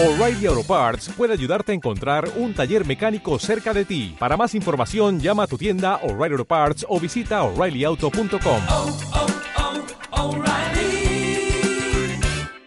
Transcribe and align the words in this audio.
O'Reilly 0.00 0.46
Auto 0.46 0.62
Parts 0.62 1.08
puede 1.08 1.32
ayudarte 1.32 1.72
a 1.72 1.74
encontrar 1.74 2.30
un 2.36 2.54
taller 2.54 2.86
mecánico 2.86 3.36
cerca 3.40 3.74
de 3.74 3.84
ti. 3.84 4.14
Para 4.16 4.36
más 4.36 4.54
información, 4.54 5.18
llama 5.18 5.42
a 5.42 5.46
tu 5.48 5.58
tienda 5.58 5.96
O'Reilly 6.04 6.34
Auto 6.34 6.44
Parts 6.44 6.86
o 6.88 7.00
visita 7.00 7.42
oreillyauto.com. 7.42 8.62
oh, 8.68 8.96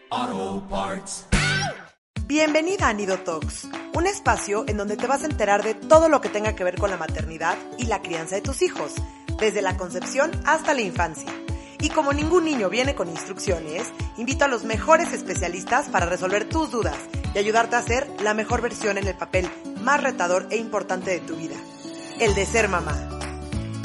oh, 0.10 0.64
Parts. 0.70 1.26
Bienvenida 2.26 2.90
a 2.90 2.94
Nido 2.94 3.18
Talks, 3.20 3.70
un 3.94 4.08
espacio 4.08 4.66
en 4.68 4.76
donde 4.76 4.98
te 4.98 5.08
vas 5.08 5.24
a 5.24 5.28
enterar 5.28 5.64
de 5.64 5.74
todo 5.74 6.10
lo 6.10 6.20
que 6.20 6.28
tenga 6.28 6.54
que 6.54 6.66
ver 6.66 6.78
con 6.78 6.90
la 6.90 6.98
maternidad 6.98 7.58
y 7.78 7.86
la 7.86 8.02
crianza 8.02 8.36
de 8.36 8.42
tus 8.42 8.62
hijos, 8.62 8.96
desde 9.40 9.62
la 9.62 9.78
concepción 9.78 10.32
hasta 10.46 10.74
la 10.74 10.82
infancia. 10.82 11.32
Y 11.80 11.90
como 11.92 12.12
ningún 12.12 12.44
niño 12.44 12.70
viene 12.70 12.94
con 12.94 13.10
instrucciones, 13.10 13.88
invito 14.18 14.44
a 14.44 14.50
los 14.50 14.66
mejores 14.66 15.14
especialistas 15.14 15.88
para 15.88 16.06
resolver 16.06 16.48
tus 16.48 16.70
dudas 16.70 16.98
y 17.34 17.38
ayudarte 17.38 17.76
a 17.76 17.82
ser 17.82 18.08
la 18.22 18.34
mejor 18.34 18.62
versión 18.62 18.98
en 18.98 19.08
el 19.08 19.16
papel 19.16 19.50
más 19.82 20.02
retador 20.02 20.48
e 20.50 20.58
importante 20.58 21.12
de 21.12 21.20
tu 21.20 21.36
vida, 21.36 21.56
el 22.20 22.36
de 22.36 22.46
ser 22.46 22.68
mamá. 22.68 22.96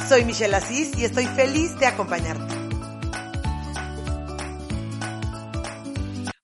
Soy 0.09 0.24
Michelle 0.24 0.56
Asís 0.56 0.96
y 0.96 1.04
estoy 1.04 1.27
feliz 1.27 1.77
de 1.78 1.87
acompañarte. 1.87 2.65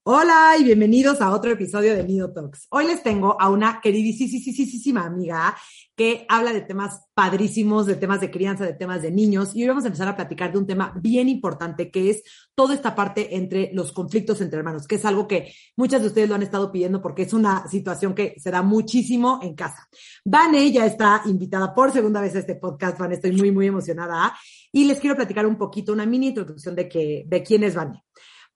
Hola 0.05 0.56
y 0.59 0.65
bienvenidos 0.65 1.20
a 1.20 1.30
otro 1.30 1.52
episodio 1.52 1.95
de 1.95 2.02
Nido 2.02 2.33
Talks. 2.33 2.66
Hoy 2.70 2.88
les 2.88 3.05
tengo 3.05 3.41
a 3.41 3.48
una 3.48 3.80
queridísima 3.80 5.06
amiga 5.06 5.56
que 5.95 6.27
habla 6.29 6.52
de 6.52 6.62
temas 6.62 7.06
padrísimos, 7.15 7.87
de 7.87 7.95
temas 7.95 8.20
de 8.20 8.29
crianza, 8.29 8.65
de 8.66 8.73
temas 8.73 9.01
de 9.02 9.12
niños. 9.12 9.55
Y 9.55 9.62
hoy 9.62 9.69
vamos 9.69 9.84
a 9.84 9.87
empezar 9.87 10.09
a 10.09 10.16
platicar 10.16 10.51
de 10.51 10.59
un 10.59 10.66
tema 10.66 10.93
bien 11.01 11.29
importante 11.29 11.93
que 11.93 12.10
es 12.10 12.24
toda 12.57 12.74
esta 12.74 12.96
parte 12.96 13.37
entre 13.37 13.70
los 13.74 13.93
conflictos 13.93 14.41
entre 14.41 14.59
hermanos, 14.59 14.88
que 14.88 14.96
es 14.96 15.05
algo 15.05 15.29
que 15.29 15.55
muchas 15.77 16.01
de 16.01 16.09
ustedes 16.09 16.29
lo 16.29 16.34
han 16.34 16.43
estado 16.43 16.73
pidiendo 16.73 17.01
porque 17.01 17.23
es 17.23 17.32
una 17.32 17.69
situación 17.69 18.12
que 18.12 18.34
se 18.38 18.51
da 18.51 18.62
muchísimo 18.62 19.38
en 19.41 19.55
casa. 19.55 19.88
Vane 20.24 20.73
ya 20.73 20.85
está 20.85 21.23
invitada 21.26 21.73
por 21.73 21.93
segunda 21.93 22.21
vez 22.21 22.35
a 22.35 22.41
este 22.41 22.57
podcast. 22.57 22.98
Vane, 22.98 23.15
estoy 23.15 23.37
muy, 23.37 23.52
muy 23.52 23.69
emocionada. 23.69 24.35
Y 24.73 24.85
les 24.85 24.98
quiero 24.98 25.15
platicar 25.15 25.46
un 25.46 25.57
poquito, 25.57 25.93
una 25.93 26.07
mini 26.07 26.29
introducción 26.29 26.74
de, 26.74 26.88
que, 26.88 27.23
de 27.24 27.43
quién 27.45 27.63
es 27.63 27.76
Vane. 27.76 28.02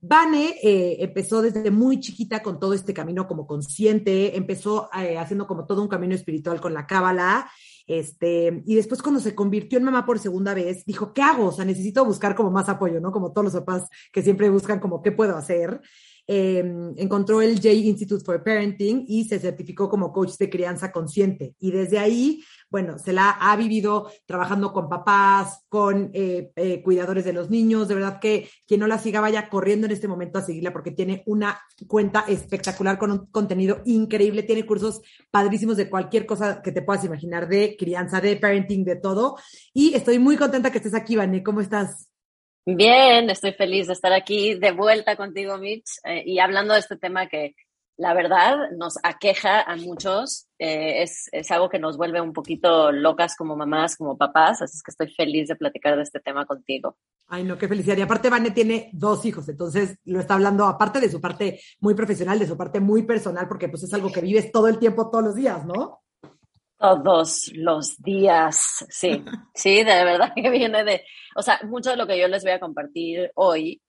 Vane 0.09 0.57
eh, 0.62 0.97
empezó 1.01 1.43
desde 1.43 1.71
muy 1.71 2.01
chiquita 2.01 2.43
con 2.43 2.61
todo 2.61 2.75
este 2.75 2.95
camino 2.95 3.27
como 3.27 3.47
consciente, 3.47 4.37
empezó 4.37 4.89
eh, 4.98 5.19
haciendo 5.19 5.47
como 5.47 5.67
todo 5.67 5.83
un 5.83 5.89
camino 5.89 6.15
espiritual 6.15 6.61
con 6.61 6.75
la 6.75 6.87
cábala, 6.87 7.51
este, 7.87 8.63
y 8.67 8.75
después 8.75 9.01
cuando 9.01 9.21
se 9.21 9.35
convirtió 9.35 9.79
en 9.79 9.85
mamá 9.85 10.05
por 10.05 10.19
segunda 10.19 10.55
vez, 10.55 10.85
dijo, 10.85 11.13
¿qué 11.13 11.23
hago? 11.23 11.47
O 11.47 11.53
sea, 11.53 11.65
necesito 11.65 12.05
buscar 12.05 12.35
como 12.35 12.51
más 12.51 12.69
apoyo, 12.69 13.01
¿no? 13.01 13.13
Como 13.13 13.33
todos 13.33 13.45
los 13.45 13.55
papás 13.55 13.89
que 14.13 14.23
siempre 14.23 14.51
buscan 14.51 14.81
como, 14.81 15.03
¿qué 15.03 15.13
puedo 15.13 15.37
hacer? 15.37 15.81
Eh, 16.29 16.65
encontró 16.97 17.41
el 17.41 17.55
J 17.55 17.69
Institute 17.70 18.25
for 18.25 18.43
Parenting 18.43 19.05
y 19.07 19.25
se 19.25 19.39
certificó 19.39 19.89
como 19.89 20.13
coach 20.13 20.37
de 20.39 20.51
crianza 20.51 20.91
consciente. 20.91 21.55
Y 21.61 21.70
desde 21.70 22.01
ahí, 22.01 22.43
bueno, 22.70 22.98
se 22.98 23.12
la 23.12 23.31
ha 23.31 23.56
vivido 23.56 24.11
trabajando 24.27 24.72
con 24.72 24.89
papás, 24.89 25.64
con 25.69 26.11
eh, 26.12 26.50
eh, 26.56 26.83
cuidadores 26.83 27.25
de 27.25 27.33
los 27.33 27.50
niños. 27.50 27.89
De 27.89 27.95
verdad 27.95 28.19
que 28.20 28.48
quien 28.67 28.81
no 28.81 28.86
la 28.86 28.98
siga 28.98 29.20
vaya 29.20 29.48
corriendo 29.48 29.86
en 29.86 29.92
este 29.92 30.08
momento 30.08 30.39
a 30.39 30.42
seguirla 30.42 30.73
porque 30.73 30.91
tiene 30.91 31.23
una 31.27 31.61
cuenta 31.86 32.25
espectacular 32.28 32.98
con 32.98 33.12
un 33.12 33.27
contenido 33.27 33.83
increíble. 33.84 34.42
Tiene 34.42 34.67
cursos 34.67 35.00
padrísimos 35.31 35.77
de 35.77 35.89
cualquier 35.89 36.27
cosa 36.27 36.61
que 36.62 36.73
te 36.73 36.83
puedas 36.83 37.05
imaginar 37.05 37.48
de 37.48 37.77
crianza, 37.77 38.20
de 38.20 38.36
parenting, 38.36 38.84
de 38.84 38.97
todo. 38.97 39.36
Y 39.73 39.95
estoy 39.95 40.19
muy 40.19 40.36
contenta 40.36 40.70
que 40.70 40.78
estés 40.78 40.95
aquí, 40.95 41.17
Vane. 41.17 41.42
¿Cómo 41.42 41.61
estás? 41.61 42.11
Bien, 42.69 43.30
estoy 43.30 43.53
feliz 43.53 43.86
de 43.86 43.92
estar 43.92 44.12
aquí 44.12 44.55
de 44.55 44.73
vuelta 44.73 45.14
contigo, 45.14 45.56
Mitch, 45.56 46.01
eh, 46.03 46.25
y 46.27 46.41
hablando 46.41 46.75
de 46.75 46.80
este 46.80 46.97
tema 46.97 47.28
que 47.28 47.55
la 47.98 48.12
verdad 48.12 48.70
nos 48.77 48.98
aqueja 49.02 49.62
a 49.62 49.77
muchos, 49.77 50.48
eh, 50.58 51.02
es, 51.02 51.28
es, 51.33 51.50
algo 51.50 51.69
que 51.69 51.78
nos 51.78 51.97
vuelve 51.97 52.20
un 52.20 52.33
poquito 52.33 52.92
locas 52.92 53.36
como 53.36 53.56
mamás, 53.56 53.97
como 53.97 54.19
papás, 54.19 54.61
así 54.61 54.77
es 54.77 54.83
que 54.83 54.91
estoy 54.91 55.11
feliz 55.14 55.48
de 55.48 55.56
platicar 55.56 55.96
de 55.96 56.02
este 56.02 56.20
tema 56.20 56.45
contigo. 56.45 56.96
Ay, 57.29 57.45
no, 57.45 57.56
qué 57.56 57.68
felicidad. 57.68 57.96
Y 57.96 58.02
aparte, 58.02 58.29
Vane 58.29 58.51
tiene 58.51 58.90
dos 58.92 59.24
hijos, 59.24 59.48
entonces 59.48 59.98
lo 60.05 60.20
está 60.20 60.35
hablando 60.35 60.67
aparte 60.67 61.01
de 61.01 61.11
su 61.11 61.20
parte 61.20 61.61
muy 61.80 61.95
profesional, 61.95 62.39
de 62.39 62.46
su 62.46 62.56
parte 62.56 62.80
muy 62.80 63.05
personal, 63.05 63.48
porque 63.48 63.68
pues 63.68 63.83
es 63.83 63.95
algo 63.95 64.12
que 64.12 64.20
vives 64.20 64.52
todo 64.52 64.68
el 64.68 64.79
tiempo, 64.79 65.11
todos 65.11 65.24
los 65.24 65.35
días, 65.35 65.64
¿no? 65.64 66.02
Todos 66.79 67.51
los 67.55 67.96
días, 68.02 68.85
sí, 68.90 69.24
sí, 69.55 69.77
de 69.77 70.05
verdad 70.05 70.33
que 70.35 70.51
viene 70.51 70.85
de, 70.85 71.02
o 71.35 71.40
sea, 71.40 71.61
mucho 71.64 71.90
de 71.90 71.96
lo 71.96 72.06
que 72.06 72.20
yo 72.20 72.29
les 72.29 72.42
voy 72.42 72.52
a 72.52 72.61
compartir 72.61 73.30
hoy 73.36 73.80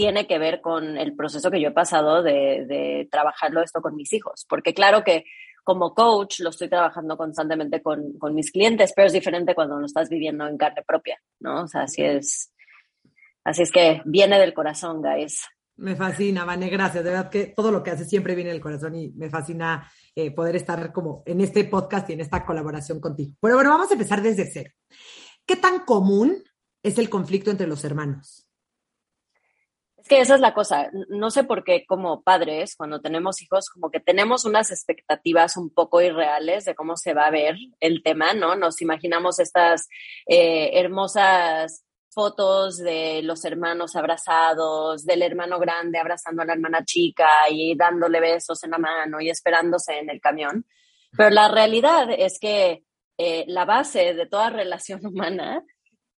tiene 0.00 0.26
que 0.26 0.38
ver 0.38 0.62
con 0.62 0.96
el 0.96 1.14
proceso 1.14 1.50
que 1.50 1.60
yo 1.60 1.68
he 1.68 1.72
pasado 1.72 2.22
de, 2.22 2.64
de 2.66 3.06
trabajarlo 3.10 3.60
esto 3.60 3.82
con 3.82 3.96
mis 3.96 4.10
hijos, 4.14 4.46
porque 4.48 4.72
claro 4.72 5.04
que 5.04 5.26
como 5.62 5.92
coach 5.94 6.40
lo 6.40 6.48
estoy 6.48 6.70
trabajando 6.70 7.18
constantemente 7.18 7.82
con, 7.82 8.14
con, 8.18 8.34
mis 8.34 8.50
clientes, 8.50 8.94
pero 8.96 9.08
es 9.08 9.12
diferente 9.12 9.54
cuando 9.54 9.78
lo 9.78 9.84
estás 9.84 10.08
viviendo 10.08 10.46
en 10.46 10.56
carne 10.56 10.82
propia, 10.86 11.20
¿no? 11.40 11.64
O 11.64 11.68
sea, 11.68 11.82
así 11.82 12.02
es, 12.02 12.50
así 13.44 13.60
es 13.60 13.70
que 13.70 14.00
viene 14.06 14.38
del 14.38 14.54
corazón, 14.54 15.02
guys. 15.02 15.44
Me 15.76 15.94
fascina, 15.96 16.46
Vane, 16.46 16.70
gracias. 16.70 17.04
De 17.04 17.10
verdad 17.10 17.28
que 17.28 17.48
todo 17.48 17.70
lo 17.70 17.82
que 17.82 17.90
haces 17.90 18.08
siempre 18.08 18.34
viene 18.34 18.52
del 18.52 18.62
corazón 18.62 18.94
y 18.94 19.10
me 19.10 19.28
fascina 19.28 19.86
eh, 20.14 20.30
poder 20.30 20.56
estar 20.56 20.94
como 20.94 21.22
en 21.26 21.42
este 21.42 21.64
podcast 21.64 22.08
y 22.08 22.14
en 22.14 22.22
esta 22.22 22.46
colaboración 22.46 23.00
contigo. 23.00 23.34
Pero 23.38 23.56
bueno, 23.56 23.68
vamos 23.68 23.90
a 23.90 23.94
empezar 23.94 24.22
desde 24.22 24.50
cero. 24.50 24.70
¿Qué 25.44 25.56
tan 25.56 25.80
común 25.80 26.42
es 26.82 26.96
el 26.96 27.10
conflicto 27.10 27.50
entre 27.50 27.66
los 27.66 27.84
hermanos? 27.84 28.49
Que 30.10 30.18
esa 30.18 30.34
es 30.34 30.40
la 30.40 30.54
cosa. 30.54 30.90
No 31.08 31.30
sé 31.30 31.44
por 31.44 31.62
qué 31.62 31.86
como 31.86 32.24
padres, 32.24 32.74
cuando 32.74 33.00
tenemos 33.00 33.40
hijos, 33.42 33.70
como 33.70 33.92
que 33.92 34.00
tenemos 34.00 34.44
unas 34.44 34.72
expectativas 34.72 35.56
un 35.56 35.70
poco 35.70 36.02
irreales 36.02 36.64
de 36.64 36.74
cómo 36.74 36.96
se 36.96 37.14
va 37.14 37.26
a 37.26 37.30
ver 37.30 37.54
el 37.78 38.02
tema, 38.02 38.34
¿no? 38.34 38.56
Nos 38.56 38.82
imaginamos 38.82 39.38
estas 39.38 39.88
eh, 40.26 40.70
hermosas 40.80 41.84
fotos 42.08 42.78
de 42.78 43.22
los 43.22 43.44
hermanos 43.44 43.94
abrazados, 43.94 45.06
del 45.06 45.22
hermano 45.22 45.60
grande 45.60 46.00
abrazando 46.00 46.42
a 46.42 46.44
la 46.44 46.54
hermana 46.54 46.84
chica 46.84 47.28
y 47.48 47.76
dándole 47.76 48.18
besos 48.18 48.64
en 48.64 48.72
la 48.72 48.78
mano 48.78 49.20
y 49.20 49.30
esperándose 49.30 49.96
en 50.00 50.10
el 50.10 50.20
camión. 50.20 50.66
Pero 51.16 51.30
la 51.30 51.46
realidad 51.46 52.08
es 52.10 52.40
que 52.40 52.82
eh, 53.16 53.44
la 53.46 53.64
base 53.64 54.14
de 54.14 54.26
toda 54.26 54.50
relación 54.50 55.06
humana 55.06 55.62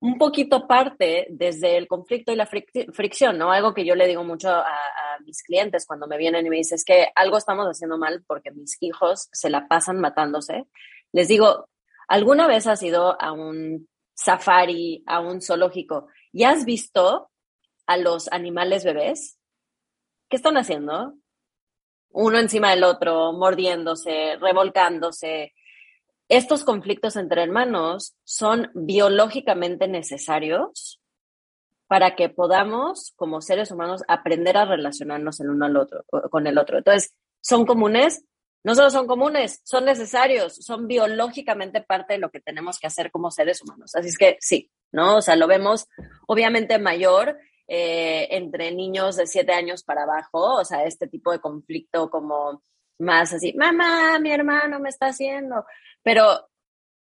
un 0.00 0.16
poquito 0.16 0.66
parte 0.66 1.26
desde 1.30 1.76
el 1.76 1.86
conflicto 1.86 2.32
y 2.32 2.36
la 2.36 2.46
fricción, 2.46 3.36
¿no? 3.36 3.52
Algo 3.52 3.74
que 3.74 3.84
yo 3.84 3.94
le 3.94 4.06
digo 4.06 4.24
mucho 4.24 4.48
a, 4.48 4.62
a, 4.62 5.18
mis 5.26 5.42
clientes 5.42 5.86
cuando 5.86 6.06
me 6.06 6.16
vienen 6.16 6.46
y 6.46 6.50
me 6.50 6.56
dicen 6.56 6.76
es 6.76 6.84
que 6.84 7.08
algo 7.14 7.36
estamos 7.36 7.66
haciendo 7.66 7.98
mal 7.98 8.24
porque 8.26 8.50
mis 8.50 8.78
hijos 8.82 9.28
se 9.32 9.50
la 9.50 9.68
pasan 9.68 10.00
matándose. 10.00 10.64
Les 11.12 11.28
digo, 11.28 11.68
¿alguna 12.08 12.46
vez 12.46 12.66
has 12.66 12.82
ido 12.82 13.20
a 13.20 13.32
un 13.32 13.88
safari, 14.14 15.04
a 15.06 15.20
un 15.20 15.42
zoológico 15.42 16.08
y 16.32 16.44
has 16.44 16.64
visto 16.64 17.30
a 17.86 17.96
los 17.98 18.32
animales 18.32 18.84
bebés? 18.84 19.38
¿Qué 20.30 20.36
están 20.36 20.56
haciendo? 20.56 21.14
Uno 22.12 22.38
encima 22.38 22.70
del 22.70 22.84
otro, 22.84 23.34
mordiéndose, 23.34 24.36
revolcándose, 24.40 25.52
estos 26.30 26.64
conflictos 26.64 27.16
entre 27.16 27.42
hermanos 27.42 28.14
son 28.22 28.70
biológicamente 28.72 29.88
necesarios 29.88 31.00
para 31.88 32.14
que 32.14 32.28
podamos, 32.28 33.12
como 33.16 33.40
seres 33.40 33.72
humanos, 33.72 34.04
aprender 34.06 34.56
a 34.56 34.64
relacionarnos 34.64 35.40
el 35.40 35.50
uno 35.50 35.66
al 35.66 35.76
otro, 35.76 36.04
con 36.30 36.46
el 36.46 36.56
otro. 36.56 36.78
Entonces, 36.78 37.16
¿son 37.40 37.66
comunes? 37.66 38.24
No 38.62 38.76
solo 38.76 38.90
son 38.90 39.08
comunes, 39.08 39.60
son 39.64 39.86
necesarios, 39.86 40.54
son 40.54 40.86
biológicamente 40.86 41.82
parte 41.82 42.12
de 42.12 42.20
lo 42.20 42.30
que 42.30 42.40
tenemos 42.40 42.78
que 42.78 42.86
hacer 42.86 43.10
como 43.10 43.32
seres 43.32 43.60
humanos. 43.62 43.96
Así 43.96 44.08
es 44.08 44.16
que 44.16 44.36
sí, 44.38 44.70
¿no? 44.92 45.16
O 45.16 45.22
sea, 45.22 45.34
lo 45.34 45.48
vemos 45.48 45.88
obviamente 46.28 46.78
mayor 46.78 47.38
eh, 47.66 48.28
entre 48.30 48.70
niños 48.70 49.16
de 49.16 49.26
siete 49.26 49.52
años 49.52 49.82
para 49.82 50.04
abajo, 50.04 50.60
o 50.60 50.64
sea, 50.64 50.84
este 50.84 51.08
tipo 51.08 51.32
de 51.32 51.40
conflicto 51.40 52.08
como 52.08 52.62
más 53.00 53.32
así, 53.32 53.52
mamá, 53.54 54.18
mi 54.20 54.30
hermano 54.30 54.78
me 54.78 54.90
está 54.90 55.06
haciendo. 55.06 55.64
Pero 56.02 56.48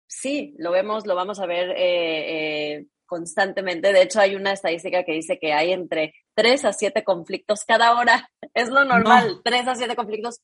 sí, 0.06 0.54
lo 0.58 0.70
vemos, 0.72 1.06
lo 1.06 1.14
vamos 1.14 1.40
a 1.40 1.46
ver 1.46 1.70
eh, 1.70 2.76
eh, 2.76 2.86
constantemente. 3.06 3.92
De 3.92 4.02
hecho, 4.02 4.20
hay 4.20 4.34
una 4.34 4.52
estadística 4.52 5.04
que 5.04 5.12
dice 5.12 5.38
que 5.38 5.52
hay 5.52 5.72
entre 5.72 6.14
3 6.34 6.64
a 6.66 6.72
7 6.72 7.04
conflictos 7.04 7.64
cada 7.64 7.98
hora. 7.98 8.30
Es 8.54 8.70
lo 8.70 8.84
normal. 8.84 9.28
No. 9.28 9.42
3 9.42 9.68
a 9.68 9.74
7 9.76 9.94
conflictos 9.94 10.40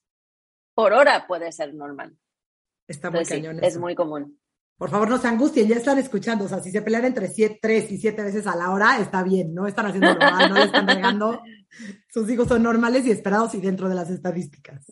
por 0.74 0.92
hora 0.92 1.26
puede 1.26 1.50
ser 1.52 1.74
normal. 1.74 2.16
Está 2.86 3.10
muy 3.10 3.20
Entonces, 3.20 3.38
cañón. 3.38 3.58
Sí, 3.60 3.66
es 3.66 3.78
muy 3.78 3.94
común. 3.94 4.38
Por 4.76 4.90
favor, 4.90 5.08
no 5.08 5.18
se 5.18 5.28
angustien, 5.28 5.68
ya 5.68 5.76
están 5.76 5.98
escuchando. 5.98 6.44
O 6.44 6.48
sea, 6.48 6.60
si 6.60 6.70
se 6.70 6.82
pelean 6.82 7.04
entre 7.04 7.28
3 7.28 7.92
y 7.92 7.98
7 7.98 8.22
veces 8.22 8.46
a 8.46 8.56
la 8.56 8.70
hora, 8.70 8.98
está 8.98 9.22
bien, 9.22 9.54
no 9.54 9.66
están 9.66 9.86
haciendo 9.86 10.14
lo 10.14 10.18
mal, 10.18 10.50
no 10.50 10.56
le 10.56 10.64
están 10.64 10.86
regando. 10.86 11.40
Sus 12.12 12.30
hijos 12.30 12.48
son 12.48 12.62
normales 12.62 13.06
y 13.06 13.10
esperados 13.10 13.54
y 13.54 13.60
dentro 13.60 13.88
de 13.88 13.94
las 13.94 14.10
estadísticas. 14.10 14.84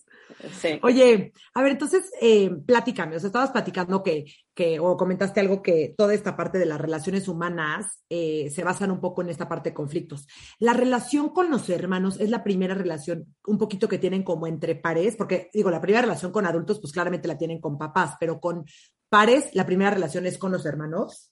Sí. 0.61 0.81
Oye, 0.83 1.33
a 1.55 1.63
ver, 1.63 1.73
entonces, 1.73 2.11
eh, 2.21 2.51
platícame, 2.67 3.17
o 3.17 3.21
sea, 3.21 3.29
estabas 3.29 3.53
platicando 3.53 4.03
que, 4.03 4.25
que, 4.55 4.81
o 4.81 4.97
comentaste 4.97 5.41
algo 5.41 5.63
que 5.63 5.95
toda 5.97 6.15
esta 6.15 6.37
parte 6.37 6.59
de 6.59 6.67
las 6.67 6.81
relaciones 6.81 7.29
humanas 7.29 8.03
eh, 8.09 8.51
se 8.51 8.65
basan 8.65 8.91
un 8.91 9.01
poco 9.01 9.23
en 9.23 9.29
esta 9.29 9.49
parte 9.49 9.71
de 9.71 9.75
conflictos. 9.75 10.27
La 10.59 10.73
relación 10.73 11.29
con 11.29 11.51
los 11.51 11.69
hermanos 11.69 12.19
es 12.19 12.31
la 12.31 12.43
primera 12.43 12.75
relación 12.75 13.37
un 13.47 13.59
poquito 13.59 13.89
que 13.89 13.99
tienen 13.99 14.25
como 14.25 14.47
entre 14.47 14.75
pares, 14.75 15.15
porque 15.17 15.51
digo, 15.53 15.71
la 15.71 15.81
primera 15.81 16.03
relación 16.03 16.33
con 16.33 16.47
adultos, 16.47 16.81
pues 16.81 16.93
claramente 16.93 17.29
la 17.29 17.39
tienen 17.39 17.61
con 17.61 17.79
papás, 17.79 18.17
pero 18.19 18.41
con 18.41 18.65
pares, 19.09 19.55
la 19.55 19.67
primera 19.67 19.91
relación 19.91 20.27
es 20.27 20.39
con 20.39 20.51
los 20.51 20.67
hermanos. 20.67 21.31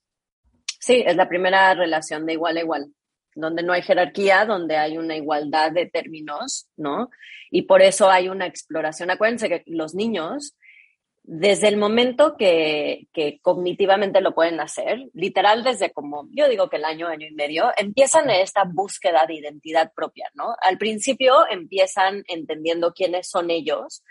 Sí, 0.78 1.02
es 1.04 1.16
la 1.16 1.28
primera 1.28 1.74
relación 1.74 2.26
de 2.26 2.34
igual 2.34 2.56
a 2.56 2.60
igual 2.60 2.94
donde 3.40 3.62
no 3.62 3.72
hay 3.72 3.82
jerarquía, 3.82 4.44
donde 4.44 4.76
hay 4.76 4.98
una 4.98 5.16
igualdad 5.16 5.72
de 5.72 5.86
términos, 5.86 6.68
¿no? 6.76 7.10
Y 7.50 7.62
por 7.62 7.82
eso 7.82 8.10
hay 8.10 8.28
una 8.28 8.46
exploración. 8.46 9.10
Acuérdense 9.10 9.48
que 9.48 9.62
los 9.66 9.94
niños, 9.94 10.56
desde 11.22 11.68
el 11.68 11.76
momento 11.76 12.36
que, 12.36 13.08
que 13.12 13.40
cognitivamente 13.42 14.20
lo 14.20 14.34
pueden 14.34 14.60
hacer, 14.60 15.08
literal 15.12 15.64
desde 15.64 15.92
como, 15.92 16.28
yo 16.30 16.48
digo 16.48 16.68
que 16.68 16.76
el 16.76 16.84
año, 16.84 17.08
año 17.08 17.26
y 17.26 17.34
medio, 17.34 17.70
empiezan 17.76 18.30
esta 18.30 18.64
búsqueda 18.64 19.26
de 19.26 19.34
identidad 19.34 19.92
propia, 19.94 20.30
¿no? 20.34 20.54
Al 20.62 20.78
principio 20.78 21.46
empiezan 21.48 22.22
entendiendo 22.28 22.92
quiénes 22.92 23.28
son 23.28 23.50
ellos, 23.50 24.02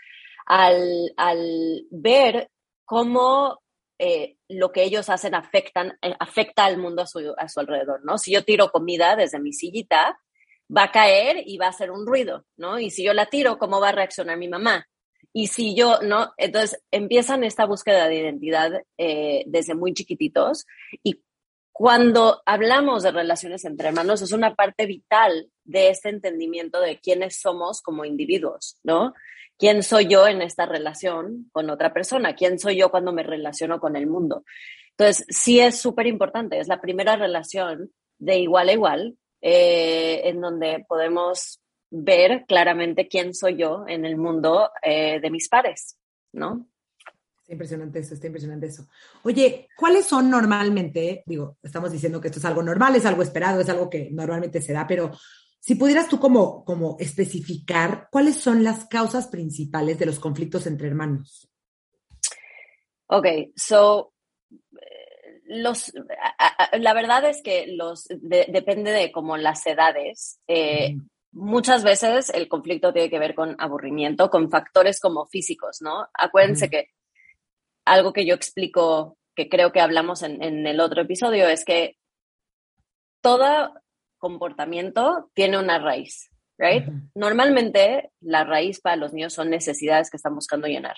al, 0.46 1.12
al 1.16 1.86
ver 1.90 2.48
cómo 2.84 3.60
eh, 4.02 4.38
lo 4.48 4.72
que 4.72 4.82
ellos 4.82 5.10
hacen 5.10 5.34
afectan, 5.34 5.98
eh, 6.00 6.14
afecta 6.18 6.64
al 6.64 6.78
mundo 6.78 7.02
a 7.02 7.06
su, 7.06 7.34
a 7.36 7.48
su 7.50 7.60
alrededor, 7.60 8.00
¿no? 8.02 8.16
Si 8.16 8.32
yo 8.32 8.44
tiro 8.44 8.70
comida 8.70 9.14
desde 9.14 9.38
mi 9.38 9.52
sillita, 9.52 10.18
va 10.74 10.84
a 10.84 10.90
caer 10.90 11.42
y 11.44 11.58
va 11.58 11.66
a 11.66 11.70
hacer 11.70 11.90
un 11.90 12.06
ruido, 12.06 12.46
¿no? 12.56 12.78
Y 12.78 12.90
si 12.90 13.04
yo 13.04 13.12
la 13.12 13.26
tiro, 13.26 13.58
¿cómo 13.58 13.78
va 13.78 13.90
a 13.90 13.92
reaccionar 13.92 14.38
mi 14.38 14.48
mamá? 14.48 14.88
Y 15.34 15.48
si 15.48 15.74
yo, 15.74 16.00
¿no? 16.00 16.32
Entonces 16.38 16.82
empiezan 16.90 17.44
esta 17.44 17.66
búsqueda 17.66 18.08
de 18.08 18.16
identidad 18.16 18.72
eh, 18.96 19.44
desde 19.46 19.74
muy 19.74 19.92
chiquititos 19.92 20.66
y 21.02 21.22
cuando 21.70 22.40
hablamos 22.46 23.02
de 23.02 23.10
relaciones 23.10 23.66
entre 23.66 23.88
hermanos 23.88 24.22
es 24.22 24.32
una 24.32 24.54
parte 24.54 24.86
vital 24.86 25.50
de 25.64 25.90
este 25.90 26.08
entendimiento 26.08 26.80
de 26.80 26.98
quiénes 27.00 27.38
somos 27.38 27.82
como 27.82 28.06
individuos, 28.06 28.78
¿no? 28.82 29.12
Quién 29.60 29.82
soy 29.82 30.06
yo 30.06 30.26
en 30.26 30.40
esta 30.40 30.64
relación 30.64 31.50
con 31.52 31.68
otra 31.68 31.92
persona, 31.92 32.34
quién 32.34 32.58
soy 32.58 32.78
yo 32.78 32.90
cuando 32.90 33.12
me 33.12 33.22
relaciono 33.22 33.78
con 33.78 33.94
el 33.94 34.06
mundo. 34.06 34.42
Entonces, 34.92 35.26
sí 35.28 35.60
es 35.60 35.78
súper 35.78 36.06
importante, 36.06 36.58
es 36.58 36.66
la 36.66 36.80
primera 36.80 37.14
relación 37.14 37.92
de 38.18 38.38
igual 38.38 38.70
a 38.70 38.72
igual, 38.72 39.18
eh, 39.42 40.22
en 40.24 40.40
donde 40.40 40.84
podemos 40.88 41.60
ver 41.90 42.44
claramente 42.48 43.06
quién 43.06 43.34
soy 43.34 43.56
yo 43.56 43.84
en 43.86 44.06
el 44.06 44.16
mundo 44.16 44.70
eh, 44.82 45.20
de 45.20 45.30
mis 45.30 45.48
pares, 45.48 45.98
¿no? 46.32 46.66
Está 47.42 47.52
impresionante 47.52 47.98
eso, 47.98 48.14
está 48.14 48.26
impresionante 48.28 48.66
eso. 48.66 48.86
Oye, 49.24 49.68
¿cuáles 49.76 50.06
son 50.06 50.30
normalmente, 50.30 51.22
digo, 51.26 51.58
estamos 51.62 51.90
diciendo 51.92 52.20
que 52.20 52.28
esto 52.28 52.38
es 52.38 52.44
algo 52.44 52.62
normal, 52.62 52.94
es 52.96 53.04
algo 53.04 53.22
esperado, 53.22 53.60
es 53.60 53.68
algo 53.68 53.90
que 53.90 54.08
normalmente 54.10 54.62
se 54.62 54.72
da, 54.72 54.86
pero 54.86 55.10
si 55.60 55.74
pudieras 55.74 56.08
tú 56.08 56.18
como, 56.18 56.64
como 56.64 56.96
especificar 56.98 58.08
cuáles 58.10 58.36
son 58.36 58.64
las 58.64 58.86
causas 58.86 59.28
principales 59.28 59.98
de 59.98 60.06
los 60.06 60.18
conflictos 60.18 60.66
entre 60.66 60.88
hermanos. 60.88 61.48
Ok, 63.06 63.26
so 63.54 64.14
eh, 64.50 65.42
los, 65.44 65.92
la 66.72 66.94
verdad 66.94 67.26
es 67.26 67.42
que 67.42 67.66
los 67.68 68.06
depende 68.08 68.90
de 68.90 69.12
como 69.12 69.36
las 69.36 69.66
edades. 69.66 70.40
Eh, 70.48 70.96
muchas 71.32 71.84
veces 71.84 72.30
el 72.30 72.48
conflicto 72.48 72.92
tiene 72.94 73.10
que 73.10 73.18
ver 73.18 73.34
con 73.34 73.54
aburrimiento, 73.58 74.30
con 74.30 74.50
factores 74.50 74.98
como 74.98 75.26
físicos, 75.26 75.82
¿no? 75.82 76.08
Acuérdense 76.14 76.70
que 76.70 76.88
algo 77.84 78.14
que 78.14 78.24
yo 78.24 78.34
explico, 78.34 79.18
que 79.34 79.50
creo 79.50 79.72
que 79.72 79.80
hablamos 79.80 80.22
en, 80.22 80.42
en 80.42 80.66
el 80.66 80.80
otro 80.80 81.02
episodio, 81.02 81.48
es 81.48 81.66
que 81.66 81.98
toda 83.20 83.74
comportamiento 84.20 85.30
tiene 85.34 85.58
una 85.58 85.80
raíz, 85.80 86.30
right? 86.58 86.86
Normalmente 87.16 88.12
la 88.20 88.44
raíz 88.44 88.80
para 88.80 88.94
los 88.94 89.12
niños 89.12 89.32
son 89.32 89.50
necesidades 89.50 90.10
que 90.10 90.16
están 90.16 90.36
buscando 90.36 90.68
llenar. 90.68 90.96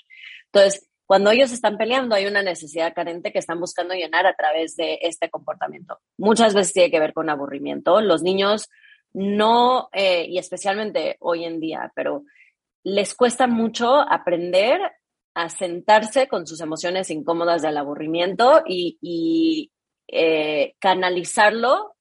Entonces, 0.53 0.91
cuando 1.07 1.31
ellos 1.31 1.53
están 1.53 1.79
peleando, 1.79 2.15
hay 2.15 2.27
una 2.27 2.43
necesidad 2.43 2.95
carente 2.95 3.33
que 3.33 3.39
están 3.39 3.61
buscando 3.61 3.95
llenar 3.95 4.27
a 4.27 4.35
través 4.35 4.77
de 4.77 4.99
este 5.03 5.31
comportamiento. 5.31 5.99
Muchas 6.19 6.55
veces 6.55 6.73
tiene 6.75 6.91
que 6.91 7.01
ver 7.01 7.13
con 7.13 7.31
aburrimiento. 7.31 8.01
Los 8.01 8.23
niños 8.23 8.69
no, 9.13 9.89
eh, 9.93 10.27
y 10.29 10.39
especialmente 10.39 11.17
hoy 11.21 11.45
en 11.45 11.61
día, 11.61 11.93
pero 11.95 12.25
les 12.85 13.15
cuesta 13.15 13.47
mucho 13.47 14.01
aprender 14.01 14.81
a 15.35 15.49
sentarse 15.49 16.29
con 16.29 16.47
sus 16.47 16.61
emociones 16.61 17.11
incómodas 17.11 17.63
del 17.63 17.77
aburrimiento 17.77 18.63
y, 18.67 19.71
eh, 20.09 20.75
canalizarlo 20.79 21.95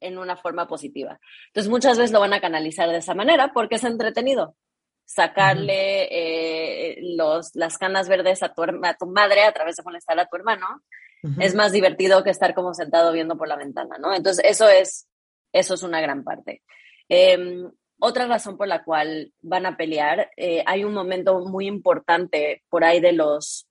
en 0.00 0.18
una 0.18 0.36
forma 0.36 0.66
positiva. 0.66 1.18
Entonces 1.48 1.70
muchas 1.70 1.98
veces 1.98 2.12
lo 2.12 2.20
van 2.20 2.32
a 2.32 2.40
canalizar 2.40 2.88
de 2.88 2.98
esa 2.98 3.14
manera 3.14 3.52
porque 3.52 3.76
es 3.76 3.84
entretenido. 3.84 4.56
Sacarle 5.04 6.08
eh, 6.10 6.98
los, 7.16 7.54
las 7.54 7.78
canas 7.78 8.08
verdes 8.08 8.42
a 8.42 8.52
tu, 8.52 8.62
a 8.62 8.94
tu 8.94 9.06
madre 9.06 9.44
a 9.44 9.52
través 9.52 9.76
de 9.76 9.82
molestar 9.82 10.18
a 10.20 10.26
tu 10.26 10.36
hermano 10.36 10.66
es 11.40 11.54
más 11.54 11.72
divertido 11.72 12.22
que 12.22 12.30
estar 12.30 12.54
como 12.54 12.74
sentado 12.74 13.12
viendo 13.12 13.36
por 13.36 13.48
la 13.48 13.56
ventana, 13.56 13.96
¿no? 13.98 14.14
Entonces 14.14 14.44
eso 14.44 14.68
es, 14.68 15.08
eso 15.52 15.74
es 15.74 15.82
una 15.82 16.00
gran 16.00 16.22
parte. 16.22 16.62
Em, 17.08 17.68
otra 17.98 18.26
razón 18.26 18.56
por 18.56 18.68
la 18.68 18.84
cual 18.84 19.32
van 19.40 19.66
a 19.66 19.76
pelear, 19.76 20.30
eh, 20.36 20.62
hay 20.64 20.84
un 20.84 20.94
momento 20.94 21.40
muy 21.40 21.66
importante 21.66 22.62
por 22.68 22.84
ahí 22.84 23.00
de 23.00 23.12
los 23.12 23.66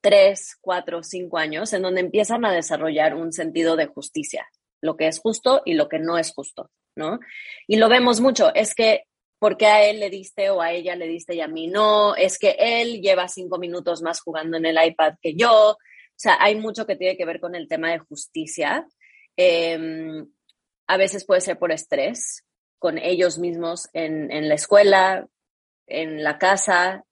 tres, 0.00 0.56
cuatro, 0.60 1.02
cinco 1.02 1.38
años 1.38 1.72
en 1.72 1.82
donde 1.82 2.00
empiezan 2.00 2.44
a 2.44 2.52
desarrollar 2.52 3.14
un 3.14 3.32
sentido 3.32 3.76
de 3.76 3.86
justicia 3.86 4.46
lo 4.80 4.96
que 4.96 5.06
es 5.06 5.20
justo 5.20 5.62
y 5.64 5.74
lo 5.74 5.88
que 5.88 5.98
no 5.98 6.18
es 6.18 6.32
justo, 6.32 6.70
¿no? 6.96 7.20
Y 7.66 7.76
lo 7.76 7.88
vemos 7.88 8.20
mucho, 8.20 8.54
es 8.54 8.74
que 8.74 9.04
porque 9.38 9.66
a 9.66 9.84
él 9.84 10.00
le 10.00 10.10
diste 10.10 10.50
o 10.50 10.60
a 10.60 10.72
ella 10.72 10.94
le 10.96 11.06
diste 11.06 11.34
y 11.34 11.40
a 11.40 11.48
mí 11.48 11.66
no, 11.66 12.14
es 12.14 12.38
que 12.38 12.56
él 12.58 13.00
lleva 13.00 13.26
cinco 13.28 13.58
minutos 13.58 14.02
más 14.02 14.20
jugando 14.20 14.58
en 14.58 14.66
el 14.66 14.78
iPad 14.82 15.14
que 15.20 15.34
yo, 15.34 15.70
o 15.72 15.76
sea, 16.14 16.36
hay 16.38 16.56
mucho 16.56 16.86
que 16.86 16.96
tiene 16.96 17.16
que 17.16 17.24
ver 17.24 17.40
con 17.40 17.54
el 17.54 17.66
tema 17.66 17.90
de 17.90 17.98
justicia. 17.98 18.86
Em, 19.36 20.30
a 20.86 20.96
veces 20.98 21.24
puede 21.24 21.40
ser 21.40 21.58
por 21.58 21.72
estrés, 21.72 22.44
con 22.78 22.98
ellos 22.98 23.38
mismos 23.38 23.88
en, 23.94 24.30
en 24.30 24.48
la 24.48 24.54
escuela, 24.54 25.26
en 25.86 26.22
la 26.22 26.36
casa, 26.36 27.04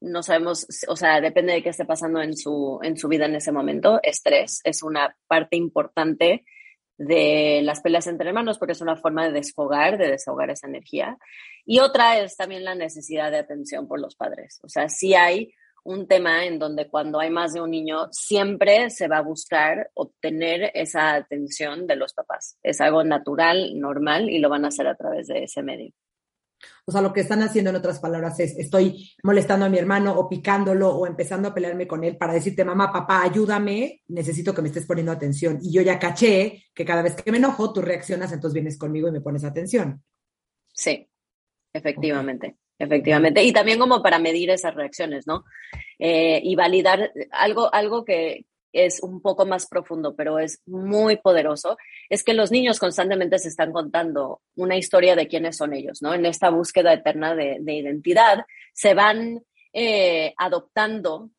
no 0.00 0.22
sabemos, 0.22 0.66
o 0.88 0.96
sea, 0.96 1.20
depende 1.20 1.54
de 1.54 1.62
qué 1.62 1.70
esté 1.70 1.84
pasando 1.84 2.20
en 2.20 2.36
su, 2.36 2.78
en 2.82 2.96
su 2.96 3.08
vida 3.08 3.26
en 3.26 3.36
ese 3.36 3.52
momento. 3.52 4.00
Estrés 4.02 4.60
es 4.64 4.82
una 4.82 5.16
parte 5.26 5.56
importante 5.56 6.44
de 6.98 7.60
las 7.62 7.80
peleas 7.80 8.06
entre 8.06 8.28
hermanos 8.28 8.58
porque 8.58 8.72
es 8.72 8.80
una 8.80 8.96
forma 8.96 9.26
de 9.26 9.32
desfogar, 9.32 9.98
de 9.98 10.10
desahogar 10.10 10.50
esa 10.50 10.66
energía. 10.66 11.18
Y 11.64 11.80
otra 11.80 12.18
es 12.18 12.36
también 12.36 12.64
la 12.64 12.74
necesidad 12.74 13.30
de 13.30 13.38
atención 13.38 13.86
por 13.86 14.00
los 14.00 14.16
padres. 14.16 14.60
O 14.62 14.68
sea, 14.68 14.88
sí 14.88 15.14
hay 15.14 15.52
un 15.86 16.08
tema 16.08 16.44
en 16.44 16.58
donde 16.58 16.88
cuando 16.88 17.20
hay 17.20 17.30
más 17.30 17.52
de 17.52 17.60
un 17.60 17.70
niño, 17.70 18.08
siempre 18.10 18.90
se 18.90 19.06
va 19.06 19.18
a 19.18 19.22
buscar 19.22 19.90
obtener 19.94 20.72
esa 20.74 21.14
atención 21.14 21.86
de 21.86 21.96
los 21.96 22.12
papás. 22.12 22.58
Es 22.62 22.80
algo 22.80 23.04
natural, 23.04 23.78
normal, 23.78 24.28
y 24.28 24.40
lo 24.40 24.48
van 24.48 24.64
a 24.64 24.68
hacer 24.68 24.88
a 24.88 24.96
través 24.96 25.28
de 25.28 25.44
ese 25.44 25.62
medio. 25.62 25.92
O 26.84 26.92
sea, 26.92 27.00
lo 27.00 27.12
que 27.12 27.20
están 27.20 27.42
haciendo 27.42 27.70
en 27.70 27.76
otras 27.76 27.98
palabras 27.98 28.38
es, 28.40 28.56
estoy 28.58 29.12
molestando 29.22 29.66
a 29.66 29.68
mi 29.68 29.78
hermano 29.78 30.12
o 30.18 30.28
picándolo 30.28 30.90
o 30.90 31.06
empezando 31.06 31.48
a 31.48 31.54
pelearme 31.54 31.86
con 31.86 32.04
él 32.04 32.16
para 32.16 32.32
decirte, 32.32 32.64
mamá, 32.64 32.92
papá, 32.92 33.22
ayúdame, 33.22 34.02
necesito 34.08 34.54
que 34.54 34.62
me 34.62 34.68
estés 34.68 34.86
poniendo 34.86 35.12
atención. 35.12 35.58
Y 35.62 35.72
yo 35.72 35.82
ya 35.82 35.98
caché 35.98 36.64
que 36.74 36.84
cada 36.84 37.02
vez 37.02 37.14
que 37.14 37.30
me 37.30 37.38
enojo, 37.38 37.72
tú 37.72 37.82
reaccionas, 37.82 38.32
entonces 38.32 38.54
vienes 38.54 38.78
conmigo 38.78 39.08
y 39.08 39.12
me 39.12 39.20
pones 39.20 39.44
atención. 39.44 40.02
Sí, 40.72 41.08
efectivamente. 41.72 42.56
Efectivamente. 42.78 43.42
Y 43.42 43.52
también 43.52 43.78
como 43.78 44.02
para 44.02 44.18
medir 44.18 44.50
esas 44.50 44.74
reacciones, 44.74 45.26
¿no? 45.26 45.44
Eh, 45.98 46.40
y 46.44 46.54
validar 46.56 47.10
algo, 47.30 47.72
algo 47.72 48.04
que, 48.04 48.44
es 48.72 49.02
un 49.02 49.20
poco 49.20 49.46
más 49.46 49.66
profundo, 49.66 50.14
pero 50.14 50.38
es 50.38 50.60
muy 50.66 51.16
poderoso, 51.16 51.76
es 52.08 52.22
que 52.22 52.34
los 52.34 52.50
niños 52.50 52.78
constantemente 52.78 53.38
se 53.38 53.48
están 53.48 53.72
contando 53.72 54.42
una 54.54 54.76
historia 54.76 55.16
de 55.16 55.28
quiénes 55.28 55.56
son 55.56 55.72
ellos, 55.72 56.02
¿no? 56.02 56.14
En 56.14 56.26
esta 56.26 56.50
búsqueda 56.50 56.92
eterna 56.92 57.34
de, 57.34 57.60
identidad, 57.66 58.44
se 58.72 58.94
van 58.94 59.42
eh, 59.72 60.34
adoptando 60.36 61.30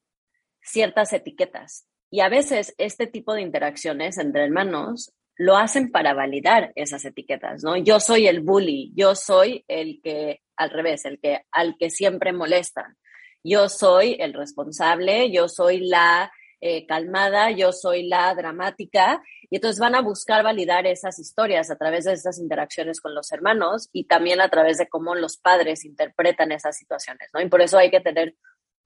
ciertas 0.62 1.14
etiquetas. 1.14 1.88
Y 2.10 2.22
a 2.22 2.30
veces 2.30 2.74
este 2.78 3.08
tipo 3.08 3.34
de 3.34 3.42
interacciones 3.42 4.18
entre 4.18 4.44
hermanos 4.44 5.14
lo 5.38 5.56
hacen 5.56 5.92
para 5.92 6.14
validar 6.14 6.72
esas 6.76 7.06
etiquetas, 7.06 7.64
¿no? 7.64 7.78
Yo 7.78 8.00
soy 8.00 8.28
el 8.28 8.42
bully, 8.42 8.92
yo 8.96 9.14
soy 9.14 9.64
el 9.68 10.02
que, 10.02 10.42
al 10.56 10.72
revés, 10.72 11.06
el 11.06 11.20
que, 11.20 11.42
al 11.52 11.76
que 11.78 11.90
siempre 11.90 12.34
molestan. 12.34 12.98
Yo 13.44 13.70
soy 13.70 14.18
el 14.20 14.34
responsable, 14.34 15.32
yo 15.32 15.48
soy 15.48 15.88
la 15.88 16.32
eh, 16.62 16.86
calmada, 16.86 17.52
yo 17.52 17.72
soy 17.72 18.08
la 18.08 18.34
dramática, 18.36 19.22
y 19.50 19.58
entonces 19.58 19.80
van 19.80 19.96
a 19.96 20.02
buscar 20.02 20.44
validar 20.44 20.88
esas 20.88 21.20
historias 21.20 21.70
a 21.72 21.78
través 21.78 22.06
de 22.06 22.14
esas 22.14 22.40
interacciones 22.40 23.00
con 23.00 23.16
los 23.16 23.32
hermanos 23.32 23.90
y 23.94 24.06
también 24.06 24.42
a 24.42 24.50
través 24.50 24.78
de 24.78 24.88
cómo 24.88 25.16
los 25.16 25.38
padres 25.38 25.86
interpretan 25.86 26.52
esas 26.52 26.78
situaciones, 26.78 27.30
¿no? 27.34 27.42
Y 27.42 27.50
por 27.50 27.62
eso 27.62 27.78
hay 27.78 27.92
que 27.92 28.02
tener 28.02 28.36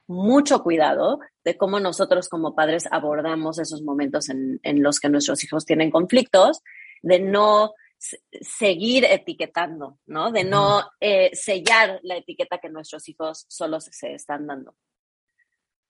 mucho 0.07 0.61
cuidado 0.61 1.19
de 1.43 1.57
cómo 1.57 1.79
nosotros 1.79 2.27
como 2.27 2.53
padres 2.53 2.87
abordamos 2.91 3.59
esos 3.59 3.81
momentos 3.81 4.29
en, 4.29 4.59
en 4.63 4.83
los 4.83 4.99
que 4.99 5.09
nuestros 5.09 5.43
hijos 5.43 5.65
tienen 5.65 5.89
conflictos, 5.89 6.61
de 7.01 7.19
no 7.19 7.73
seguir 8.41 9.05
etiquetando, 9.05 9.99
¿no? 10.07 10.31
De 10.31 10.43
no 10.43 10.89
eh, 10.99 11.29
sellar 11.35 11.99
la 12.03 12.17
etiqueta 12.17 12.57
que 12.57 12.69
nuestros 12.69 13.07
hijos 13.09 13.45
solo 13.47 13.79
se 13.79 14.13
están 14.13 14.47
dando. 14.47 14.75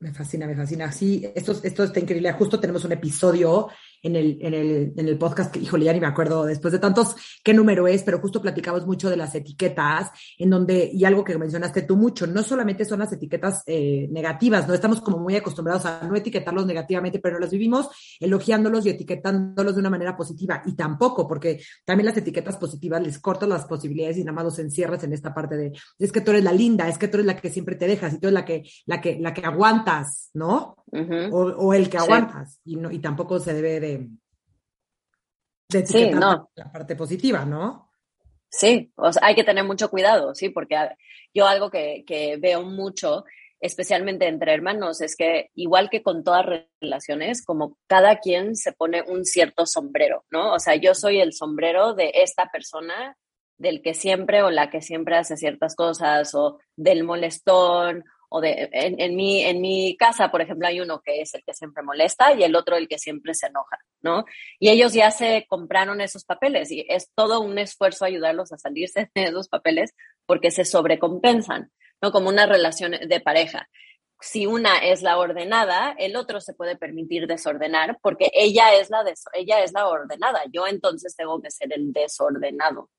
Me 0.01 0.12
fascina, 0.12 0.48
me 0.48 0.55
fascina. 0.55 0.91
Sí, 0.91 1.24
esto, 1.36 1.55
esto 1.62 1.84
está 1.84 2.00
increíble. 2.00 2.31
Justo 2.34 2.60
tenemos 2.60 2.84
un 2.86 2.91
episodio 2.91 3.70
en 4.01 4.15
el, 4.15 4.39
en 4.41 4.53
el, 4.55 4.93
en 4.98 5.08
el 5.08 5.15
podcast, 5.15 5.51
que, 5.53 5.60
híjole, 5.60 5.86
ya 5.86 5.93
ni 5.93 6.00
me 6.00 6.08
acuerdo 6.08 6.43
después 6.46 6.72
de 6.72 6.79
tantos 6.79 7.15
qué 7.43 7.53
número 7.53 7.88
es, 7.88 8.01
pero 8.01 8.17
justo 8.17 8.41
platicamos 8.41 8.88
mucho 8.88 9.12
de 9.12 9.15
las 9.15 9.36
etiquetas, 9.36 10.10
en 10.39 10.50
donde, 10.50 10.89
y 10.91 11.05
algo 11.05 11.24
que 11.24 11.38
mencionaste 11.38 11.84
tú 11.84 11.98
mucho, 11.98 12.25
no 12.25 12.41
solamente 12.41 12.84
son 12.84 12.98
las 12.98 13.13
etiquetas 13.13 13.62
eh, 13.67 14.08
negativas, 14.10 14.67
¿no? 14.67 14.74
Estamos 14.74 15.01
como 15.01 15.20
muy 15.20 15.36
acostumbrados 15.36 15.86
a 15.86 16.08
no 16.08 16.15
etiquetarlos 16.15 16.65
negativamente, 16.65 17.20
pero 17.20 17.38
las 17.38 17.51
vivimos 17.51 17.89
elogiándolos 18.20 18.88
y 18.88 18.89
etiquetándolos 18.89 19.75
de 19.75 19.81
una 19.81 19.91
manera 19.91 20.17
positiva, 20.17 20.63
y 20.65 20.74
tampoco, 20.75 21.27
porque 21.27 21.62
también 21.86 22.08
las 22.08 22.17
etiquetas 22.17 22.58
positivas 22.58 23.03
les 23.03 23.20
cortan 23.20 23.50
las 23.50 23.65
posibilidades 23.65 24.17
y 24.17 24.24
nada 24.24 24.34
más 24.34 24.46
los 24.46 24.58
encierras 24.58 25.03
en 25.03 25.13
esta 25.13 25.31
parte 25.31 25.58
de, 25.58 25.74
es 26.00 26.12
que 26.12 26.22
tú 26.22 26.31
eres 26.31 26.43
la 26.43 26.53
linda, 26.53 26.89
es 26.89 26.98
que 26.98 27.08
tú 27.08 27.17
eres 27.17 27.27
la 27.27 27.38
que 27.38 27.51
siempre 27.51 27.75
te 27.75 27.86
dejas, 27.86 28.13
y 28.13 28.17
tú 28.17 28.29
eres 28.29 28.34
la 28.34 28.46
que, 28.46 28.63
la 28.88 29.00
que, 29.00 29.20
la 29.20 29.31
que 29.31 29.46
aguantas, 29.91 30.29
¿no? 30.33 30.75
o, 31.31 31.38
o, 31.38 31.74
el 31.74 31.89
que 31.89 31.98
aguantas, 31.98 32.60
y, 32.65 32.75
no, 32.75 32.91
y 32.91 33.00
tampoco 33.00 33.39
se 33.39 33.53
debe 33.53 33.79
de 33.79 34.10
de, 35.71 35.86
sí, 35.86 36.10
no. 36.10 36.50
la 36.55 36.71
parte 36.71 36.95
positiva, 36.95 37.45
¿no? 37.45 37.89
Sí, 38.50 38.91
o 38.98 39.13
sea, 39.13 39.25
hay 39.25 39.36
que 39.36 39.45
tener 39.45 39.63
mucho 39.63 39.89
cuidado, 39.89 40.36
sí, 40.36 40.50
porque 40.50 40.75
yo 41.33 41.48
algo 41.48 41.71
que, 41.71 42.03
que 42.05 42.36
veo 42.36 42.63
mucho, 42.63 43.24
especialmente 43.62 44.27
entre 44.27 44.53
hermanos, 44.53 45.00
es 45.00 45.15
que 45.15 45.50
igual 45.55 45.89
que 45.89 46.03
con 46.03 46.25
todas 46.25 46.45
relaciones, 46.81 47.45
como 47.45 47.77
cada 47.88 48.19
quien 48.19 48.57
se 48.57 48.74
pone 48.74 49.01
un 49.03 49.24
cierto 49.24 49.65
sombrero, 49.65 50.25
¿no? 50.29 50.53
O 50.53 50.60
sea, 50.60 50.75
yo 50.75 50.93
soy 50.93 51.21
el 51.21 51.31
sombrero 51.31 51.93
de 51.93 52.12
esta 52.15 52.50
persona, 52.51 53.15
del 53.57 53.81
que 53.81 53.93
siempre 53.93 54.43
o 54.43 54.50
la 54.50 54.69
que 54.69 54.81
siempre 54.81 55.15
hace 55.15 55.38
ciertas 55.38 55.75
cosas, 55.75 56.36
o 56.36 56.60
del 56.75 57.05
molestón, 57.05 58.03
o 58.33 58.39
de, 58.39 58.69
en, 58.71 58.97
en, 59.01 59.15
mi, 59.17 59.43
en 59.43 59.59
mi 59.59 59.97
casa, 59.97 60.31
por 60.31 60.41
ejemplo, 60.41 60.65
hay 60.65 60.79
uno 60.79 61.01
que 61.01 61.19
es 61.19 61.33
el 61.33 61.43
que 61.43 61.53
siempre 61.53 61.83
molesta 61.83 62.33
y 62.33 62.43
el 62.43 62.55
otro 62.55 62.77
el 62.77 62.88
que 62.88 62.97
siempre 62.97 63.33
se 63.33 63.47
enoja, 63.47 63.77
¿no? 64.01 64.23
Y 64.57 64.69
ellos 64.69 64.93
ya 64.93 65.11
se 65.11 65.45
compraron 65.50 66.00
esos 66.00 66.23
papeles 66.23 66.71
y 66.71 66.85
es 66.88 67.11
todo 67.13 67.41
un 67.41 67.59
esfuerzo 67.59 68.05
ayudarlos 68.05 68.53
a 68.53 68.57
salirse 68.57 69.11
de 69.15 69.23
esos 69.25 69.50
papeles 69.50 69.93
porque 70.25 70.50
se 70.50 70.63
sobrecompensan, 70.63 71.71
¿no? 72.01 72.13
Como 72.13 72.29
una 72.29 72.45
relación 72.45 72.91
de 72.91 73.19
pareja. 73.19 73.67
Si 74.21 74.45
una 74.45 74.77
es 74.77 75.01
la 75.01 75.17
ordenada, 75.17 75.93
el 75.97 76.15
otro 76.15 76.39
se 76.39 76.53
puede 76.53 76.77
permitir 76.77 77.27
desordenar 77.27 78.00
porque 78.01 78.31
ella 78.33 78.75
es 78.75 78.89
la, 78.89 79.03
des 79.03 79.25
ella 79.33 79.61
es 79.61 79.73
la 79.73 79.89
ordenada. 79.89 80.43
Yo 80.53 80.67
entonces 80.67 81.17
tengo 81.17 81.41
que 81.41 81.51
ser 81.51 81.73
el 81.73 81.91
desordenado. 81.91 82.89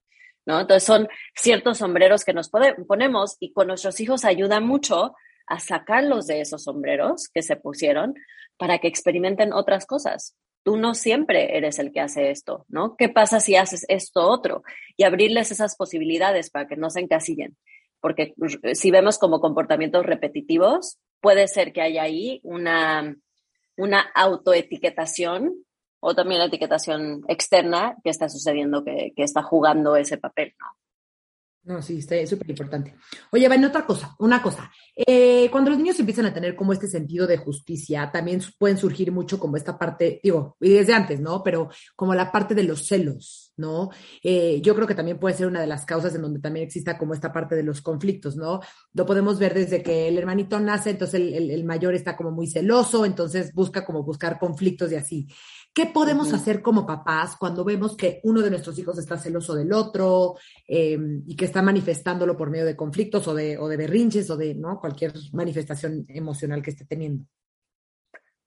Entonces 0.47 0.85
son 0.85 1.09
ciertos 1.35 1.79
sombreros 1.79 2.25
que 2.25 2.33
nos 2.33 2.51
ponemos 2.51 3.37
y 3.41 3.53
con 3.53 3.69
nuestros 3.69 4.01
hijos 4.01 4.25
ayuda 4.25 4.61
mucho 4.61 5.15
a 5.47 5.61
sacarlos 5.61 6.27
de 6.27 6.41
esos 6.41 6.65
sombreros 6.65 7.29
que 7.33 7.43
se 7.43 7.57
pusieron 7.57 8.15
para 8.57 8.79
que 8.79 8.89
experimenten 8.89 9.53
otras 9.53 9.87
cosas. 9.87 10.37
Tú 10.65 10.77
no 10.77 10.95
siempre 10.95 11.57
eres 11.57 11.79
el 11.79 11.93
que 11.93 12.01
hace 12.01 12.31
esto, 12.31 12.65
¿no? 12.69 12.97
¿Qué 12.97 13.09
pasa 13.09 13.41
si 13.41 13.57
haces 13.57 13.85
esto 13.89 14.29
otro? 14.29 14.63
Y 14.97 15.03
abrirles 15.03 15.51
esas 15.51 15.77
posibilidades 15.77 16.51
para 16.51 16.69
que 16.69 16.77
no 16.77 16.89
se 16.89 17.01
encasillen. 17.01 17.57
Porque 18.01 18.35
si 18.75 18.91
vemos 18.91 19.19
como 19.19 19.41
comportamientos 19.41 20.07
repetitivos, 20.07 20.99
puede 21.21 21.49
ser 21.49 21.73
que 21.73 21.83
haya 21.83 22.03
ahí 22.03 22.41
una, 22.45 23.17
una 23.77 24.01
autoetiquetación 24.15 25.65
o 26.05 26.15
también 26.15 26.41
la 26.41 26.47
etiquetación 26.47 27.23
externa 27.29 27.97
que 28.03 28.11
está 28.11 28.29
sucediendo, 28.29 28.85
que, 28.85 29.13
que 29.15 29.23
está 29.23 29.43
jugando 29.43 29.95
ese 29.95 30.19
papel, 30.19 30.53
¿no? 30.59 30.67
No, 31.65 31.81
sí, 31.81 31.99
está 31.99 32.27
súper 32.27 32.51
importante. 32.51 32.97
Oye, 33.31 33.49
ven, 33.49 33.65
otra 33.65 33.87
cosa, 33.87 34.17
una 34.19 34.43
cosa. 34.43 34.69
Eh, 34.97 35.49
cuando 35.53 35.71
los 35.71 35.79
niños 35.79 35.99
empiezan 36.01 36.27
a 36.27 36.35
tener 36.35 36.57
como 36.57 36.73
este 36.73 36.89
sentido 36.89 37.25
de 37.25 37.37
justicia, 37.37 38.11
también 38.13 38.43
pueden 38.59 38.77
surgir 38.77 39.13
mucho 39.13 39.39
como 39.39 39.57
esta 39.57 39.79
parte, 39.79 40.21
digo, 40.25 40.57
y 40.61 40.71
desde 40.71 40.93
antes, 40.93 41.21
¿no? 41.21 41.41
Pero 41.45 41.71
como 41.95 42.17
la 42.17 42.33
parte 42.33 42.57
de 42.57 42.65
los 42.65 42.89
celos, 42.89 43.53
¿no? 43.57 43.91
Eh, 44.25 44.61
yo 44.61 44.75
creo 44.75 44.89
que 44.89 44.97
también 44.97 45.21
puede 45.21 45.37
ser 45.37 45.47
una 45.47 45.61
de 45.61 45.69
las 45.69 45.85
causas 45.85 46.13
en 46.17 46.23
donde 46.23 46.41
también 46.41 46.67
exista 46.67 46.99
como 46.99 47.15
esta 47.15 47.33
parte 47.33 47.55
de 47.55 47.63
los 47.63 47.81
conflictos, 47.81 48.35
¿no? 48.35 48.59
Lo 48.93 49.07
podemos 49.07 49.39
ver 49.39 49.55
desde 49.55 49.85
que 49.85 50.09
el 50.09 50.19
hermanito 50.19 50.59
nace, 50.59 50.91
entonces 50.91 51.21
el, 51.21 51.33
el, 51.33 51.51
el 51.53 51.65
mayor 51.65 51.95
está 51.95 52.17
como 52.17 52.33
muy 52.33 52.49
celoso, 52.49 53.07
entonces 53.07 53.55
busca 53.55 53.85
como 53.85 54.03
buscar 54.03 54.41
conflictos 54.41 54.91
y 54.91 54.97
así. 54.97 55.29
¿Qué 55.75 55.87
podemos 55.87 56.29
uh 56.29 56.33
-huh. 56.33 56.37
hacer 56.37 56.61
como 56.61 56.87
papás 56.87 57.37
cuando 57.37 57.65
vemos 57.65 57.97
que 57.97 58.21
uno 58.25 58.43
de 58.43 58.51
nuestros 58.51 58.79
hijos 58.79 58.99
está 58.99 59.17
celoso 59.17 59.55
del 59.55 59.73
otro 59.73 60.37
eh, 60.69 60.99
y 61.27 61.35
que 61.35 61.47
está 61.47 61.63
manifestándolo 61.63 62.37
por 62.37 62.51
medio 62.51 62.67
de 62.67 62.77
conflictos 62.77 63.27
o 63.29 63.35
de, 63.35 63.57
o 63.57 63.69
de 63.69 63.79
berrinches 63.79 64.29
o 64.29 64.37
de 64.37 64.55
¿no? 64.55 64.79
cualquier 64.79 65.13
manifestación 65.33 66.05
emocional 66.09 66.61
que 66.63 66.71
esté 66.71 66.85
teniendo? 66.85 67.25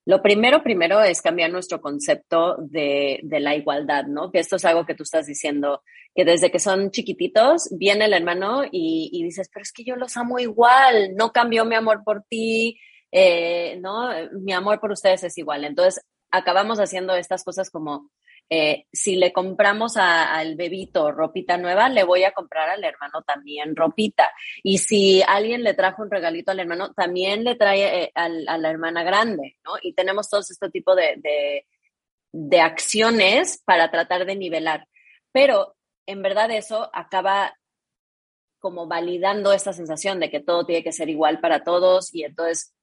Lo 0.07 0.21
primero, 0.21 0.61
primero 0.61 1.01
es 1.01 1.19
cambiar 1.19 1.51
nuestro 1.51 1.81
concepto 1.81 2.57
de, 2.59 3.21
de, 3.23 3.39
la 3.39 3.55
igualdad, 3.55 4.05
¿no? 4.05 4.31
Que 4.31 4.37
esto 4.37 4.57
es 4.57 4.65
algo 4.65 4.85
que 4.85 4.93
tú 4.93 5.01
estás 5.01 5.25
diciendo, 5.25 5.81
que 6.13 6.23
desde 6.23 6.51
que 6.51 6.59
son 6.59 6.91
chiquititos 6.91 7.69
viene 7.71 8.05
el 8.05 8.13
hermano 8.13 8.65
y, 8.65 9.09
y 9.11 9.23
dices, 9.23 9.49
pero 9.51 9.63
es 9.63 9.71
que 9.71 9.83
yo 9.83 9.95
los 9.95 10.15
amo 10.15 10.37
igual, 10.37 11.15
no 11.15 11.31
cambió 11.31 11.65
mi 11.65 11.73
amor 11.73 12.03
por 12.05 12.23
ti, 12.29 12.77
eh, 13.11 13.79
¿no? 13.81 14.09
Mi 14.43 14.53
amor 14.53 14.79
por 14.79 14.91
ustedes 14.91 15.23
es 15.23 15.35
igual. 15.39 15.63
Entonces, 15.63 16.03
acabamos 16.35 16.79
haciendo 16.79 17.15
estas 17.15 17.43
cosas 17.43 17.69
como 17.69 18.09
eh, 18.49 18.85
si 18.93 19.15
le 19.15 19.33
compramos 19.33 19.97
a, 19.97 20.35
al 20.35 20.55
bebito 20.55 21.11
ropita 21.11 21.57
nueva, 21.57 21.89
le 21.89 22.03
voy 22.03 22.23
a 22.23 22.31
comprar 22.31 22.69
al 22.69 22.83
hermano 22.83 23.23
también 23.23 23.75
ropita. 23.75 24.29
Y 24.63 24.77
si 24.77 25.23
alguien 25.27 25.63
le 25.63 25.73
trajo 25.73 26.03
un 26.03 26.11
regalito 26.11 26.51
al 26.51 26.59
hermano, 26.59 26.93
también 26.93 27.43
le 27.43 27.55
trae 27.55 28.03
eh, 28.03 28.11
a 28.13 28.29
la 28.29 28.69
hermana 28.69 29.03
grande, 29.03 29.57
¿no? 29.63 29.73
Y 29.81 29.93
tenemos 29.93 30.29
todos 30.29 30.51
este 30.51 30.69
tipo 30.69 30.95
de, 30.95 31.15
de, 31.17 31.65
de 32.31 32.61
acciones 32.61 33.61
para 33.65 33.89
tratar 33.89 34.25
de 34.25 34.35
nivelar. 34.35 34.87
Pero 35.31 35.75
en 36.05 36.21
verdad 36.21 36.51
eso 36.51 36.89
acaba 36.93 37.57
como 38.59 38.87
validando 38.87 39.53
esta 39.53 39.73
sensación 39.73 40.19
de 40.19 40.29
que 40.29 40.39
todo 40.39 40.65
tiene 40.65 40.83
que 40.83 40.91
ser 40.91 41.09
igual 41.09 41.39
para 41.39 41.63
todos 41.63 42.13
y 42.13 42.23
entonces 42.23 42.73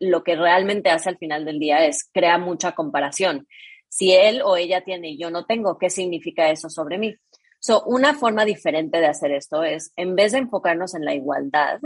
lo 0.00 0.22
que 0.24 0.36
realmente 0.36 0.90
hace 0.90 1.08
al 1.08 1.18
final 1.18 1.44
del 1.44 1.58
día 1.58 1.84
es 1.86 2.08
crea 2.12 2.38
mucha 2.38 2.72
comparación. 2.72 3.46
Si 3.88 4.12
él 4.12 4.40
o 4.42 4.56
ella 4.56 4.82
tiene 4.84 5.10
y 5.10 5.18
yo 5.18 5.30
no 5.30 5.44
tengo, 5.44 5.78
¿qué 5.78 5.90
significa 5.90 6.50
eso 6.50 6.70
sobre 6.70 6.98
mí? 6.98 7.14
So, 7.60 7.84
una 7.84 8.14
forma 8.14 8.44
diferente 8.44 8.98
de 8.98 9.06
hacer 9.06 9.32
esto 9.32 9.62
es, 9.62 9.92
en 9.96 10.16
vez 10.16 10.32
de 10.32 10.38
enfocarnos 10.38 10.94
en 10.94 11.04
la 11.04 11.14
igualdad, 11.14 11.78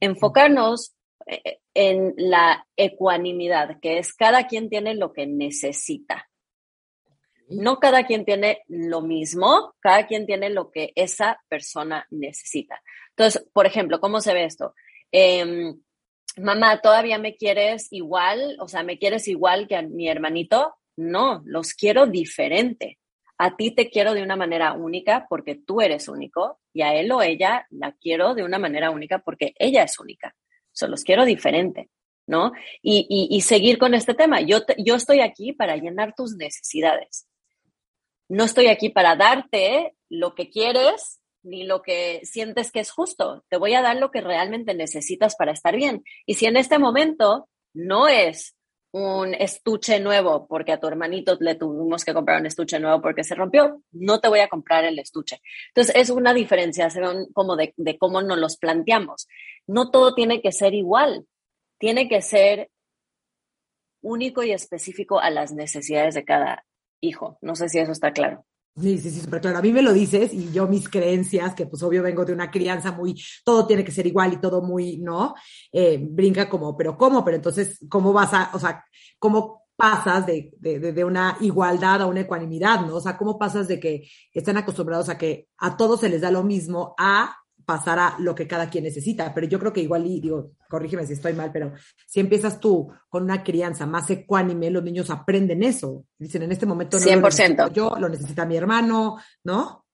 enfocarnos 0.00 0.96
eh, 1.26 1.58
en 1.74 2.14
la 2.16 2.66
ecuanimidad, 2.76 3.78
que 3.80 3.98
es 3.98 4.14
cada 4.14 4.46
quien 4.46 4.68
tiene 4.68 4.94
lo 4.94 5.12
que 5.12 5.26
necesita. 5.26 6.28
No 7.48 7.78
cada 7.78 8.04
quien 8.04 8.24
tiene 8.24 8.62
lo 8.66 9.02
mismo, 9.02 9.74
cada 9.80 10.06
quien 10.06 10.26
tiene 10.26 10.50
lo 10.50 10.70
que 10.70 10.92
esa 10.96 11.40
persona 11.48 12.06
necesita. 12.10 12.82
Entonces, 13.10 13.46
por 13.52 13.66
ejemplo, 13.66 14.00
¿cómo 14.00 14.20
se 14.20 14.34
ve 14.34 14.44
esto? 14.44 14.74
Eh, 15.12 15.74
mamá, 16.36 16.80
¿todavía 16.80 17.18
me 17.18 17.36
quieres 17.36 17.88
igual? 17.92 18.56
O 18.60 18.68
sea, 18.68 18.82
¿me 18.82 18.98
quieres 18.98 19.28
igual 19.28 19.66
que 19.66 19.76
a 19.76 19.82
mi 19.82 20.08
hermanito? 20.08 20.74
No, 20.96 21.42
los 21.44 21.74
quiero 21.74 22.06
diferente. 22.06 22.98
A 23.38 23.56
ti 23.56 23.74
te 23.74 23.90
quiero 23.90 24.14
de 24.14 24.22
una 24.22 24.36
manera 24.36 24.72
única 24.72 25.26
porque 25.28 25.56
tú 25.56 25.80
eres 25.80 26.08
único 26.08 26.60
y 26.72 26.82
a 26.82 26.94
él 26.94 27.12
o 27.12 27.20
ella 27.20 27.66
la 27.70 27.92
quiero 27.92 28.34
de 28.34 28.44
una 28.44 28.58
manera 28.58 28.90
única 28.90 29.18
porque 29.18 29.54
ella 29.58 29.82
es 29.82 29.98
única. 29.98 30.34
So, 30.72 30.88
los 30.88 31.04
quiero 31.04 31.24
diferente, 31.24 31.90
¿no? 32.26 32.52
Y, 32.82 33.06
y, 33.08 33.36
y 33.36 33.40
seguir 33.42 33.78
con 33.78 33.94
este 33.94 34.14
tema. 34.14 34.40
Yo, 34.40 34.60
yo 34.78 34.94
estoy 34.94 35.20
aquí 35.20 35.52
para 35.52 35.76
llenar 35.76 36.14
tus 36.14 36.34
necesidades. 36.36 37.26
No 38.28 38.44
estoy 38.44 38.68
aquí 38.68 38.88
para 38.88 39.16
darte 39.16 39.94
lo 40.08 40.34
que 40.34 40.50
quieres 40.50 41.20
ni 41.46 41.64
lo 41.64 41.82
que 41.82 42.20
sientes 42.24 42.70
que 42.72 42.80
es 42.80 42.90
justo. 42.90 43.44
Te 43.48 43.56
voy 43.56 43.74
a 43.74 43.82
dar 43.82 43.96
lo 43.96 44.10
que 44.10 44.20
realmente 44.20 44.74
necesitas 44.74 45.36
para 45.36 45.52
estar 45.52 45.76
bien. 45.76 46.04
Y 46.26 46.34
si 46.34 46.46
en 46.46 46.56
este 46.56 46.78
momento 46.78 47.48
no 47.72 48.08
es 48.08 48.56
un 48.92 49.34
estuche 49.34 50.00
nuevo 50.00 50.46
porque 50.46 50.72
a 50.72 50.80
tu 50.80 50.86
hermanito 50.86 51.36
le 51.40 51.54
tuvimos 51.54 52.04
que 52.04 52.14
comprar 52.14 52.40
un 52.40 52.46
estuche 52.46 52.80
nuevo 52.80 53.02
porque 53.02 53.24
se 53.24 53.34
rompió, 53.34 53.82
no 53.92 54.20
te 54.20 54.28
voy 54.28 54.40
a 54.40 54.48
comprar 54.48 54.84
el 54.84 54.98
estuche. 54.98 55.40
Entonces 55.68 55.94
es 55.96 56.10
una 56.10 56.32
diferenciación 56.32 57.26
como 57.32 57.56
de 57.56 57.98
cómo 57.98 58.22
nos 58.22 58.38
los 58.38 58.56
planteamos. 58.56 59.28
No 59.66 59.90
todo 59.90 60.14
tiene 60.14 60.40
que 60.40 60.52
ser 60.52 60.74
igual, 60.74 61.26
tiene 61.78 62.08
que 62.08 62.22
ser 62.22 62.70
único 64.00 64.42
y 64.42 64.52
específico 64.52 65.20
a 65.20 65.30
las 65.30 65.52
necesidades 65.52 66.14
de 66.14 66.24
cada 66.24 66.64
hijo. 67.00 67.38
No 67.42 67.54
sé 67.54 67.68
si 67.68 67.78
eso 67.78 67.92
está 67.92 68.12
claro. 68.12 68.46
Sí, 68.78 68.98
sí, 68.98 69.10
sí, 69.10 69.20
súper 69.22 69.40
claro. 69.40 69.58
A 69.58 69.62
mí 69.62 69.72
me 69.72 69.80
lo 69.80 69.92
dices 69.94 70.34
y 70.34 70.52
yo 70.52 70.68
mis 70.68 70.86
creencias, 70.88 71.54
que 71.54 71.66
pues 71.66 71.82
obvio 71.82 72.02
vengo 72.02 72.26
de 72.26 72.34
una 72.34 72.50
crianza 72.50 72.92
muy, 72.92 73.14
todo 73.42 73.66
tiene 73.66 73.82
que 73.82 73.90
ser 73.90 74.06
igual 74.06 74.34
y 74.34 74.36
todo 74.36 74.60
muy, 74.60 74.98
¿no? 74.98 75.34
Eh, 75.72 75.98
brinca 75.98 76.46
como, 76.50 76.76
pero 76.76 76.94
¿cómo? 76.98 77.24
Pero 77.24 77.36
entonces, 77.38 77.78
¿cómo 77.88 78.12
vas 78.12 78.34
a, 78.34 78.50
o 78.52 78.58
sea, 78.58 78.84
cómo 79.18 79.62
pasas 79.76 80.26
de, 80.26 80.52
de, 80.58 80.92
de, 80.92 81.04
una 81.04 81.38
igualdad 81.40 82.02
a 82.02 82.06
una 82.06 82.20
ecuanimidad, 82.20 82.82
¿no? 82.82 82.96
O 82.96 83.00
sea, 83.00 83.16
¿cómo 83.16 83.38
pasas 83.38 83.66
de 83.66 83.80
que 83.80 84.08
están 84.32 84.58
acostumbrados 84.58 85.08
a 85.08 85.16
que 85.16 85.48
a 85.58 85.76
todos 85.76 86.00
se 86.00 86.10
les 86.10 86.20
da 86.20 86.30
lo 86.30 86.42
mismo 86.42 86.94
a 86.98 87.34
pasar 87.66 87.98
a 87.98 88.16
lo 88.20 88.34
que 88.34 88.46
cada 88.46 88.70
quien 88.70 88.84
necesita. 88.84 89.34
Pero 89.34 89.46
yo 89.46 89.58
creo 89.58 89.72
que 89.72 89.80
igual, 89.80 90.06
y 90.06 90.20
digo, 90.20 90.52
corrígeme 90.70 91.04
si 91.04 91.14
estoy 91.14 91.34
mal, 91.34 91.50
pero 91.52 91.72
si 92.06 92.20
empiezas 92.20 92.60
tú 92.60 92.90
con 93.08 93.24
una 93.24 93.42
crianza 93.42 93.84
más 93.84 94.08
ecuánime, 94.08 94.70
los 94.70 94.84
niños 94.84 95.10
aprenden 95.10 95.62
eso. 95.62 96.04
Dicen, 96.16 96.44
en 96.44 96.52
este 96.52 96.64
momento 96.64 96.98
no 96.98 97.04
100%. 97.04 97.56
Lo 97.56 97.72
yo, 97.72 97.96
lo 97.98 98.08
necesita 98.08 98.46
mi 98.46 98.56
hermano, 98.56 99.16
¿no? 99.44 99.84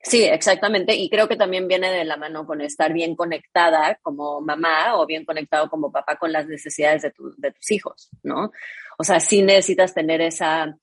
Sí, 0.00 0.24
exactamente. 0.24 0.94
Y 0.94 1.10
creo 1.10 1.28
que 1.28 1.36
también 1.36 1.68
viene 1.68 1.90
de 1.90 2.04
la 2.04 2.16
mano 2.16 2.46
con 2.46 2.60
estar 2.60 2.92
bien 2.92 3.14
conectada 3.14 3.98
como 4.00 4.40
mamá 4.40 4.96
o 4.96 5.06
bien 5.06 5.24
conectado 5.24 5.68
como 5.68 5.92
papá 5.92 6.16
con 6.16 6.32
las 6.32 6.46
necesidades 6.46 7.02
de, 7.02 7.12
de 7.36 7.52
tus 7.52 7.70
hijos, 7.70 8.08
¿no? 8.22 8.52
O 8.96 9.04
sea, 9.04 9.20
sí 9.20 9.42
necesitas 9.42 9.92
tener 9.92 10.22
esa, 10.22 10.78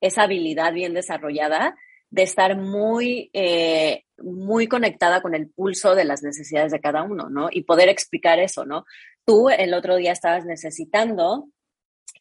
esa 0.00 0.22
habilidad 0.22 0.72
bien 0.72 0.94
desarrollada 0.94 1.76
de 2.10 2.22
estar 2.22 2.56
muy, 2.56 3.30
eh, 3.32 4.04
muy 4.22 4.66
conectada 4.66 5.22
con 5.22 5.34
el 5.34 5.48
pulso 5.48 5.94
de 5.94 6.04
las 6.04 6.22
necesidades 6.22 6.72
de 6.72 6.80
cada 6.80 7.02
uno, 7.02 7.28
¿no? 7.28 7.48
Y 7.50 7.62
poder 7.62 7.88
explicar 7.88 8.38
eso, 8.38 8.64
¿no? 8.64 8.84
Tú 9.24 9.48
el 9.50 9.74
otro 9.74 9.96
día 9.96 10.12
estabas 10.12 10.44
necesitando 10.44 11.48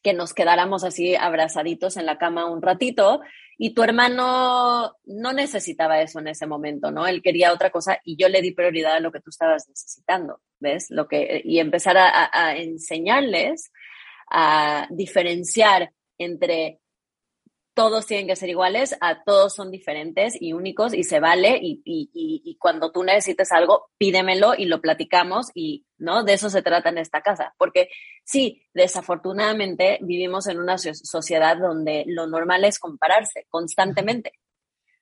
que 0.04 0.14
nos 0.14 0.34
quedáramos 0.34 0.84
así 0.84 1.16
abrazaditos 1.16 1.98
en 1.98 2.06
la 2.06 2.18
cama 2.18 2.50
un 2.50 2.62
ratito 2.62 3.22
y 3.58 3.74
tu 3.74 3.84
hermano 3.84 4.96
no 5.06 5.34
necesitaba 5.34 6.02
eso 6.02 6.20
en 6.20 6.28
ese 6.28 6.46
momento, 6.46 6.92
¿no? 6.92 7.08
Él 7.08 7.22
quería 7.22 7.52
otra 7.52 7.72
cosa 7.72 8.00
y 8.04 8.16
yo 8.16 8.30
le 8.30 8.42
di 8.42 8.52
prioridad 8.52 8.96
a 8.96 9.00
lo 9.00 9.12
que 9.12 9.20
tú 9.20 9.32
estabas 9.32 9.68
necesitando, 9.68 10.42
¿ves? 10.60 10.92
Lo 10.92 11.08
que, 11.08 11.42
y 11.44 11.60
empezar 11.60 11.98
a, 11.98 12.30
a 12.32 12.56
enseñarles 12.56 13.72
a 14.30 14.88
diferenciar 14.92 15.92
entre 16.18 16.80
todos 17.78 18.08
tienen 18.08 18.26
que 18.26 18.36
ser 18.36 18.50
iguales, 18.50 18.98
a 19.02 19.24
todos 19.24 19.54
son 19.54 19.70
diferentes 19.70 20.36
y 20.42 20.54
únicos 20.54 20.96
y 20.96 21.04
se 21.04 21.20
vale 21.20 21.60
y, 21.62 21.80
y, 21.86 22.58
cuando 22.58 22.92
tú 22.92 23.04
necesites 23.04 23.52
algo, 23.52 23.92
pídemelo 24.00 24.56
y 24.58 24.66
lo 24.66 24.82
platicamos 24.82 25.52
y, 25.54 25.86
¿no? 26.00 26.24
De 26.24 26.34
eso 26.34 26.50
se 26.50 26.64
trata 26.64 26.90
en 26.90 26.98
esta 26.98 27.22
casa. 27.22 27.54
Porque 27.56 27.90
sí, 28.26 28.64
desafortunadamente 28.74 30.00
vivimos 30.02 30.48
en 30.48 30.60
una 30.60 30.80
sociedad 30.80 31.56
donde 31.56 32.04
lo 32.08 32.26
normal 32.26 32.64
es 32.64 32.80
compararse 32.80 33.46
constantemente, 33.48 34.32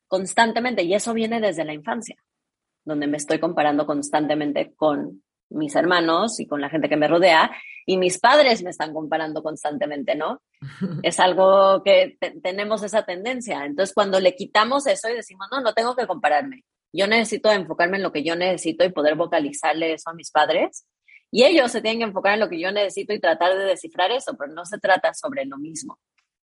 constantemente 0.10 0.84
y 0.84 0.96
eso 0.96 1.13
viene 1.13 1.39
desde 1.39 1.63
la 1.63 1.74
infancia, 1.74 2.17
donde 2.84 3.08
me 3.08 3.15
estoy 3.15 3.39
comparando 3.39 3.86
constantemente 3.86 4.74
con 4.75 5.24
mis 5.49 5.75
hermanos 5.75 6.39
y 6.39 6.47
con 6.47 6.61
la 6.61 6.69
gente 6.69 6.89
que 6.89 6.97
me 6.97 7.07
rodea 7.07 7.51
y 7.85 7.97
mis 7.97 8.19
padres 8.19 8.63
me 8.63 8.71
están 8.71 8.93
comparando 8.93 9.43
constantemente, 9.43 10.15
¿no? 10.15 10.41
es 11.03 11.19
algo 11.19 11.83
que 11.83 12.17
tenemos 12.41 12.83
esa 12.83 13.03
tendencia. 13.03 13.65
Entonces, 13.65 13.93
cuando 13.93 14.19
le 14.19 14.35
quitamos 14.35 14.87
eso 14.87 15.09
y 15.09 15.13
decimos, 15.13 15.47
no, 15.51 15.61
no 15.61 15.73
tengo 15.73 15.95
que 15.95 16.07
compararme, 16.07 16.63
yo 16.91 17.07
necesito 17.07 17.51
enfocarme 17.51 17.97
en 17.97 18.03
lo 18.03 18.11
que 18.11 18.23
yo 18.23 18.35
necesito 18.35 18.85
y 18.85 18.89
poder 18.89 19.15
vocalizarle 19.15 19.93
eso 19.93 20.09
a 20.09 20.13
mis 20.13 20.31
padres. 20.31 20.87
Y 21.29 21.43
ellos 21.43 21.71
se 21.71 21.81
tienen 21.81 21.99
que 21.99 22.05
enfocar 22.05 22.35
en 22.35 22.39
lo 22.39 22.49
que 22.49 22.59
yo 22.59 22.71
necesito 22.71 23.13
y 23.13 23.19
tratar 23.19 23.57
de 23.57 23.65
descifrar 23.65 24.11
eso, 24.11 24.37
pero 24.37 24.53
no 24.53 24.65
se 24.65 24.79
trata 24.79 25.13
sobre 25.13 25.45
lo 25.45 25.57
mismo, 25.57 25.99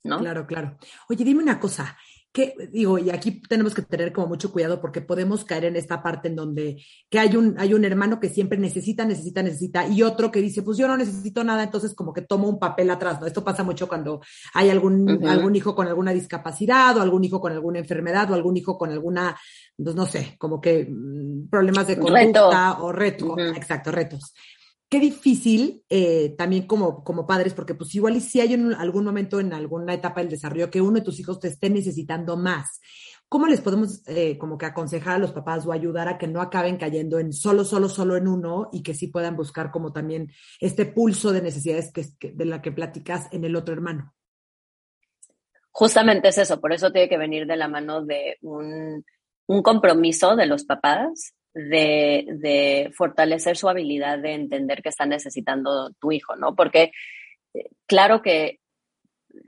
¿no? 0.04 0.18
Claro, 0.18 0.46
claro. 0.46 0.76
Oye, 1.08 1.24
dime 1.24 1.42
una 1.42 1.58
cosa, 1.58 1.96
que 2.36 2.54
digo, 2.70 2.98
y 2.98 3.08
aquí 3.08 3.40
tenemos 3.48 3.74
que 3.74 3.80
tener 3.80 4.12
como 4.12 4.26
mucho 4.26 4.52
cuidado 4.52 4.78
porque 4.78 5.00
podemos 5.00 5.42
caer 5.46 5.64
en 5.64 5.76
esta 5.76 6.02
parte 6.02 6.28
en 6.28 6.36
donde 6.36 6.84
que 7.08 7.18
hay 7.18 7.34
un, 7.34 7.54
hay 7.58 7.72
un 7.72 7.82
hermano 7.82 8.20
que 8.20 8.28
siempre 8.28 8.58
necesita, 8.58 9.06
necesita, 9.06 9.42
necesita, 9.42 9.88
y 9.88 10.02
otro 10.02 10.30
que 10.30 10.42
dice, 10.42 10.60
pues 10.60 10.76
yo 10.76 10.86
no 10.86 10.98
necesito 10.98 11.42
nada, 11.44 11.62
entonces 11.62 11.94
como 11.94 12.12
que 12.12 12.20
tomo 12.20 12.46
un 12.46 12.58
papel 12.58 12.90
atrás, 12.90 13.22
¿no? 13.22 13.26
Esto 13.26 13.42
pasa 13.42 13.64
mucho 13.64 13.88
cuando 13.88 14.20
hay 14.52 14.68
algún, 14.68 15.26
algún 15.26 15.56
hijo 15.56 15.74
con 15.74 15.88
alguna 15.88 16.12
discapacidad, 16.12 16.94
o 16.98 17.00
algún 17.00 17.24
hijo 17.24 17.40
con 17.40 17.54
alguna 17.54 17.78
enfermedad, 17.78 18.30
o 18.30 18.34
algún 18.34 18.58
hijo 18.58 18.76
con 18.76 18.90
alguna, 18.90 19.34
pues 19.74 19.94
no 19.94 20.04
sé, 20.04 20.34
como 20.36 20.60
que 20.60 20.84
mm, 20.84 21.48
problemas 21.48 21.86
de 21.86 21.98
conducta 21.98 22.82
o 22.82 22.92
reto, 22.92 23.38
exacto, 23.38 23.90
retos 23.90 24.34
qué 24.88 25.00
difícil 25.00 25.84
eh, 25.88 26.34
también 26.38 26.66
como, 26.66 27.02
como 27.02 27.26
padres, 27.26 27.54
porque 27.54 27.74
pues 27.74 27.94
igual 27.94 28.16
y 28.16 28.20
si 28.20 28.40
hay 28.40 28.54
en 28.54 28.72
algún 28.74 29.04
momento 29.04 29.40
en 29.40 29.52
alguna 29.52 29.94
etapa 29.94 30.20
del 30.20 30.30
desarrollo 30.30 30.70
que 30.70 30.80
uno 30.80 30.98
de 30.98 31.04
tus 31.04 31.18
hijos 31.18 31.40
te 31.40 31.48
esté 31.48 31.70
necesitando 31.70 32.36
más. 32.36 32.80
¿Cómo 33.28 33.48
les 33.48 33.60
podemos 33.60 34.06
eh, 34.06 34.38
como 34.38 34.56
que 34.56 34.66
aconsejar 34.66 35.16
a 35.16 35.18
los 35.18 35.32
papás 35.32 35.66
o 35.66 35.72
ayudar 35.72 36.06
a 36.06 36.16
que 36.16 36.28
no 36.28 36.40
acaben 36.40 36.76
cayendo 36.76 37.18
en 37.18 37.32
solo, 37.32 37.64
solo, 37.64 37.88
solo 37.88 38.16
en 38.16 38.28
uno 38.28 38.68
y 38.72 38.84
que 38.84 38.94
sí 38.94 39.08
puedan 39.08 39.34
buscar 39.34 39.72
como 39.72 39.92
también 39.92 40.30
este 40.60 40.86
pulso 40.86 41.32
de 41.32 41.42
necesidades 41.42 41.92
que, 41.92 42.06
de 42.32 42.44
la 42.44 42.62
que 42.62 42.70
platicas 42.70 43.26
en 43.32 43.44
el 43.44 43.56
otro 43.56 43.74
hermano? 43.74 44.14
Justamente 45.72 46.28
es 46.28 46.38
eso, 46.38 46.60
por 46.60 46.72
eso 46.72 46.92
tiene 46.92 47.08
que 47.08 47.18
venir 47.18 47.46
de 47.46 47.56
la 47.56 47.68
mano 47.68 48.02
de 48.02 48.38
un, 48.42 49.04
un 49.46 49.62
compromiso 49.62 50.36
de 50.36 50.46
los 50.46 50.64
papás 50.64 51.34
de, 51.56 52.90
fortalecer 52.94 53.56
su 53.56 53.68
habilidad 53.68 54.18
de 54.18 54.34
entender 54.34 54.82
que 54.82 54.90
está 54.90 55.06
necesitando 55.06 55.90
tu 55.98 56.12
hijo, 56.12 56.36
¿no? 56.36 56.54
Porque 56.54 56.92
eh, 57.54 57.70
claro 57.86 58.22
que 58.22 58.60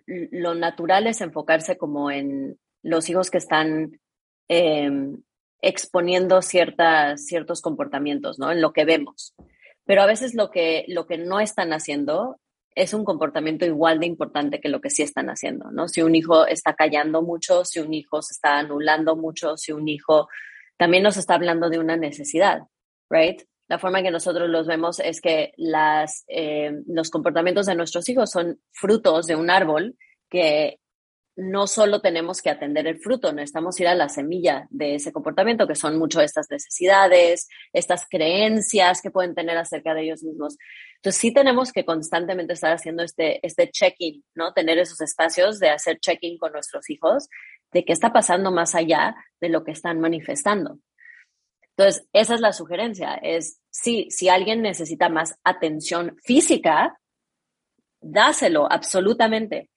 lo 0.07 0.55
natural 0.55 1.07
es 1.07 1.21
enfocarse 1.21 1.77
como 1.77 2.11
en 2.11 2.59
los 2.83 3.09
hijos 3.11 3.31
que 3.31 3.39
están 3.39 4.01
em, 4.49 5.23
exponiendo 5.61 6.41
ciertas, 6.41 7.27
ciertos 7.27 7.61
comportamientos, 7.61 8.39
¿no? 8.39 8.51
En 8.51 8.63
lo 8.63 8.73
que 8.73 8.85
vemos. 8.85 9.35
Pero 9.85 10.03
a 10.03 10.07
veces 10.07 10.35
lo 10.35 10.51
que, 10.51 10.85
lo 10.89 11.07
que 11.07 11.19
no 11.19 11.41
están 11.41 11.73
haciendo 11.73 12.41
es 12.75 12.95
un 12.95 13.05
comportamiento 13.05 13.67
igual 13.67 13.99
de 13.99 14.07
importante 14.07 14.61
que 14.61 14.69
lo 14.69 14.81
que 14.81 14.91
sí 14.91 15.03
están 15.03 15.29
haciendo, 15.29 15.71
¿no? 15.73 15.89
Si 15.89 16.01
un 16.01 16.15
hijo 16.15 16.47
está 16.47 16.75
callando 16.75 17.23
mucho, 17.23 17.65
si 17.65 17.81
un 17.81 17.93
hijo 17.93 18.23
se 18.23 18.33
está 18.33 18.59
anulando 18.59 19.17
mucho, 19.17 19.57
si 19.57 19.73
un 19.73 19.89
hijo 19.89 20.29
también 20.79 21.03
nos 21.03 21.19
está 21.19 21.35
hablando 21.35 21.69
de 21.69 21.79
una 21.79 21.97
necesidad, 21.97 22.63
right? 23.11 23.43
La 23.69 23.79
forma 23.79 23.99
en 23.99 24.07
que 24.07 24.11
nosotros 24.11 24.49
los 24.49 24.67
vemos 24.67 24.99
es 25.01 25.21
que 25.21 25.53
las, 25.57 26.25
eh, 26.29 26.73
los 26.87 27.11
comportamientos 27.11 27.67
de 27.67 27.75
nuestros 27.75 28.09
hijos 28.09 28.31
son 28.31 28.61
frutos 28.73 29.27
de 29.27 29.37
un 29.37 29.51
árbol 29.51 29.97
que 30.31 30.81
no 31.37 31.69
solo 31.69 32.01
tenemos 32.01 32.43
que 32.43 32.51
atender 32.51 32.89
el 32.89 32.99
fruto, 32.99 33.33
necesitamos 33.33 33.79
ir 33.79 33.87
a 33.87 33.95
la 33.95 34.09
semilla 34.09 34.67
de 34.71 34.97
ese 34.97 35.13
comportamiento, 35.13 35.69
que 35.69 35.77
son 35.77 35.97
mucho 35.97 36.21
estas 36.21 36.51
necesidades, 36.51 37.49
estas 37.73 38.07
creencias 38.11 39.01
que 39.01 39.13
pueden 39.13 39.37
tener 39.37 39.57
acerca 39.57 39.95
de 39.95 40.03
ellos 40.03 40.25
mismos. 40.25 40.57
Entonces 40.97 41.21
sí 41.21 41.33
tenemos 41.33 41.71
que 41.71 41.85
constantemente 41.85 42.55
estar 42.55 42.73
haciendo 42.73 43.05
este, 43.05 43.47
este 43.47 43.71
check-in, 43.71 44.25
¿no? 44.35 44.53
Tener 44.53 44.79
esos 44.79 45.01
espacios 45.01 45.61
de 45.61 45.71
hacer 45.71 46.01
check-in 46.01 46.39
con 46.39 46.53
nuestros 46.53 46.91
hijos 46.91 47.29
de 47.73 47.85
qué 47.85 47.93
está 47.93 48.13
pasando 48.13 48.51
más 48.51 48.75
allá 48.75 49.17
de 49.41 49.49
lo 49.49 49.65
que 49.65 49.73
están 49.73 50.01
manifestando. 50.01 50.79
Entonces, 51.77 52.09
esa 52.13 52.35
es 52.35 52.41
la 52.41 52.53
sugerencia, 52.53 53.15
es 53.15 53.61
sí, 53.71 54.09
si 54.11 54.29
alguien 54.29 54.63
necesita 54.63 55.09
más 55.09 55.39
atención 55.45 56.17
física, 56.25 56.99
dáselo, 58.01 58.71
absolutamente, 58.71 59.71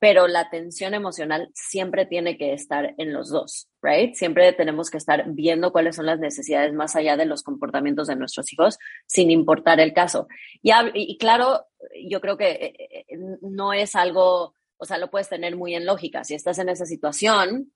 pero 0.00 0.28
la 0.28 0.40
atención 0.40 0.94
emocional 0.94 1.50
siempre 1.52 2.06
tiene 2.06 2.38
que 2.38 2.54
estar 2.54 2.94
en 2.96 3.12
los 3.12 3.28
dos, 3.28 3.68
right? 3.82 4.14
Siempre 4.14 4.52
tenemos 4.54 4.90
que 4.90 4.96
estar 4.96 5.24
viendo 5.28 5.72
cuáles 5.72 5.96
son 5.96 6.06
las 6.06 6.18
necesidades 6.18 6.72
más 6.72 6.96
allá 6.96 7.18
de 7.18 7.26
los 7.26 7.42
comportamientos 7.42 8.08
de 8.08 8.16
nuestros 8.16 8.50
hijos, 8.52 8.78
sin 9.06 9.30
importar 9.30 9.78
el 9.78 9.92
caso. 9.92 10.26
Y, 10.62 11.18
claro, 11.18 11.66
yo 12.08 12.20
creo 12.22 12.38
que 12.38 12.50
eh, 12.50 13.04
eh, 13.08 13.18
no 13.42 13.74
es 13.74 13.94
algo 13.94 14.54
o 14.80 14.86
sea, 14.86 14.98
lo 14.98 15.10
puedes 15.10 15.28
tener 15.28 15.56
muy 15.56 15.74
en 15.74 15.84
lógica. 15.84 16.24
Si 16.24 16.34
estás 16.34 16.58
en 16.58 16.70
esa 16.70 16.86
situación, 16.86 17.72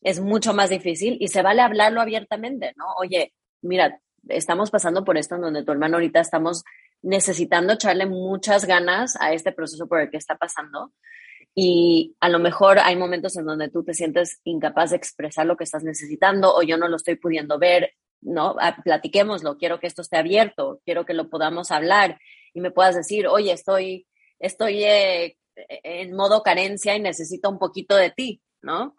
es 0.00 0.20
mucho 0.20 0.54
más 0.54 0.70
difícil 0.70 1.16
y 1.20 1.28
se 1.28 1.42
vale 1.42 1.62
hablarlo 1.62 2.00
abiertamente, 2.00 2.72
¿no? 2.76 2.86
Oye, 2.98 3.34
mira, 3.62 4.00
estamos 4.28 4.70
pasando 4.70 5.04
por 5.04 5.18
esto 5.18 5.34
en 5.34 5.40
donde 5.40 5.64
tu 5.64 5.72
hermano 5.72 5.96
ahorita 5.96 6.20
estamos 6.20 6.62
necesitando 7.02 7.72
echarle 7.72 8.06
muchas 8.06 8.64
ganas 8.64 9.16
a 9.20 9.32
este 9.32 9.52
proceso 9.52 9.88
por 9.88 10.00
el 10.00 10.10
que 10.10 10.16
está 10.16 10.36
pasando. 10.36 10.92
Y 11.54 12.14
a 12.20 12.28
lo 12.28 12.38
mejor 12.38 12.78
hay 12.78 12.96
momentos 12.96 13.36
en 13.36 13.46
donde 13.46 13.68
tú 13.68 13.82
te 13.82 13.94
sientes 13.94 14.40
incapaz 14.44 14.90
de 14.90 14.96
expresar 14.96 15.46
lo 15.46 15.56
que 15.56 15.64
estás 15.64 15.82
necesitando 15.82 16.54
o 16.54 16.62
yo 16.62 16.76
no 16.76 16.86
lo 16.86 16.96
estoy 16.96 17.16
pudiendo 17.16 17.58
ver, 17.58 17.92
¿no? 18.20 18.54
Ah, 18.60 18.76
platiquémoslo, 18.84 19.56
quiero 19.56 19.80
que 19.80 19.86
esto 19.88 20.02
esté 20.02 20.16
abierto, 20.16 20.80
quiero 20.84 21.04
que 21.04 21.14
lo 21.14 21.28
podamos 21.28 21.70
hablar 21.70 22.20
y 22.54 22.60
me 22.60 22.70
puedas 22.70 22.94
decir, 22.94 23.26
oye, 23.26 23.52
estoy, 23.52 24.06
estoy 24.38 24.84
eh, 24.84 25.36
en 25.56 26.14
modo 26.14 26.42
carencia 26.42 26.96
y 26.96 27.00
necesito 27.00 27.50
un 27.50 27.58
poquito 27.58 27.96
de 27.96 28.10
ti, 28.10 28.42
¿no? 28.62 28.94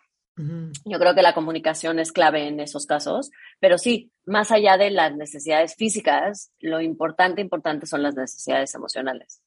Yo 0.85 0.99
creo 0.99 1.15
que 1.15 1.23
la 1.23 1.33
comunicación 1.33 1.97
es 1.97 2.11
clave 2.11 2.47
en 2.47 2.59
esos 2.59 2.85
casos, 2.85 3.31
pero 3.59 3.79
sí, 3.79 4.11
más 4.23 4.51
allá 4.51 4.77
de 4.77 4.91
las 4.91 5.15
necesidades 5.15 5.73
físicas, 5.73 6.51
lo 6.59 6.79
importante, 6.79 7.41
importante 7.41 7.87
son 7.87 8.03
las 8.03 8.15
necesidades 8.15 8.75
emocionales. 8.75 9.41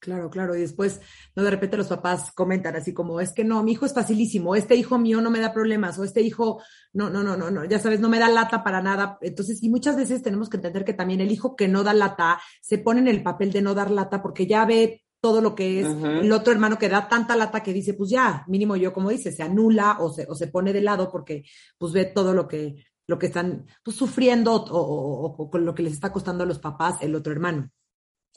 Claro, 0.00 0.28
claro. 0.28 0.54
Y 0.54 0.60
después, 0.60 1.00
no 1.34 1.42
de 1.42 1.50
repente 1.50 1.78
los 1.78 1.86
papás 1.86 2.30
comentan 2.32 2.76
así 2.76 2.92
como, 2.92 3.22
es 3.22 3.32
que 3.32 3.42
no, 3.42 3.62
mi 3.62 3.72
hijo 3.72 3.86
es 3.86 3.94
facilísimo, 3.94 4.54
este 4.54 4.76
hijo 4.76 4.98
mío 4.98 5.22
no 5.22 5.30
me 5.30 5.40
da 5.40 5.54
problemas, 5.54 5.98
o 5.98 6.04
este 6.04 6.20
hijo, 6.20 6.62
no, 6.92 7.08
no, 7.08 7.22
no, 7.22 7.38
no, 7.38 7.50
no, 7.50 7.64
ya 7.64 7.78
sabes, 7.78 8.00
no 8.00 8.10
me 8.10 8.18
da 8.18 8.28
lata 8.28 8.62
para 8.62 8.82
nada. 8.82 9.16
Entonces, 9.22 9.62
y 9.62 9.70
muchas 9.70 9.96
veces 9.96 10.22
tenemos 10.22 10.50
que 10.50 10.58
entender 10.58 10.84
que 10.84 10.92
también 10.92 11.22
el 11.22 11.32
hijo 11.32 11.56
que 11.56 11.68
no 11.68 11.84
da 11.84 11.94
lata 11.94 12.38
se 12.60 12.76
pone 12.76 13.00
en 13.00 13.08
el 13.08 13.22
papel 13.22 13.50
de 13.50 13.62
no 13.62 13.72
dar 13.72 13.90
lata 13.90 14.20
porque 14.20 14.46
ya 14.46 14.66
ve 14.66 15.03
todo 15.24 15.40
lo 15.40 15.54
que 15.54 15.80
es 15.80 15.86
el 15.86 16.30
otro 16.32 16.52
hermano 16.52 16.78
que 16.78 16.90
da 16.90 17.08
tanta 17.08 17.34
lata 17.34 17.62
que 17.62 17.72
dice, 17.72 17.94
pues 17.94 18.10
ya, 18.10 18.44
mínimo 18.46 18.76
yo, 18.76 18.92
como 18.92 19.08
dice, 19.08 19.32
se 19.32 19.42
anula 19.42 19.96
o 19.98 20.10
se, 20.10 20.26
o 20.28 20.34
se 20.34 20.48
pone 20.48 20.74
de 20.74 20.82
lado 20.82 21.10
porque 21.10 21.44
pues 21.78 21.94
ve 21.94 22.04
todo 22.04 22.34
lo 22.34 22.46
que, 22.46 22.84
lo 23.06 23.18
que 23.18 23.28
están 23.28 23.66
pues, 23.82 23.96
sufriendo 23.96 24.52
o, 24.52 25.34
o 25.38 25.50
con 25.50 25.64
lo 25.64 25.74
que 25.74 25.82
les 25.82 25.94
está 25.94 26.12
costando 26.12 26.44
a 26.44 26.46
los 26.46 26.58
papás 26.58 26.96
el 27.00 27.14
otro 27.14 27.32
hermano. 27.32 27.70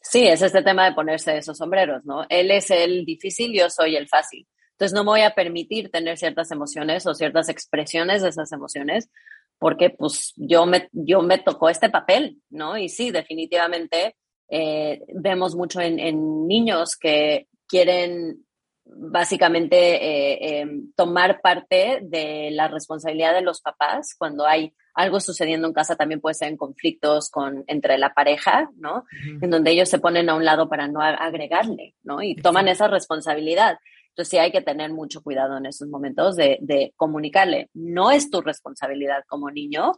Sí, 0.02 0.26
es 0.26 0.42
este 0.42 0.64
tema 0.64 0.86
de 0.86 0.96
ponerse 0.96 1.38
esos 1.38 1.58
sombreros, 1.58 2.06
¿no? 2.06 2.26
Él 2.30 2.52
es 2.52 2.72
el 2.72 3.04
difícil, 3.04 3.52
yo 3.54 3.70
soy 3.70 3.98
el 3.98 4.08
fácil. 4.08 4.48
Entonces 4.72 4.96
no 4.96 5.04
me 5.04 5.10
voy 5.10 5.22
a 5.24 5.36
permitir 5.36 5.92
tener 5.92 6.18
ciertas 6.18 6.52
emociones 6.52 7.06
o 7.06 7.14
ciertas 7.14 7.50
expresiones 7.50 8.22
de 8.22 8.30
esas 8.30 8.54
emociones 8.54 9.10
porque 9.60 9.90
pues 9.90 10.32
yo 10.38 10.66
me, 10.66 10.88
yo 10.94 11.22
me 11.22 11.40
tocó 11.40 11.68
este 11.68 11.90
papel, 11.90 12.42
¿no? 12.50 12.78
Y 12.78 12.88
sí, 12.88 13.12
definitivamente 13.12 14.16
eh, 14.50 15.02
vemos 15.14 15.56
mucho 15.56 15.82
en, 15.82 16.00
en, 16.00 16.48
niños 16.48 16.96
que 16.96 17.48
quieren 17.68 18.46
básicamente 18.86 19.78
eh, 19.78 20.62
eh, 20.62 20.68
tomar 20.96 21.42
parte 21.42 22.00
de 22.02 22.50
la 22.52 22.68
responsabilidad 22.68 23.34
de 23.34 23.42
los 23.42 23.62
papás 23.62 24.16
cuando 24.18 24.46
hay 24.46 24.74
algo 24.94 25.20
sucediendo 25.20 25.68
en 25.68 25.74
casa 25.74 25.96
también 25.96 26.22
puede 26.22 26.34
ser 26.34 26.48
en 26.48 26.58
conflictos 26.58 27.30
con, 27.30 27.64
entre 27.68 28.00
la 28.00 28.16
pareja, 28.16 28.72
¿no? 28.78 29.04
En 29.42 29.52
donde 29.52 29.70
ellos 29.70 29.90
se 29.90 30.00
ponen 30.00 30.28
a 30.28 30.34
un 30.34 30.44
lado 30.44 30.70
para 30.70 30.88
no 30.88 31.02
agregarle, 31.02 31.94
¿no? 32.02 32.24
Y 32.24 32.36
toman 32.36 32.68
esa 32.68 32.88
responsabilidad. 32.88 33.78
Entonces 34.10 34.30
sí 34.32 34.38
hay 34.40 34.52
que 34.52 34.62
tener 34.62 34.92
mucho 34.92 35.22
cuidado 35.22 35.58
en 35.58 35.68
esos 35.68 35.88
momentos 35.88 36.36
de, 36.36 36.58
de 36.62 36.94
comunicarle. 36.96 37.70
No 37.76 38.10
es 38.10 38.32
tu 38.32 38.42
responsabilidad 38.42 39.24
como 39.28 39.52
niño 39.52 39.92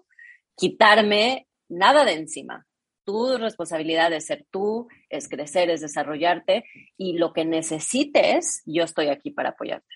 quitarme 0.57 1.47
nada 1.69 2.03
de 2.03 2.13
encima. 2.13 2.67
Tu 3.09 3.37
responsabilidad 3.39 4.13
es 4.13 4.27
ser 4.27 4.45
tú, 4.51 4.87
es 5.09 5.27
crecer, 5.27 5.71
es 5.71 5.81
desarrollarte 5.81 6.63
y 6.95 7.17
lo 7.17 7.33
que 7.33 7.43
necesites, 7.43 8.61
yo 8.67 8.83
estoy 8.83 9.07
aquí 9.07 9.31
para 9.31 9.49
apoyarte. 9.49 9.95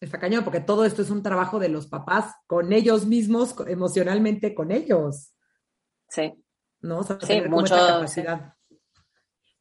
Está 0.00 0.18
cañón, 0.18 0.42
porque 0.42 0.58
todo 0.58 0.84
esto 0.84 1.02
es 1.02 1.10
un 1.10 1.22
trabajo 1.22 1.60
de 1.60 1.68
los 1.68 1.86
papás 1.86 2.34
con 2.48 2.72
ellos 2.72 3.06
mismos, 3.06 3.54
emocionalmente 3.68 4.56
con 4.56 4.72
ellos. 4.72 5.34
Sí. 6.08 6.34
¿No? 6.80 6.98
O 6.98 7.04
sea, 7.04 7.20
sí, 7.20 7.42
mucho, 7.42 7.76
capacidad. 7.76 8.54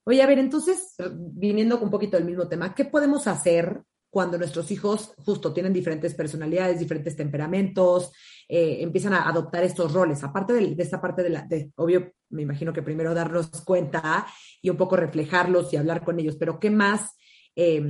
Oye, 0.03 0.23
a 0.23 0.25
ver, 0.25 0.39
entonces, 0.39 0.95
viniendo 1.13 1.79
un 1.79 1.91
poquito 1.91 2.17
del 2.17 2.25
mismo 2.25 2.47
tema, 2.47 2.73
¿qué 2.73 2.86
podemos 2.86 3.27
hacer 3.27 3.83
cuando 4.09 4.37
nuestros 4.37 4.71
hijos 4.71 5.13
justo 5.17 5.53
tienen 5.53 5.73
diferentes 5.73 6.13
personalidades, 6.15 6.79
diferentes 6.79 7.15
temperamentos, 7.15 8.11
eh, 8.47 8.77
empiezan 8.81 9.13
a 9.13 9.27
adoptar 9.27 9.63
estos 9.63 9.93
roles? 9.93 10.23
Aparte 10.23 10.53
de, 10.53 10.75
esta 10.77 11.01
parte 11.01 11.23
de 11.23 11.29
la, 11.29 11.41
de, 11.43 11.71
obvio, 11.75 12.13
me 12.29 12.41
imagino 12.41 12.73
que 12.73 12.81
primero 12.81 13.13
darnos 13.13 13.49
cuenta 13.63 14.27
y 14.61 14.69
un 14.69 14.77
poco 14.77 14.95
reflejarlos 14.95 15.71
y 15.73 15.77
hablar 15.77 16.03
con 16.03 16.19
ellos, 16.19 16.35
pero 16.37 16.59
¿qué 16.59 16.69
más? 16.69 17.15
Eh, 17.55 17.81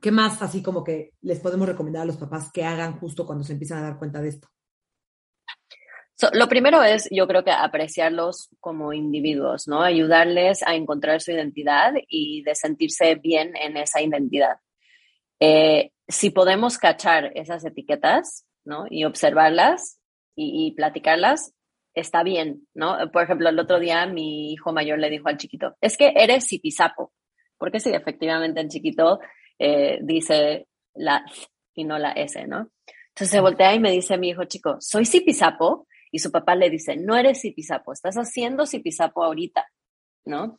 ¿Qué 0.00 0.10
más 0.10 0.40
así 0.40 0.62
como 0.62 0.82
que 0.82 1.12
les 1.20 1.40
podemos 1.40 1.68
recomendar 1.68 2.02
a 2.02 2.06
los 2.06 2.16
papás 2.16 2.50
que 2.50 2.64
hagan 2.64 2.98
justo 2.98 3.26
cuando 3.26 3.44
se 3.44 3.52
empiezan 3.52 3.78
a 3.78 3.82
dar 3.82 3.98
cuenta 3.98 4.20
de 4.20 4.28
esto? 4.30 4.48
lo 6.32 6.48
primero 6.48 6.82
es, 6.82 7.08
yo 7.10 7.26
creo 7.26 7.44
que 7.44 7.50
apreciarlos 7.50 8.50
como 8.60 8.92
individuos, 8.92 9.66
¿no? 9.68 9.82
Ayudarles 9.82 10.62
a 10.66 10.74
encontrar 10.74 11.20
su 11.22 11.32
identidad 11.32 11.94
y 12.08 12.42
de 12.42 12.54
sentirse 12.54 13.14
bien 13.14 13.56
en 13.56 13.76
esa 13.76 14.02
identidad. 14.02 14.58
Eh, 15.40 15.90
si 16.08 16.30
podemos 16.30 16.78
cachar 16.78 17.32
esas 17.34 17.64
etiquetas, 17.64 18.46
¿no? 18.64 18.86
Y 18.90 19.04
observarlas 19.04 19.98
y, 20.36 20.72
platicarlas, 20.72 21.54
está 21.94 22.22
bien, 22.22 22.66
¿no? 22.72 22.96
Por 23.12 23.24
ejemplo, 23.24 23.48
el 23.48 23.58
otro 23.58 23.78
día 23.78 24.06
mi 24.06 24.52
hijo 24.52 24.72
mayor 24.72 24.98
le 24.98 25.10
dijo 25.10 25.28
al 25.28 25.36
chiquito, 25.36 25.76
es 25.80 25.96
que 25.96 26.12
eres 26.16 26.46
zipizapo. 26.48 27.12
Porque 27.58 27.80
sí, 27.80 27.90
efectivamente, 27.90 28.60
el 28.60 28.68
chiquito 28.68 29.20
eh, 29.58 29.98
dice 30.02 30.66
la 30.94 31.24
y 31.74 31.84
no 31.84 31.98
la 31.98 32.12
S, 32.12 32.46
¿no? 32.46 32.70
Entonces 33.08 33.30
se 33.30 33.40
voltea 33.40 33.74
y 33.74 33.80
me 33.80 33.90
dice 33.90 34.16
mi 34.16 34.30
hijo 34.30 34.44
chico, 34.44 34.76
soy 34.80 35.04
zipizapo, 35.04 35.86
y 36.10 36.18
su 36.18 36.30
papá 36.30 36.54
le 36.54 36.70
dice, 36.70 36.96
no 36.96 37.16
eres 37.16 37.40
zipizapo, 37.40 37.92
estás 37.92 38.16
haciendo 38.16 38.66
zipizapo 38.66 39.24
ahorita, 39.24 39.66
¿no? 40.24 40.58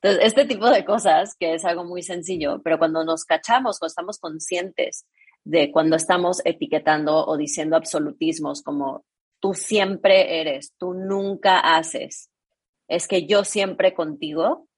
Entonces, 0.00 0.26
este 0.26 0.44
tipo 0.44 0.70
de 0.70 0.84
cosas, 0.84 1.34
que 1.38 1.54
es 1.54 1.64
algo 1.64 1.84
muy 1.84 2.02
sencillo, 2.02 2.60
pero 2.62 2.78
cuando 2.78 3.04
nos 3.04 3.24
cachamos, 3.24 3.78
cuando 3.78 3.90
estamos 3.90 4.18
conscientes 4.18 5.06
de 5.44 5.72
cuando 5.72 5.96
estamos 5.96 6.40
etiquetando 6.44 7.26
o 7.26 7.36
diciendo 7.36 7.76
absolutismos 7.76 8.62
como 8.62 9.04
tú 9.40 9.54
siempre 9.54 10.40
eres, 10.40 10.74
tú 10.78 10.94
nunca 10.94 11.60
haces, 11.60 12.30
es 12.88 13.08
que 13.08 13.26
yo 13.26 13.44
siempre 13.44 13.94
contigo, 13.94 14.68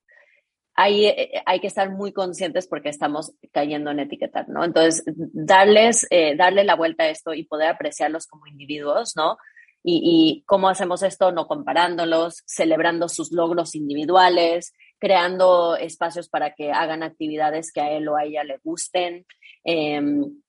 hay, 0.75 1.07
eh, 1.07 1.43
hay 1.45 1.61
que 1.61 1.67
estar 1.67 1.91
muy 1.91 2.13
conscientes 2.13 2.67
porque 2.67 2.89
estamos 2.89 3.33
cayendo 3.53 3.91
en 3.91 4.01
etiquetar, 4.01 4.49
¿no? 4.49 4.65
Entonces, 4.65 5.05
darles, 5.07 6.07
eh, 6.11 6.37
darle 6.37 6.65
la 6.65 6.77
vuelta 6.77 7.05
a 7.05 7.11
esto 7.11 7.35
y 7.35 7.45
poder 7.45 7.69
apreciarlos 7.69 8.27
como 8.27 8.47
individuos, 8.47 9.15
¿no? 9.17 9.37
Y, 9.83 10.01
y, 10.03 10.45
cómo 10.45 10.69
hacemos 10.69 11.03
esto, 11.03 11.33
no 11.33 11.47
comparándolos, 11.47 12.43
celebrando 12.47 13.09
sus 13.09 13.33
logros 13.33 13.75
individuales, 13.75 14.73
creando 15.01 15.77
espacios 15.77 16.29
para 16.29 16.55
que 16.55 16.71
hagan 16.71 17.03
actividades 17.03 17.73
que 17.73 17.81
a 17.81 17.91
él 17.91 18.07
o 18.09 18.17
a 18.17 18.25
ella 18.25 18.45
le 18.45 18.59
gusten, 18.63 19.27
em, 19.65 20.43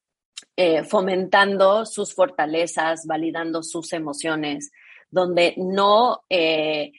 eh, 0.57 0.83
fomentando 0.83 1.85
sus 1.85 2.13
fortalezas, 2.13 3.05
validando 3.07 3.63
sus 3.63 3.93
emociones, 3.93 4.71
donde 5.09 5.55
no 5.57 6.23
eh, 6.29 6.91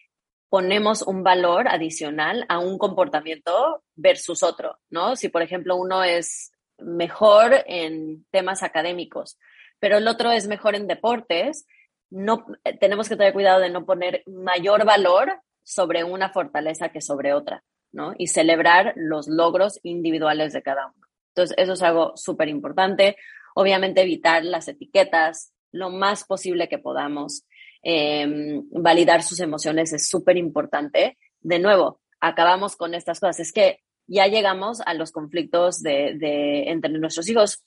ponemos 0.49 1.03
un 1.03 1.23
valor 1.23 1.69
adicional 1.69 2.45
a 2.49 2.59
un 2.59 2.79
comportamiento 2.79 3.83
versus 3.95 4.43
otro, 4.43 4.79
¿no? 4.91 5.17
Si, 5.17 5.29
por 5.29 5.43
ejemplo, 5.43 5.77
uno 5.77 6.03
es 6.05 6.53
mejor 6.79 7.65
en 7.67 8.27
temas 8.31 8.63
académicos, 8.63 9.39
pero 9.79 9.99
el 9.99 10.09
otro 10.09 10.31
es 10.31 10.49
mejor 10.49 10.75
en 10.75 10.87
deportes, 10.87 11.67
no, 12.11 12.45
tenemos 12.81 13.09
que 13.09 13.17
tener 13.17 13.33
cuidado 13.33 13.61
de 13.61 13.71
no 13.71 13.87
poner 13.87 14.23
mayor 14.27 14.85
valor 14.85 15.41
sobre 15.63 16.05
una 16.05 16.31
fortaleza 16.31 16.91
que 16.91 17.01
sobre 17.01 17.33
otra, 17.35 17.65
¿no? 17.93 18.15
Y 18.19 18.29
celebrar 18.29 18.95
los 18.97 19.29
logros 19.29 19.79
individuales 19.83 20.53
de 20.53 20.63
cada 20.63 20.87
uno. 20.87 21.07
Entonces, 21.29 21.57
eso 21.59 21.73
es 21.73 21.83
algo 21.83 22.13
súper 22.17 22.49
importante. 22.49 23.17
Obviamente, 23.55 24.03
evitar 24.03 24.45
las 24.45 24.69
etiquetas 24.69 25.53
lo 25.73 25.91
más 25.91 26.25
posible 26.25 26.69
que 26.69 26.79
podamos. 26.79 27.45
Em, 27.83 28.65
validar 28.71 29.23
sus 29.23 29.41
emociones 29.41 29.93
es 29.93 30.09
súper 30.09 30.37
importante. 30.37 31.19
De 31.41 31.59
nuevo, 31.59 32.01
acabamos 32.21 32.77
con 32.77 32.95
estas 32.95 33.19
cosas. 33.19 33.41
Es 33.41 33.53
que 33.53 33.81
ya 34.07 34.27
llegamos 34.27 34.81
a 34.85 34.95
los 34.95 35.11
conflictos 35.11 35.83
de, 35.83 36.65
entre 36.69 36.93
nuestros 36.93 37.29
hijos 37.29 37.65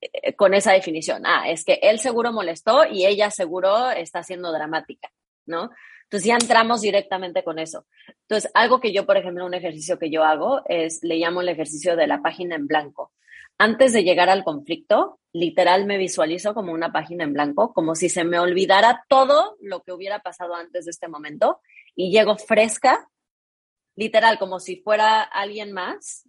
eh, 0.00 0.34
con 0.34 0.54
esa 0.54 0.72
definición. 0.72 1.22
Ah, 1.26 1.48
es 1.48 1.64
que 1.64 1.78
él 1.82 1.98
seguro 1.98 2.32
molestó 2.32 2.86
y 2.90 3.06
ella 3.06 3.30
seguro 3.30 3.90
está 3.90 4.22
siendo 4.22 4.52
dramática, 4.52 5.10
¿no? 5.46 5.70
Entonces 6.14 6.28
ya 6.28 6.36
entramos 6.36 6.80
directamente 6.80 7.42
con 7.42 7.58
eso. 7.58 7.86
Entonces, 8.22 8.48
algo 8.54 8.78
que 8.78 8.92
yo, 8.92 9.04
por 9.04 9.16
ejemplo, 9.16 9.44
un 9.44 9.52
ejercicio 9.52 9.98
que 9.98 10.10
yo 10.10 10.22
hago 10.22 10.62
es, 10.68 11.02
le 11.02 11.16
llamo 11.16 11.40
el 11.40 11.48
ejercicio 11.48 11.96
de 11.96 12.06
la 12.06 12.22
página 12.22 12.54
en 12.54 12.68
blanco 12.68 13.12
antes 13.58 13.92
de 13.92 14.04
llegar 14.04 14.30
al 14.30 14.44
conflicto, 14.44 15.18
literal 15.32 15.86
me 15.86 15.98
visualizo 15.98 16.54
como 16.54 16.72
una 16.72 16.92
página 16.92 17.24
en 17.24 17.32
blanco, 17.32 17.72
como 17.72 17.96
si 17.96 18.08
se 18.08 18.22
me 18.22 18.38
olvidara 18.38 19.04
todo 19.08 19.56
lo 19.60 19.82
que 19.82 19.90
hubiera 19.90 20.20
pasado 20.20 20.54
antes 20.54 20.84
de 20.84 20.92
este 20.92 21.08
momento 21.08 21.60
y 21.96 22.12
llego 22.12 22.36
fresca, 22.36 23.08
literal, 23.96 24.38
como 24.38 24.60
si 24.60 24.76
fuera 24.76 25.20
alguien 25.20 25.72
más 25.72 26.28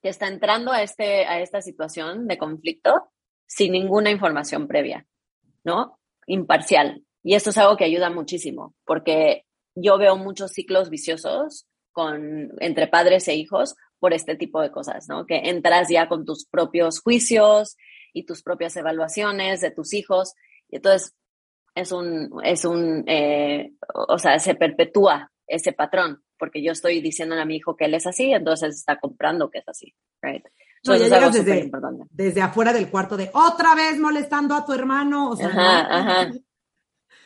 que 0.00 0.10
está 0.10 0.28
entrando 0.28 0.70
a, 0.70 0.82
este, 0.82 1.26
a 1.26 1.40
esta 1.40 1.60
situación 1.60 2.28
de 2.28 2.38
conflicto 2.38 3.10
sin 3.46 3.72
ninguna 3.72 4.10
información 4.10 4.68
previa, 4.68 5.06
¿no? 5.64 5.98
Imparcial. 6.26 7.04
Y 7.22 7.34
esto 7.34 7.50
es 7.50 7.58
algo 7.58 7.76
que 7.76 7.84
ayuda 7.84 8.10
muchísimo, 8.10 8.74
porque 8.84 9.44
yo 9.74 9.98
veo 9.98 10.16
muchos 10.16 10.52
ciclos 10.52 10.90
viciosos 10.90 11.66
con, 11.92 12.50
entre 12.60 12.86
padres 12.86 13.28
e 13.28 13.34
hijos 13.34 13.76
por 13.98 14.14
este 14.14 14.36
tipo 14.36 14.60
de 14.62 14.70
cosas, 14.70 15.08
¿no? 15.08 15.26
Que 15.26 15.50
entras 15.50 15.88
ya 15.90 16.08
con 16.08 16.24
tus 16.24 16.46
propios 16.46 17.00
juicios 17.00 17.76
y 18.12 18.24
tus 18.24 18.42
propias 18.42 18.76
evaluaciones 18.76 19.60
de 19.60 19.70
tus 19.70 19.92
hijos. 19.92 20.34
Y 20.68 20.76
entonces 20.76 21.14
es 21.74 21.92
un, 21.92 22.30
es 22.42 22.64
un, 22.64 23.04
eh, 23.06 23.72
o 24.08 24.18
sea, 24.18 24.38
se 24.38 24.54
perpetúa 24.54 25.30
ese 25.46 25.72
patrón, 25.72 26.22
porque 26.38 26.62
yo 26.62 26.72
estoy 26.72 27.00
diciéndole 27.00 27.42
a 27.42 27.44
mi 27.44 27.56
hijo 27.56 27.76
que 27.76 27.84
él 27.86 27.94
es 27.94 28.06
así, 28.06 28.32
entonces 28.32 28.76
está 28.76 28.98
comprando 28.98 29.50
que 29.50 29.58
es 29.58 29.68
así, 29.68 29.94
right? 30.22 30.44
No, 30.86 30.96
ya 30.96 31.04
llegas 31.04 31.34
desde, 31.34 31.70
desde, 32.10 32.40
afuera 32.40 32.72
del 32.72 32.88
cuarto 32.88 33.16
de 33.16 33.30
otra 33.34 33.74
vez 33.74 33.98
molestando 33.98 34.54
a 34.54 34.64
tu 34.64 34.72
hermano. 34.72 35.28
O 35.28 35.36
sea, 35.36 35.48
ajá, 35.48 35.98
ajá. 35.98 36.30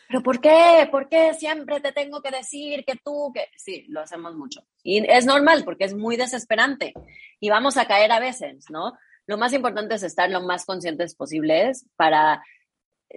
Pero 0.09 0.23
¿por 0.23 0.41
qué? 0.41 0.89
¿Por 0.91 1.09
qué 1.09 1.35
siempre 1.35 1.81
te 1.81 1.93
tengo 1.93 2.23
que 2.23 2.31
decir 2.31 2.85
que 2.85 2.97
tú, 2.97 3.33
que 3.35 3.49
sí, 3.57 3.87
lo 3.89 4.01
hacemos 4.01 4.35
mucho. 4.37 4.65
Y 4.83 5.05
es 5.11 5.27
normal 5.27 5.65
porque 5.65 5.85
es 5.85 5.95
muy 5.95 6.17
desesperante 6.17 6.95
y 7.41 7.51
vamos 7.51 7.77
a 7.77 7.87
caer 7.87 8.13
a 8.13 8.21
veces, 8.21 8.67
¿no? 8.71 8.93
Lo 9.27 9.39
más 9.39 9.53
importante 9.53 9.95
es 9.95 10.03
estar 10.03 10.31
lo 10.31 10.43
más 10.43 10.67
conscientes 10.67 11.15
posibles 11.15 11.87
para 11.97 12.43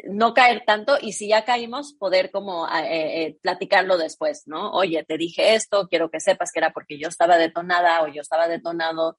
no 0.06 0.34
caer 0.34 0.64
tanto 0.66 0.98
y 1.02 1.14
si 1.14 1.30
ya 1.30 1.44
caímos, 1.44 1.94
poder 1.94 2.32
como 2.32 2.68
eh, 2.68 3.26
eh, 3.26 3.38
platicarlo 3.42 3.98
después, 3.98 4.44
¿no? 4.46 4.72
Oye, 4.72 5.04
te 5.04 5.18
dije 5.18 5.56
esto, 5.56 5.88
quiero 5.88 6.10
que 6.10 6.20
sepas 6.20 6.52
que 6.52 6.60
era 6.60 6.72
porque 6.72 7.00
yo 7.00 7.08
estaba 7.08 7.38
detonada 7.38 8.04
o 8.04 8.08
yo 8.08 8.22
estaba 8.22 8.48
detonado 8.48 9.18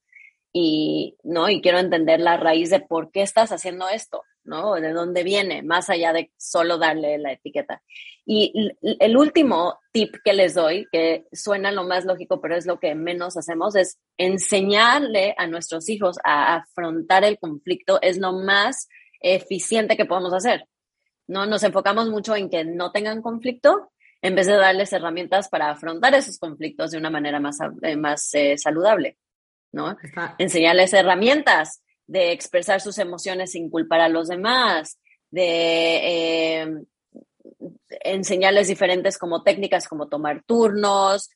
y, 0.61 1.17
¿no? 1.23 1.49
Y 1.49 1.61
quiero 1.61 1.79
entender 1.79 2.19
la 2.19 2.37
raíz 2.37 2.71
de 2.71 2.81
por 2.81 3.13
qué 3.13 3.23
estás 3.23 3.53
haciendo 3.53 3.89
esto, 3.89 4.25
¿no? 4.43 4.75
De 4.75 4.93
dónde 4.93 5.23
viene, 5.23 5.63
más 5.63 5.89
allá 5.89 6.13
de 6.13 6.33
solo 6.37 6.79
darle 6.79 7.17
la 7.19 7.31
etiqueta. 7.31 7.81
Y 8.27 8.73
el 8.83 9.17
último 9.17 9.79
tip 9.93 10.17
que 10.25 10.33
les 10.33 10.55
doy, 10.55 10.89
que 10.91 11.27
suena 11.33 11.71
lo 11.71 11.85
más 11.85 12.05
lógico, 12.05 12.41
pero 12.41 12.57
es 12.57 12.67
lo 12.67 12.81
que 12.81 12.97
menos 12.97 13.37
hacemos, 13.37 13.77
es 13.77 14.01
enseñarle 14.17 15.33
a 15.39 15.47
nuestros 15.47 15.89
hijos 15.89 16.17
a 16.25 16.57
afrontar 16.57 17.23
el 17.23 17.39
conflicto, 17.39 18.01
es 18.03 18.19
lo 18.19 18.33
más 18.33 18.89
eficiente 19.21 19.97
que 19.97 20.07
podemos 20.07 20.33
hacer. 20.33 20.67
No 21.29 21.47
nos 21.47 21.63
enfocamos 21.63 22.09
mucho 22.09 22.35
en 22.35 22.51
que 22.51 22.65
no 22.65 22.91
tengan 22.91 23.23
conflicto 23.23 23.93
en 24.23 24.35
vez 24.35 24.49
de 24.49 24.57
darles 24.57 24.93
herramientas 24.93 25.49
para 25.49 25.71
afrontar 25.71 26.15
esos 26.15 26.37
conflictos 26.37 26.91
de 26.91 26.99
una 26.99 27.11
manera 27.11 27.39
más, 27.39 27.59
eh, 27.83 27.97
más 27.97 28.35
eh, 28.35 28.59
saludable, 28.59 29.19
¿no? 29.73 29.97
Enseñarles 30.39 30.93
herramientas 30.93 31.83
de 32.07 32.33
expresar 32.33 32.81
sus 32.81 32.99
emociones 32.99 33.53
sin 33.53 33.71
culpar 33.71 34.01
a 34.01 34.09
los 34.09 34.29
demás, 34.29 34.99
de 35.31 36.63
eh, 36.63 36.67
enseñarles 38.05 38.69
diferentes 38.69 39.19
como 39.19 39.43
técnicas 39.43 39.87
como 39.87 40.09
tomar 40.09 40.43
turnos, 40.45 41.31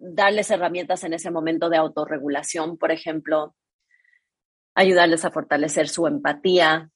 darles 0.00 0.50
herramientas 0.50 1.04
en 1.04 1.14
ese 1.14 1.30
momento 1.30 1.68
de 1.68 1.76
autorregulación, 1.76 2.78
por 2.78 2.90
ejemplo, 2.90 3.54
ayudarles 4.74 5.24
a 5.24 5.30
fortalecer 5.30 5.88
su 5.88 6.06
empatía, 6.06 6.90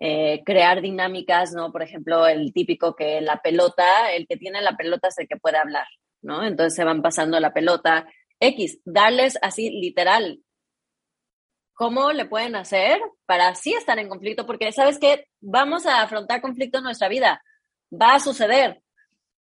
eh, 0.00 0.42
crear 0.44 0.80
dinámicas, 0.80 1.52
¿no? 1.52 1.70
Por 1.70 1.82
ejemplo, 1.82 2.26
el 2.26 2.52
típico 2.52 2.96
que 2.96 3.20
la 3.20 3.40
pelota, 3.40 4.10
el 4.12 4.26
que 4.26 4.36
tiene 4.36 4.60
la 4.60 4.76
pelota 4.76 5.08
es 5.08 5.18
el 5.18 5.28
que 5.28 5.36
puede 5.36 5.58
hablar, 5.58 5.86
¿no? 6.22 6.44
Entonces 6.44 6.74
se 6.74 6.84
van 6.84 7.02
pasando 7.02 7.38
la 7.40 7.52
pelota. 7.52 8.06
X, 8.40 8.80
darles 8.84 9.38
así 9.42 9.70
literal. 9.70 10.40
¿Cómo 11.74 12.12
le 12.12 12.26
pueden 12.26 12.56
hacer 12.56 13.00
para 13.26 13.48
así 13.48 13.72
estar 13.74 13.98
en 13.98 14.08
conflicto? 14.08 14.46
Porque 14.46 14.72
sabes 14.72 14.98
que 14.98 15.26
vamos 15.40 15.86
a 15.86 16.02
afrontar 16.02 16.40
conflicto 16.40 16.78
en 16.78 16.84
nuestra 16.84 17.08
vida. 17.08 17.42
Va 17.92 18.14
a 18.14 18.20
suceder. 18.20 18.82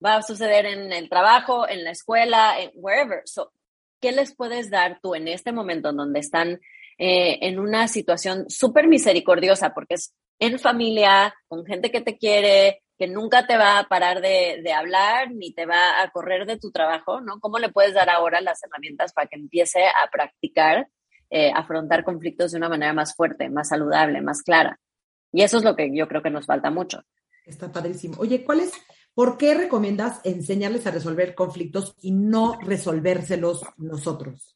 Va 0.04 0.16
a 0.16 0.22
suceder 0.24 0.66
en 0.66 0.92
el 0.92 1.10
trabajo, 1.10 1.68
en 1.68 1.84
la 1.84 1.92
escuela, 1.92 2.60
en 2.60 2.72
wherever. 2.76 3.22
So, 3.26 3.54
¿Qué 4.00 4.12
les 4.12 4.36
puedes 4.36 4.72
dar 4.72 5.00
tú 5.02 5.14
en 5.14 5.28
este 5.28 5.52
momento 5.52 5.90
en 5.90 5.98
donde 5.98 6.20
están 6.20 6.60
eh, 6.98 7.40
en 7.42 7.60
una 7.60 7.88
situación 7.88 8.50
súper 8.50 8.88
misericordiosa, 8.88 9.74
porque 9.74 9.96
es 9.96 10.14
en 10.40 10.60
familia, 10.60 11.34
con 11.48 11.66
gente 11.66 11.92
que 11.92 12.02
te 12.02 12.18
quiere, 12.18 12.82
que 13.02 13.08
nunca 13.08 13.48
te 13.48 13.58
va 13.58 13.80
a 13.80 13.88
parar 13.88 14.22
de, 14.22 14.62
hablar 14.78 15.32
ni 15.32 15.52
te 15.56 15.66
va 15.66 16.04
a 16.04 16.12
correr 16.12 16.46
de 16.46 16.60
tu 16.60 16.70
trabajo, 16.70 17.20
¿no? 17.20 17.40
¿Cómo 17.40 17.58
le 17.58 17.70
puedes 17.70 17.96
dar 17.96 18.12
ahora 18.12 18.42
las 18.42 18.62
herramientas 18.62 19.12
para 19.12 19.26
que 19.26 19.38
empiece 19.38 19.84
a 19.88 20.08
practicar, 20.12 20.88
eh, 21.32 21.52
afrontar 21.52 22.04
conflictos 22.04 22.52
de 22.52 22.60
una 22.60 22.70
manera 22.70 22.94
más 22.94 23.16
fuerte, 23.16 23.50
más 23.50 23.70
saludable, 23.70 24.22
más 24.22 24.44
clara? 24.44 24.80
Y 25.32 25.42
eso 25.42 25.58
es 25.58 25.64
lo 25.64 25.76
que 25.76 25.90
yo 25.92 26.08
creo 26.08 26.22
que 26.22 26.30
nos 26.30 26.46
falta 26.46 26.70
mucho. 26.70 27.02
Está 27.44 27.72
padrísimo. 27.72 28.18
Oye, 28.20 28.46
¿cuál 28.46 28.60
es, 28.60 28.72
por 29.16 29.40
qué 29.40 29.56
recomiendas 29.56 30.22
enseñarles 30.24 30.86
a 30.86 30.92
resolver 30.92 31.34
conflictos 31.34 31.96
y 32.04 32.12
no 32.12 32.60
resolvérselos 32.62 33.64
nosotros? 33.78 34.56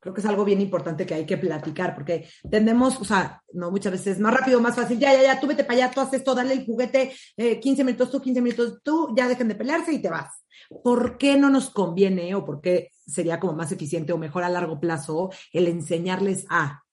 Creo 0.00 0.14
que 0.14 0.20
es 0.20 0.26
algo 0.26 0.44
bien 0.44 0.60
importante 0.60 1.04
que 1.04 1.14
hay 1.14 1.26
que 1.26 1.38
platicar, 1.38 1.92
porque 1.94 2.28
tendemos, 2.48 3.00
o 3.00 3.04
sea, 3.04 3.42
no 3.52 3.70
muchas 3.72 3.92
veces 3.92 4.20
más 4.20 4.32
rápido, 4.32 4.60
más 4.60 4.76
fácil, 4.76 4.98
ya, 4.98 5.12
ya, 5.12 5.22
ya, 5.22 5.40
tú 5.40 5.48
vete 5.48 5.64
para 5.64 5.74
allá, 5.74 5.90
tú 5.90 6.00
haces 6.00 6.20
esto, 6.20 6.36
dale 6.36 6.54
el 6.54 6.64
juguete, 6.64 7.12
15 7.36 7.68
eh, 7.68 7.84
minutos 7.84 8.10
tú, 8.10 8.20
15 8.20 8.40
minutos 8.40 8.80
tú, 8.84 9.12
ya 9.16 9.26
dejen 9.26 9.48
de 9.48 9.56
pelearse 9.56 9.92
y 9.92 10.00
te 10.00 10.08
vas. 10.08 10.44
¿Por 10.84 11.18
qué 11.18 11.36
no 11.36 11.50
nos 11.50 11.70
conviene 11.70 12.32
o 12.36 12.44
por 12.44 12.60
qué 12.60 12.92
sería 13.06 13.40
como 13.40 13.54
más 13.54 13.72
eficiente 13.72 14.12
o 14.12 14.18
mejor 14.18 14.44
a 14.44 14.48
largo 14.48 14.78
plazo 14.78 15.30
el 15.52 15.66
enseñarles 15.66 16.46
a? 16.48 16.84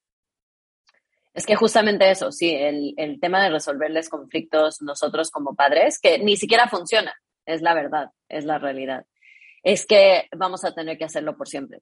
Es 1.33 1.45
que 1.45 1.55
justamente 1.55 2.09
eso, 2.09 2.31
sí, 2.31 2.49
el, 2.49 2.95
el 2.97 3.19
tema 3.19 3.43
de 3.43 3.49
resolverles 3.49 4.09
conflictos 4.09 4.81
nosotros 4.81 5.29
como 5.29 5.53
padres, 5.53 5.99
que 5.99 6.17
ni 6.17 6.37
siquiera 6.37 6.67
funciona, 6.69 7.13
es 7.45 7.61
la 7.61 7.75
verdad, 7.75 8.09
es 8.29 8.45
la 8.45 8.57
realidad. 8.57 9.05
Es 9.61 9.85
que 9.85 10.27
vamos 10.35 10.63
a 10.65 10.73
tener 10.73 10.97
que 10.97 11.05
hacerlo 11.05 11.37
por 11.37 11.47
siempre 11.47 11.81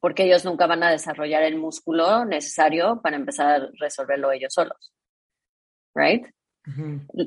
porque 0.00 0.24
ellos 0.24 0.44
nunca 0.44 0.66
van 0.66 0.82
a 0.82 0.90
desarrollar 0.90 1.42
el 1.42 1.56
músculo 1.56 2.24
necesario 2.24 3.00
para 3.02 3.16
empezar 3.16 3.46
a 3.48 3.68
resolverlo 3.78 4.32
ellos 4.32 4.54
solos. 4.54 4.92
Right? 5.94 6.26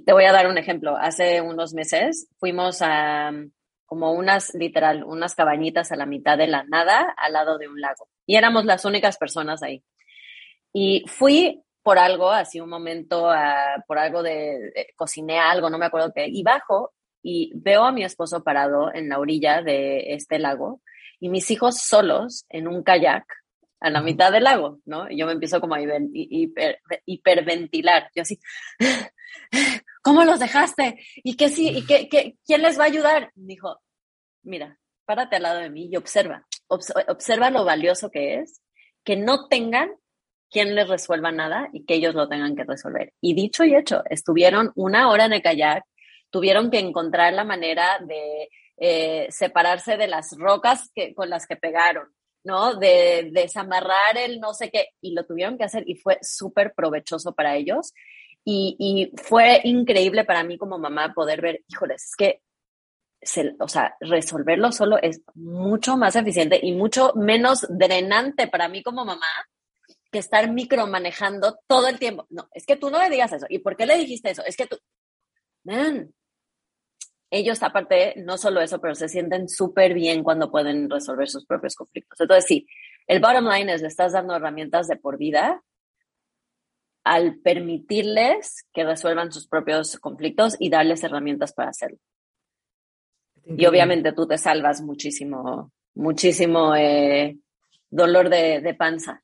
Te 0.06 0.14
voy 0.14 0.26
a 0.26 0.32
dar 0.32 0.48
un 0.48 0.58
ejemplo. 0.58 0.96
Hace 0.96 1.42
unos 1.42 1.74
meses 1.74 2.28
fuimos 2.38 2.82
a 2.82 3.32
como 3.86 4.14
unas, 4.14 4.54
literal, 4.54 5.04
unas 5.04 5.36
cabañitas 5.36 5.92
a 5.92 5.98
la 5.98 6.06
mitad 6.06 6.38
de 6.38 6.48
la 6.48 6.64
nada 6.64 7.14
al 7.18 7.34
lado 7.34 7.58
de 7.58 7.68
un 7.68 7.82
lago. 7.82 8.08
Y 8.26 8.38
éramos 8.38 8.64
las 8.64 8.86
únicas 8.86 9.18
personas 9.18 9.62
ahí. 9.64 9.84
Y 10.72 11.04
fui 11.08 11.62
por 11.84 12.00
algo, 12.00 12.32
así 12.32 12.62
un 12.62 12.70
momento, 12.70 13.30
por 13.88 14.00
algo 14.00 14.24
de, 14.24 14.72
de, 14.74 14.88
cociné 14.96 15.40
algo, 15.40 15.70
no 15.70 15.78
me 15.78 15.88
acuerdo 15.88 16.14
qué, 16.16 16.26
y 16.28 16.42
bajo 16.42 16.94
y 17.22 17.52
veo 17.56 17.84
a 17.84 17.92
mi 17.92 18.06
esposo 18.06 18.44
parado 18.44 18.94
en 18.94 19.10
la 19.10 19.20
orilla 19.20 19.62
de 19.62 20.14
este 20.14 20.40
lago 20.40 20.82
y 21.22 21.30
mis 21.30 21.50
hijos 21.52 21.78
solos 21.78 22.46
en 22.50 22.68
un 22.68 22.84
kayak 22.84 23.26
a 23.80 23.90
la 23.90 24.02
mitad 24.02 24.32
del 24.32 24.44
lago, 24.44 24.80
¿no? 24.86 25.10
Y 25.10 25.18
yo 25.18 25.28
me 25.28 25.32
empiezo 25.34 25.62
como 25.62 25.76
a 25.76 25.80
hiperventilar. 27.06 28.10
Yo 28.14 28.24
así, 28.24 28.40
¿cómo 30.04 30.26
los 30.26 30.40
dejaste? 30.40 31.00
¿Y 31.24 31.38
qué 31.38 31.50
sí? 31.50 31.70
¿Y 31.70 31.86
qué, 31.86 32.10
qué, 32.10 32.38
quién 32.46 32.64
les 32.64 32.78
va 32.78 32.84
a 32.84 32.88
ayudar? 32.88 33.32
dijo, 33.36 33.80
mira, 34.44 34.80
párate 35.06 35.36
al 35.36 35.44
lado 35.44 35.60
de 35.60 35.70
mí 35.70 35.90
y 35.92 35.96
observa. 35.96 36.46
observa 36.68 37.52
lo 37.52 37.64
valioso 37.66 38.10
que 38.10 38.40
es 38.40 38.62
que 39.04 39.16
no 39.16 39.48
tengan 39.48 39.92
quien 40.50 40.76
les 40.76 40.88
resuelva 40.88 41.32
nada 41.32 41.70
y 41.72 41.86
que 41.86 41.96
ellos 41.96 42.16
lo 42.16 42.28
tengan 42.28 42.56
que 42.56 42.64
resolver. 42.64 43.14
Y 43.22 43.36
dicho 43.36 43.64
y 43.64 43.76
hecho, 43.76 44.04
estuvieron 44.10 44.72
una 44.76 45.10
hora 45.10 45.26
en 45.26 45.34
el 45.34 45.42
kayak, 45.42 45.84
tuvieron 46.30 46.72
que 46.72 46.80
encontrar 46.80 47.34
la 47.34 47.44
manera 47.44 48.00
de 48.00 48.50
eh, 48.84 49.28
separarse 49.30 49.96
de 49.96 50.08
las 50.08 50.36
rocas 50.40 50.90
que, 50.96 51.14
con 51.14 51.30
las 51.30 51.46
que 51.46 51.56
pegaron, 51.56 52.08
¿no? 52.44 52.74
De, 52.74 53.30
desamarrar 53.32 54.18
el 54.18 54.40
no 54.40 54.56
sé 54.56 54.72
qué, 54.72 54.88
y 55.02 55.14
lo 55.14 55.24
tuvieron 55.24 55.56
que 55.56 55.66
hacer 55.66 55.84
y 55.86 55.98
fue 55.98 56.18
súper 56.24 56.74
provechoso 56.74 57.36
para 57.36 57.56
ellos. 57.56 57.94
Y, 58.44 59.12
fue 59.18 59.62
increíble 59.66 60.26
para 60.26 60.44
mí 60.44 60.58
como 60.58 60.80
mamá 60.80 61.14
poder 61.14 61.42
ver, 61.42 61.64
híjoles, 61.68 62.06
es 62.06 62.16
que, 62.16 62.42
o 63.60 63.68
sea, 63.68 63.96
resolverlo 64.00 64.72
solo 64.72 64.98
es 65.00 65.22
mucho 65.36 65.96
más 65.96 66.16
eficiente 66.16 66.60
y 66.60 66.72
mucho 66.72 67.14
menos 67.14 67.68
drenante 67.70 68.48
para 68.48 68.68
mí 68.68 68.82
como 68.82 69.06
mamá 69.06 69.28
que 70.12 70.18
estar 70.18 70.52
micromanejando 70.52 71.60
todo 71.68 71.88
el 71.88 72.00
tiempo. 72.00 72.26
No, 72.32 72.50
es 72.56 72.66
que 72.66 72.78
tú 72.78 72.90
no 72.90 72.98
le 72.98 73.12
digas 73.12 73.32
eso. 73.32 73.46
¿Y 73.48 73.60
por 73.60 73.78
qué 73.78 73.86
le 73.86 73.98
dijiste 73.98 74.32
eso? 74.32 74.44
Es 74.44 74.58
que 74.58 74.66
tú, 74.66 74.80
man, 75.64 76.12
ellos 77.32 77.64
aparte, 77.64 78.14
no 78.18 78.38
solo 78.38 78.60
eso, 78.62 78.82
pero 78.82 78.94
se 78.94 79.08
sienten 79.08 79.48
súper 79.48 79.94
bien 79.94 80.22
cuando 80.22 80.52
pueden 80.52 80.90
resolver 80.90 81.30
sus 81.30 81.46
propios 81.46 81.76
conflictos. 81.76 82.20
Entonces, 82.20 82.46
sí, 82.46 82.68
el 83.08 83.22
bottom 83.22 83.48
line 83.48 83.74
es, 83.74 83.82
le 83.82 83.88
estás 83.88 84.12
dando 84.12 84.36
herramientas 84.36 84.88
de 84.90 84.98
por 84.98 85.18
vida 85.18 85.64
al 87.06 87.40
permitirles 87.40 88.68
que 88.74 88.84
resuelvan 88.84 89.32
sus 89.32 89.48
propios 89.48 89.98
conflictos 89.98 90.58
y 90.60 90.70
darles 90.70 91.04
herramientas 91.04 91.54
para 91.54 91.70
hacerlo. 91.70 91.98
Y 93.46 93.66
obviamente 93.66 94.12
tú 94.12 94.28
te 94.28 94.38
salvas 94.38 94.82
muchísimo, 94.82 95.72
muchísimo 95.96 96.76
eh, 96.76 97.40
dolor 97.90 98.30
de, 98.30 98.60
de, 98.62 98.74
panza. 98.76 99.24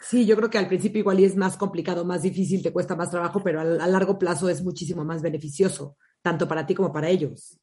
Sí, 0.00 0.26
yo 0.26 0.36
creo 0.36 0.50
que 0.50 0.58
al 0.58 0.68
principio 0.68 1.00
igual 1.00 1.18
y 1.20 1.24
es 1.24 1.34
más 1.34 1.56
complicado, 1.56 2.04
más 2.04 2.22
difícil, 2.22 2.62
te 2.62 2.72
cuesta 2.72 2.94
más 2.94 3.10
trabajo, 3.10 3.40
pero 3.42 3.60
a, 3.60 3.62
a 3.62 3.86
largo 3.86 4.18
plazo 4.18 4.48
es 4.50 4.62
muchísimo 4.62 5.04
más 5.04 5.22
beneficioso 5.22 5.96
tanto 6.22 6.48
para 6.48 6.66
ti 6.66 6.74
como 6.74 6.92
para 6.92 7.08
ellos. 7.08 7.58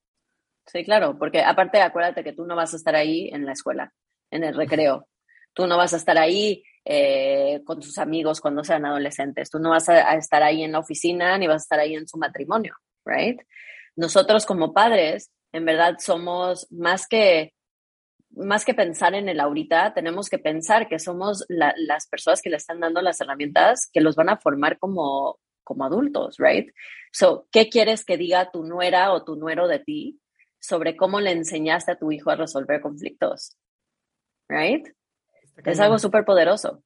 Sí, 0.65 0.83
claro, 0.83 1.17
porque 1.17 1.41
aparte 1.41 1.81
acuérdate 1.81 2.23
que 2.23 2.33
tú 2.33 2.45
no 2.45 2.55
vas 2.55 2.73
a 2.73 2.77
estar 2.77 2.95
ahí 2.95 3.29
en 3.31 3.45
la 3.45 3.51
escuela, 3.51 3.93
en 4.31 4.43
el 4.43 4.55
recreo. 4.55 5.07
Tú 5.53 5.67
no 5.67 5.77
vas 5.77 5.93
a 5.93 5.97
estar 5.97 6.17
ahí 6.17 6.63
eh, 6.83 7.61
con 7.65 7.79
tus 7.79 7.97
amigos 7.97 8.41
cuando 8.41 8.63
sean 8.63 8.85
adolescentes. 8.85 9.49
Tú 9.49 9.59
no 9.59 9.69
vas 9.69 9.89
a, 9.89 10.15
estar 10.15 10.43
ahí 10.43 10.63
en 10.63 10.71
la 10.71 10.79
oficina 10.79 11.37
ni 11.37 11.47
vas 11.47 11.61
a 11.61 11.65
estar 11.65 11.79
ahí 11.79 11.95
en 11.95 12.07
su 12.07 12.17
matrimonio, 12.17 12.75
right? 13.05 13.39
Nosotros 13.95 14.45
como 14.45 14.73
padres, 14.73 15.31
en 15.51 15.65
verdad, 15.65 15.97
somos 15.99 16.67
más 16.71 17.07
que 17.07 17.53
más 18.37 18.65
que 18.65 18.73
pensar 18.73 19.15
en 19.15 19.29
el 19.29 19.39
ahorita, 19.39 19.93
tenemos 19.93 20.27
que 20.27 20.39
pensar 20.39 20.89
que 20.89 20.99
somos 20.99 21.45
las 21.47 22.05
personas 22.07 22.41
que 22.41 22.49
le 22.49 22.57
están 22.57 22.81
dando 22.81 23.01
las 23.01 23.21
herramientas 23.21 23.89
que 23.93 24.01
los 24.01 24.17
van 24.17 24.27
a 24.27 24.35
formar 24.35 24.77
como 24.77 25.39
como 25.65 25.83
adultos, 25.83 26.37
right? 26.37 26.73
So, 27.11 27.49
¿qué 27.51 27.69
quieres 27.69 28.05
que 28.05 28.15
diga 28.15 28.51
tu 28.51 28.63
nuera 28.63 29.11
o 29.11 29.25
tu 29.25 29.35
nuero 29.35 29.67
de 29.67 29.79
ti 29.79 30.21
sobre 30.59 30.95
cómo 30.95 31.19
le 31.19 31.31
enseñaste 31.31 31.91
a 31.91 31.99
tu 31.99 32.13
hijo 32.13 32.29
a 32.29 32.37
resolver 32.37 32.79
conflictos? 32.79 33.57
Right? 34.47 34.87
Es 35.65 35.79
algo 35.81 35.99
súper 35.99 36.23
poderoso. 36.23 36.83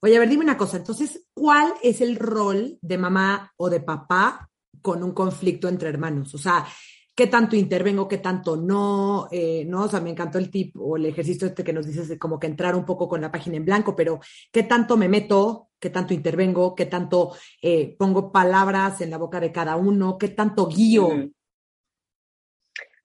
Oye, 0.00 0.16
a 0.16 0.20
ver, 0.20 0.28
dime 0.28 0.44
una 0.44 0.56
cosa. 0.56 0.76
Entonces, 0.76 1.26
¿cuál 1.34 1.72
es 1.82 2.00
el 2.00 2.16
rol 2.16 2.78
de 2.80 2.98
mamá 2.98 3.52
o 3.56 3.70
de 3.70 3.80
papá 3.80 4.50
con 4.82 5.02
un 5.02 5.12
conflicto 5.12 5.68
entre 5.68 5.88
hermanos? 5.88 6.34
O 6.34 6.38
sea, 6.38 6.66
¿qué 7.14 7.26
tanto 7.28 7.56
intervengo, 7.56 8.08
qué 8.08 8.18
tanto 8.18 8.56
no? 8.56 9.28
Eh, 9.30 9.64
no, 9.66 9.84
o 9.84 9.88
sea, 9.88 10.00
me 10.00 10.10
encantó 10.10 10.38
el 10.38 10.50
tip 10.50 10.76
o 10.78 10.96
el 10.96 11.06
ejercicio 11.06 11.46
este 11.46 11.62
que 11.62 11.72
nos 11.72 11.86
dices 11.86 12.08
de 12.08 12.18
como 12.18 12.38
que 12.38 12.46
entrar 12.46 12.74
un 12.74 12.84
poco 12.84 13.08
con 13.08 13.20
la 13.20 13.30
página 13.30 13.56
en 13.56 13.64
blanco, 13.64 13.94
pero 13.94 14.20
¿qué 14.50 14.64
tanto 14.64 14.96
me 14.96 15.08
meto? 15.08 15.70
¿Qué 15.78 15.90
tanto 15.90 16.14
intervengo? 16.14 16.74
¿Qué 16.74 16.86
tanto 16.86 17.36
eh, 17.62 17.94
pongo 17.98 18.32
palabras 18.32 19.00
en 19.00 19.10
la 19.10 19.18
boca 19.18 19.38
de 19.38 19.52
cada 19.52 19.76
uno? 19.76 20.18
¿Qué 20.18 20.28
tanto 20.28 20.66
guío? 20.66 21.08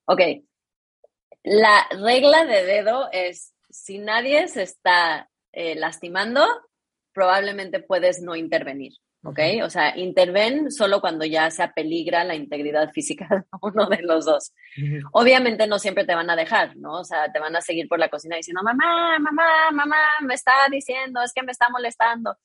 Ok. 0.05 0.21
La 1.43 1.87
regla 1.91 2.45
de 2.45 2.65
dedo 2.65 3.09
es, 3.11 3.53
si 3.69 3.99
nadie 3.99 4.47
se 4.47 4.63
está 4.63 5.29
eh, 5.51 5.75
lastimando, 5.75 6.45
probablemente 7.13 7.79
puedes 7.79 8.21
no 8.21 8.35
intervenir. 8.35 8.93
¿Ok? 9.23 9.39
O 9.63 9.69
sea, 9.69 9.97
interven 9.97 10.71
solo 10.71 11.01
cuando 11.01 11.25
ya 11.25 11.49
se 11.51 11.63
apeligra 11.63 12.23
la 12.23 12.35
integridad 12.35 12.91
física 12.91 13.27
de 13.29 13.43
uno 13.61 13.87
de 13.87 14.01
los 14.01 14.25
dos. 14.25 14.53
Obviamente 15.11 15.67
no 15.67 15.79
siempre 15.79 16.05
te 16.05 16.15
van 16.15 16.29
a 16.29 16.35
dejar, 16.35 16.75
¿no? 16.77 16.99
O 16.99 17.03
sea, 17.03 17.31
te 17.31 17.39
van 17.39 17.55
a 17.55 17.61
seguir 17.61 17.87
por 17.87 17.99
la 17.99 18.09
cocina 18.09 18.35
diciendo, 18.35 18.61
mamá, 18.63 19.19
mamá, 19.19 19.71
mamá, 19.71 19.97
me 20.21 20.33
está 20.33 20.53
diciendo, 20.71 21.21
es 21.21 21.33
que 21.33 21.43
me 21.43 21.51
está 21.51 21.69
molestando 21.69 22.35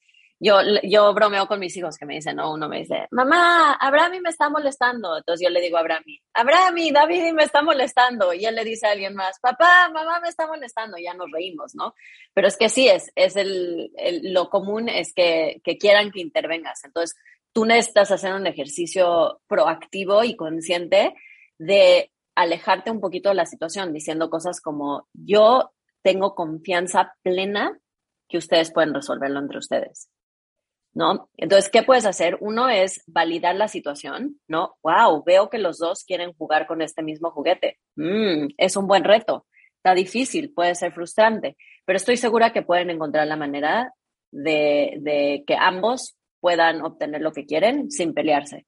yo, 0.45 0.59
yo 0.83 1.15
bromeo 1.15 1.47
con 1.47 1.59
mis 1.59 1.75
hijos 1.75 1.97
que 1.97 2.05
me 2.05 2.17
dicen, 2.17 2.37
no, 2.37 2.53
uno 2.53 2.69
me 2.69 2.81
dice, 2.81 3.09
mamá, 3.13 3.73
Abrami 3.81 4.21
me 4.21 4.29
está 4.29 4.51
molestando. 4.51 5.17
Entonces 5.17 5.43
yo 5.43 5.51
le 5.51 5.63
digo 5.63 5.79
a 5.79 5.81
Abrami, 5.81 6.21
Abrami, 6.35 6.91
David 6.91 7.33
me 7.33 7.45
está 7.45 7.63
molestando. 7.63 8.35
Y 8.35 8.45
él 8.45 8.55
le 8.55 8.63
dice 8.63 8.87
a 8.87 8.91
alguien 8.91 9.15
más, 9.15 9.41
papá, 9.41 9.89
mamá 9.89 10.21
me 10.21 10.29
está 10.29 10.47
molestando. 10.47 10.99
Ya 10.99 11.15
nos 11.15 11.31
reímos, 11.33 11.75
¿no? 11.75 11.95
Pero 12.35 12.47
es 12.47 12.59
que 12.59 12.69
sí, 12.69 12.87
es, 12.89 13.11
es 13.15 13.37
el, 13.37 13.91
lo 14.35 14.51
común 14.51 14.91
es 14.91 15.15
que, 15.15 15.63
que 15.65 15.79
quieran 15.79 16.11
que 16.11 16.21
intervengas. 16.21 16.85
Entonces 16.85 17.17
tú 17.55 17.65
necesitas 17.65 18.11
hacer 18.11 18.35
un 18.35 18.47
ejercicio 18.47 19.41
proactivo 19.47 20.25
y 20.25 20.37
consciente 20.37 21.15
de 21.57 22.13
alejarte 22.35 22.91
un 22.91 23.01
poquito 23.01 23.31
de 23.31 23.37
la 23.37 23.47
situación, 23.47 23.95
diciendo 23.95 24.29
cosas 24.29 24.61
como, 24.61 25.09
yo 25.15 25.73
tengo 26.03 26.35
confianza 26.35 27.15
plena 27.23 27.79
que 28.29 28.37
ustedes 28.37 28.71
pueden 28.73 28.93
resolverlo 28.93 29.39
entre 29.39 29.59
ustedes. 29.59 30.11
¿No? 30.95 31.29
Entonces, 31.37 31.71
¿qué 31.71 31.83
puedes 31.83 32.07
hacer? 32.07 32.39
Uno 32.41 32.69
es 32.69 33.03
validar 33.07 33.57
la 33.57 33.69
situación, 33.69 34.41
¿no? 34.47 34.77
Wow, 34.83 35.25
veo 35.25 35.51
que 35.51 35.59
los 35.59 35.79
dos 35.79 36.05
quieren 36.05 36.33
jugar 36.35 36.67
con 36.67 36.81
este 36.81 37.03
mismo 37.03 37.31
juguete. 37.33 37.79
Mm, 37.97 38.55
es 38.57 38.77
un 38.77 38.87
buen 38.87 39.05
reto. 39.05 39.47
Está 39.77 39.95
difícil, 39.95 40.55
puede 40.55 40.75
ser 40.75 40.93
frustrante, 40.93 41.57
pero 41.85 41.97
estoy 41.97 42.17
segura 42.17 42.53
que 42.53 42.63
pueden 42.63 42.91
encontrar 42.91 43.27
la 43.27 43.37
manera 43.37 43.93
de, 44.31 44.97
de 45.01 45.45
que 45.47 45.57
ambos 45.57 46.17
puedan 46.41 46.83
obtener 46.83 47.21
lo 47.21 47.33
que 47.33 47.45
quieren 47.45 47.91
sin 47.91 48.15
pelearse. 48.15 48.67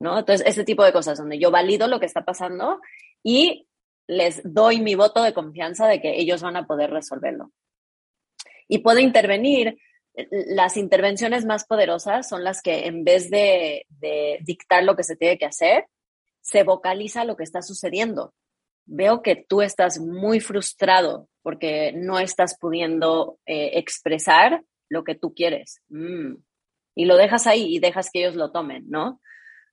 ¿No? 0.00 0.18
Entonces, 0.18 0.46
ese 0.46 0.64
tipo 0.64 0.84
de 0.84 0.92
cosas 0.92 1.18
donde 1.18 1.38
yo 1.38 1.50
valido 1.50 1.88
lo 1.88 1.98
que 1.98 2.06
está 2.06 2.24
pasando 2.24 2.80
y 3.22 3.66
les 4.06 4.42
doy 4.44 4.80
mi 4.80 4.96
voto 4.96 5.22
de 5.22 5.32
confianza 5.32 5.86
de 5.86 6.00
que 6.00 6.20
ellos 6.20 6.42
van 6.42 6.56
a 6.56 6.66
poder 6.66 6.90
resolverlo. 6.90 7.52
Y 8.68 8.78
puedo 8.78 8.98
intervenir 8.98 9.78
las 10.14 10.76
intervenciones 10.76 11.44
más 11.44 11.64
poderosas 11.64 12.28
son 12.28 12.44
las 12.44 12.62
que 12.62 12.86
en 12.86 13.04
vez 13.04 13.30
de, 13.30 13.86
dictar 14.42 14.84
lo 14.84 14.96
que 14.96 15.02
se 15.02 15.16
tiene 15.16 15.38
que 15.38 15.46
hacer, 15.46 15.86
se 16.40 16.62
vocaliza 16.62 17.24
lo 17.24 17.36
que 17.36 17.44
está 17.44 17.62
sucediendo. 17.62 18.34
Veo 18.86 19.22
que 19.22 19.44
tú 19.48 19.62
estás 19.62 19.98
muy 19.98 20.40
frustrado 20.40 21.28
porque 21.42 21.92
no 21.92 22.18
estás 22.18 22.58
pudiendo 22.58 23.38
eh, 23.46 23.72
expresar 23.74 24.62
lo 24.88 25.04
que 25.04 25.14
tú 25.14 25.34
quieres. 25.34 25.80
Mm. 25.88 26.34
Y 26.94 27.06
lo 27.06 27.16
dejas 27.16 27.46
ahí 27.46 27.74
y 27.74 27.80
dejas 27.80 28.10
que 28.12 28.20
ellos 28.20 28.36
lo 28.36 28.52
tomen, 28.52 28.84
¿no? 28.88 29.20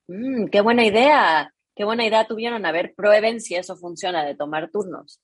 Mm, 0.08 0.48
qué 0.48 0.62
buena 0.62 0.86
idea, 0.86 1.54
qué 1.76 1.84
buena 1.84 2.06
idea 2.06 2.26
tuvieron. 2.26 2.66
A 2.66 2.72
ver, 2.72 2.94
prueben 2.96 3.42
si 3.42 3.56
eso 3.56 3.76
funciona 3.76 4.26
de 4.26 4.36
tomar 4.36 4.72
turnos 4.72 5.22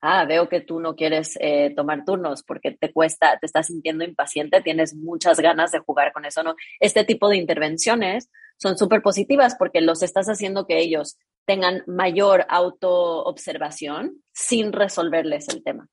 ah, 0.00 0.24
veo 0.24 0.48
que 0.48 0.60
tú 0.60 0.80
no 0.80 0.94
quieres 0.94 1.36
eh, 1.40 1.72
tomar 1.74 2.04
turnos 2.04 2.42
porque 2.42 2.72
te 2.72 2.92
cuesta, 2.92 3.38
te 3.38 3.46
estás 3.46 3.68
sintiendo 3.68 4.04
impaciente, 4.04 4.60
tienes 4.60 4.94
muchas 4.94 5.40
ganas 5.40 5.72
de 5.72 5.80
jugar 5.80 6.12
con 6.12 6.24
eso, 6.24 6.42
¿no? 6.42 6.54
Este 6.80 7.04
tipo 7.04 7.28
de 7.28 7.36
intervenciones 7.36 8.30
son 8.56 8.76
súper 8.78 9.02
positivas 9.02 9.56
porque 9.58 9.80
los 9.80 10.02
estás 10.02 10.26
haciendo 10.26 10.66
que 10.66 10.78
ellos 10.78 11.18
tengan 11.46 11.82
mayor 11.86 12.46
autoobservación 12.48 14.22
sin 14.32 14.72
resolverles 14.72 15.48
el 15.48 15.62
tema, 15.62 15.88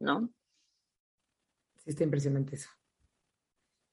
¿no? 0.00 0.30
Sí, 1.78 1.90
está 1.90 2.04
impresionante 2.04 2.56
eso. 2.56 2.68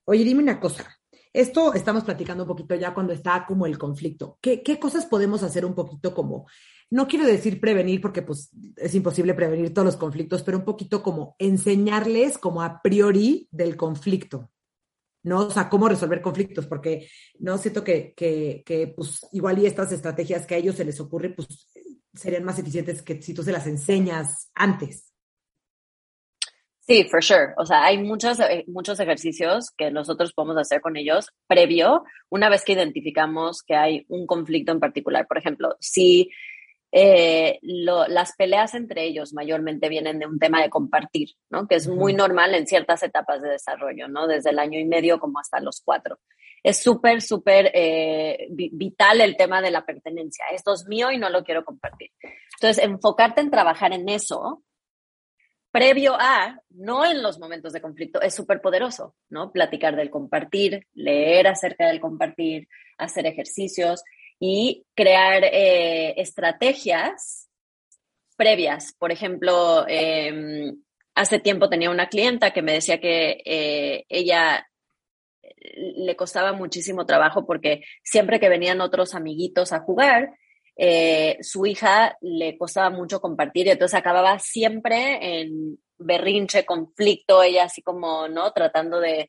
Oye, 0.06 0.24
dime 0.24 0.43
una 0.43 0.60
cosa. 0.60 0.98
Esto 1.34 1.74
estamos 1.74 2.04
platicando 2.04 2.43
un 2.43 2.48
poquito 2.48 2.76
ya 2.76 2.93
cuando 2.93 3.13
está 3.13 3.46
como 3.46 3.65
el 3.65 3.78
conflicto. 3.78 4.38
¿Qué, 4.41 4.63
qué 4.63 4.80
cosas 4.80 5.06
podemos 5.06 5.43
hacer 5.43 5.65
un 5.65 5.76
poquito 5.76 6.13
como 6.13 6.48
no 6.89 7.08
quiero 7.08 7.26
decir 7.26 7.60
prevenir 7.60 8.02
porque 8.02 8.21
pues 8.21 8.50
es 8.78 8.95
imposible 8.95 9.34
prevenir 9.34 9.73
todos 9.73 9.86
los 9.86 9.97
conflictos, 9.97 10.43
pero 10.43 10.58
un 10.58 10.65
poquito 10.65 11.04
como 11.04 11.36
enseñarles 11.38 12.38
como 12.38 12.62
a 12.62 12.82
priori 12.82 13.47
del 13.52 13.76
conflicto, 13.76 14.50
¿no? 15.23 15.47
O 15.47 15.52
sea, 15.52 15.69
cómo 15.69 15.89
resolver 15.89 16.21
conflictos, 16.21 16.65
porque 16.65 17.10
no 17.39 17.58
siento 17.58 17.84
que, 17.84 18.13
que, 18.15 18.93
pues 18.95 19.19
igual 19.34 19.60
y 19.60 19.65
estas 19.65 19.91
estrategias 19.91 20.45
que 20.45 20.56
a 20.56 20.58
ellos 20.58 20.76
se 20.76 20.86
les 20.86 21.00
ocurre, 21.00 21.32
pues 21.32 21.69
serían 22.13 22.43
más 22.43 22.58
eficientes 22.58 23.02
que 23.02 23.21
si 23.21 23.34
tú 23.34 23.43
se 23.43 23.52
las 23.52 23.67
enseñas 23.67 24.50
antes. 24.56 25.13
Sí, 26.80 27.04
for 27.04 27.21
sure. 27.21 27.54
O 27.58 27.65
sea, 27.65 27.84
hay 27.84 27.97
muchos, 27.97 28.39
eh, 28.39 28.63
muchos 28.67 28.97
ejercicios 29.02 29.71
que 29.78 29.91
nosotros 29.91 30.32
podemos 30.32 30.56
hacer 30.56 30.80
con 30.80 30.95
ellos 30.95 31.28
previo, 31.45 32.06
una 32.30 32.47
vez 32.47 32.63
que 32.63 32.71
identificamos 32.71 33.62
que 33.62 33.76
hay 33.76 34.06
un 34.08 34.26
conflicto 34.26 34.71
en 34.71 34.80
particular. 34.80 35.28
Por 35.28 35.38
ejemplo, 35.38 35.76
si 35.82 36.30
eh, 37.00 37.60
las 37.62 38.36
peleas 38.36 38.74
entre 38.74 39.04
ellos 39.04 39.32
mayormente 39.32 39.88
vienen 39.88 40.18
de 40.18 40.26
un 40.26 40.40
tema 40.40 40.64
de 40.64 40.72
compartir, 40.72 41.30
¿no? 41.52 41.68
Que 41.68 41.76
es 41.76 41.88
muy 41.88 42.16
normal 42.16 42.56
en 42.56 42.66
ciertas 42.66 43.04
etapas 43.04 43.44
de 43.44 43.50
desarrollo, 43.50 44.08
¿no? 44.08 44.26
Desde 44.26 44.50
el 44.50 44.58
año 44.58 44.80
y 44.80 44.86
medio 44.86 45.20
como 45.20 45.40
hasta 45.40 45.60
los 45.60 45.82
cuatro. 45.86 46.18
Es 46.64 46.82
súper, 46.82 47.22
súper 47.22 47.70
eh, 47.76 48.48
vital 48.50 49.22
el 49.22 49.38
tema 49.38 49.62
de 49.62 49.70
la 49.70 49.86
pertenencia. 49.86 50.46
Esto 50.52 50.74
es 50.74 50.88
mío 50.88 51.12
y 51.12 51.20
no 51.20 51.30
lo 51.30 51.44
quiero 51.44 51.64
compartir. 51.64 52.10
Entonces, 52.56 52.84
enfocarte 52.84 53.42
en 53.42 53.52
trabajar 53.52 53.94
en 53.94 54.10
eso, 54.10 54.64
previo 55.70 56.16
a, 56.20 56.60
no 56.72 57.06
en 57.06 57.22
los 57.22 57.38
momentos 57.38 57.74
de 57.74 57.82
conflicto, 57.82 58.22
es 58.22 58.34
súper 58.34 58.60
poderoso, 58.60 59.16
¿no? 59.30 59.52
Platicar 59.52 59.96
del 59.96 60.10
compartir, 60.10 60.88
leer 60.96 61.48
acerca 61.48 61.86
del 61.86 62.00
compartir, 62.00 62.68
hacer 62.98 63.28
ejercicios 63.28 64.04
y 64.39 64.86
crear 64.95 65.43
eh, 65.43 66.13
estrategias 66.17 67.50
previas. 68.36 68.93
Por 69.00 69.12
ejemplo, 69.12 69.86
em, 69.88 70.82
hace 71.15 71.39
tiempo 71.39 71.69
tenía 71.69 71.89
una 71.89 72.08
clienta 72.10 72.52
que 72.52 72.62
me 72.62 72.73
decía 72.73 73.00
que 73.00 73.41
eh, 73.45 74.06
ella 74.10 74.67
eh, 75.41 75.93
le 75.97 76.15
costaba 76.15 76.54
muchísimo 76.54 77.06
trabajo 77.06 77.45
porque 77.45 77.84
siempre 78.04 78.39
que 78.39 78.50
venían 78.50 78.82
otros 78.82 79.15
amiguitos 79.15 79.73
a 79.73 79.80
jugar, 79.80 80.32
su 81.41 81.65
hija 81.65 82.15
le 82.21 82.56
costaba 82.56 82.91
mucho 82.91 83.19
compartir 83.19 83.65
y 83.65 83.71
entonces 83.71 83.97
acababa 83.97 84.38
siempre 84.38 85.39
en 85.41 85.80
berrinche, 85.97 86.65
conflicto, 86.65 87.41
ella 87.41 87.63
así 87.63 87.82
como, 87.82 88.28
¿no? 88.28 88.52
Tratando 88.52 89.00
de, 89.00 89.28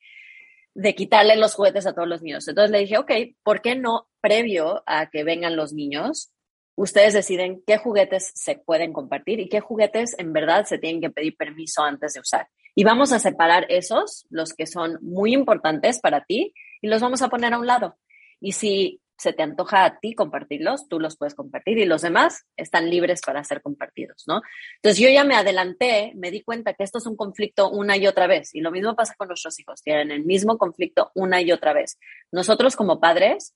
de 0.78 0.94
quitarle 0.94 1.34
los 1.34 1.56
juguetes 1.56 1.86
a 1.86 1.92
todos 1.92 2.06
los 2.06 2.22
niños. 2.22 2.46
Entonces 2.46 2.70
le 2.70 2.78
dije, 2.78 2.98
ok, 2.98 3.10
¿por 3.42 3.60
qué 3.62 3.74
no 3.74 4.06
previo 4.20 4.84
a 4.86 5.10
que 5.10 5.24
vengan 5.24 5.56
los 5.56 5.72
niños? 5.72 6.30
Ustedes 6.76 7.14
deciden 7.14 7.64
qué 7.66 7.78
juguetes 7.78 8.30
se 8.36 8.54
pueden 8.54 8.92
compartir 8.92 9.40
y 9.40 9.48
qué 9.48 9.58
juguetes 9.58 10.16
en 10.20 10.32
verdad 10.32 10.66
se 10.66 10.78
tienen 10.78 11.00
que 11.00 11.10
pedir 11.10 11.36
permiso 11.36 11.82
antes 11.82 12.12
de 12.12 12.20
usar. 12.20 12.46
Y 12.76 12.84
vamos 12.84 13.12
a 13.12 13.18
separar 13.18 13.66
esos, 13.68 14.24
los 14.30 14.54
que 14.54 14.68
son 14.68 14.98
muy 15.02 15.34
importantes 15.34 15.98
para 15.98 16.24
ti, 16.24 16.54
y 16.80 16.86
los 16.86 17.02
vamos 17.02 17.22
a 17.22 17.28
poner 17.28 17.54
a 17.54 17.58
un 17.58 17.66
lado. 17.66 17.96
Y 18.40 18.52
si 18.52 19.00
se 19.18 19.32
te 19.32 19.42
antoja 19.42 19.84
a 19.84 19.98
ti 19.98 20.14
compartirlos, 20.14 20.88
tú 20.88 21.00
los 21.00 21.16
puedes 21.16 21.34
compartir 21.34 21.78
y 21.78 21.84
los 21.84 22.02
demás 22.02 22.46
están 22.56 22.88
libres 22.88 23.20
para 23.20 23.42
ser 23.42 23.60
compartidos, 23.60 24.24
¿no? 24.28 24.40
Entonces 24.76 25.02
yo 25.02 25.10
ya 25.10 25.24
me 25.24 25.34
adelanté, 25.34 26.12
me 26.14 26.30
di 26.30 26.42
cuenta 26.42 26.74
que 26.74 26.84
esto 26.84 26.98
es 26.98 27.06
un 27.06 27.16
conflicto 27.16 27.68
una 27.68 27.96
y 27.96 28.06
otra 28.06 28.28
vez 28.28 28.54
y 28.54 28.60
lo 28.60 28.70
mismo 28.70 28.94
pasa 28.94 29.14
con 29.18 29.28
nuestros 29.28 29.58
hijos, 29.58 29.82
tienen 29.82 30.12
el 30.12 30.24
mismo 30.24 30.56
conflicto 30.56 31.10
una 31.14 31.40
y 31.40 31.50
otra 31.50 31.72
vez. 31.72 31.98
Nosotros 32.30 32.76
como 32.76 33.00
padres 33.00 33.54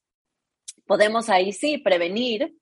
podemos 0.85 1.29
ahí 1.29 1.53
sí 1.53 1.79
prevenir 1.79 2.55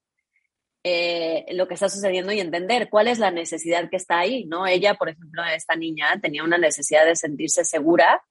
eh, 0.85 1.47
lo 1.53 1.68
que 1.68 1.74
está 1.74 1.89
sucediendo 1.89 2.33
y 2.33 2.41
entender 2.41 2.89
cuál 2.91 3.09
es 3.09 3.18
la 3.18 3.31
necesidad 3.31 3.89
que 3.89 3.97
está 3.97 4.18
ahí, 4.18 4.45
¿no? 4.45 4.66
Ella, 4.66 4.95
por 4.95 5.09
ejemplo, 5.09 5.43
esta 5.45 5.74
niña 5.74 6.18
tenía 6.20 6.45
una 6.45 6.59
necesidad 6.59 7.07
de 7.07 7.16
sentirse 7.16 7.64
segura 7.64 8.22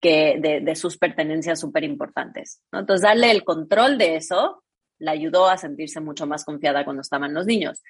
que 0.00 0.60
de, 0.62 0.76
sus 0.76 0.96
pertenencias 0.96 1.60
súper 1.60 1.84
importantes. 1.84 2.62
¿no? 2.72 2.80
Entonces, 2.80 3.02
darle 3.02 3.30
el 3.30 3.44
control 3.44 3.98
de 3.98 4.16
eso 4.16 4.62
la 4.98 5.12
ayudó 5.12 5.48
a 5.48 5.58
sentirse 5.58 6.00
mucho 6.00 6.26
más 6.26 6.44
confiada 6.44 6.84
cuando 6.84 7.02
estaban 7.02 7.34
los 7.34 7.46
niños. 7.46 7.82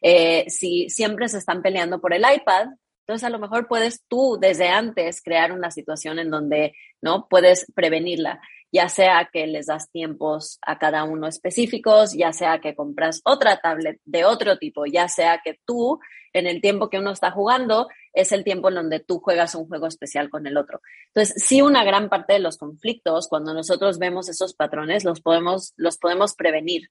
Eh, 0.00 0.44
si 0.48 0.88
siempre 0.90 1.28
se 1.28 1.38
están 1.38 1.62
peleando 1.62 2.00
por 2.00 2.14
el 2.14 2.22
iPad, 2.22 2.68
entonces 3.00 3.24
a 3.24 3.30
lo 3.30 3.38
mejor 3.38 3.66
puedes 3.68 4.04
tú 4.08 4.38
desde 4.40 4.68
antes 4.68 5.22
crear 5.22 5.52
una 5.52 5.70
situación 5.70 6.18
en 6.18 6.30
donde 6.30 6.72
no 7.00 7.26
puedes 7.28 7.66
prevenirla 7.74 8.40
ya 8.72 8.88
sea 8.88 9.28
que 9.30 9.46
les 9.46 9.66
das 9.66 9.90
tiempos 9.90 10.58
a 10.62 10.78
cada 10.78 11.04
uno 11.04 11.28
específicos, 11.28 12.14
ya 12.14 12.32
sea 12.32 12.58
que 12.60 12.74
compras 12.74 13.20
otra 13.24 13.60
tablet 13.60 14.00
de 14.06 14.24
otro 14.24 14.56
tipo, 14.56 14.86
ya 14.86 15.08
sea 15.08 15.42
que 15.44 15.60
tú, 15.66 16.00
en 16.32 16.46
el 16.46 16.62
tiempo 16.62 16.88
que 16.88 16.98
uno 16.98 17.10
está 17.10 17.30
jugando, 17.30 17.88
es 18.12 18.32
el 18.32 18.44
tiempo 18.44 18.68
en 18.68 18.76
donde 18.76 19.00
tú 19.00 19.20
juegas 19.20 19.54
un 19.54 19.66
juego 19.66 19.86
especial 19.86 20.30
con 20.30 20.46
el 20.46 20.56
otro. 20.56 20.80
Entonces, 21.08 21.42
sí, 21.42 21.62
una 21.62 21.84
gran 21.84 22.08
parte 22.08 22.34
de 22.34 22.38
los 22.38 22.58
conflictos, 22.58 23.28
cuando 23.28 23.54
nosotros 23.54 23.98
vemos 23.98 24.28
esos 24.28 24.54
patrones, 24.54 25.04
los 25.04 25.20
podemos, 25.20 25.72
los 25.76 25.98
podemos 25.98 26.34
prevenir. 26.34 26.90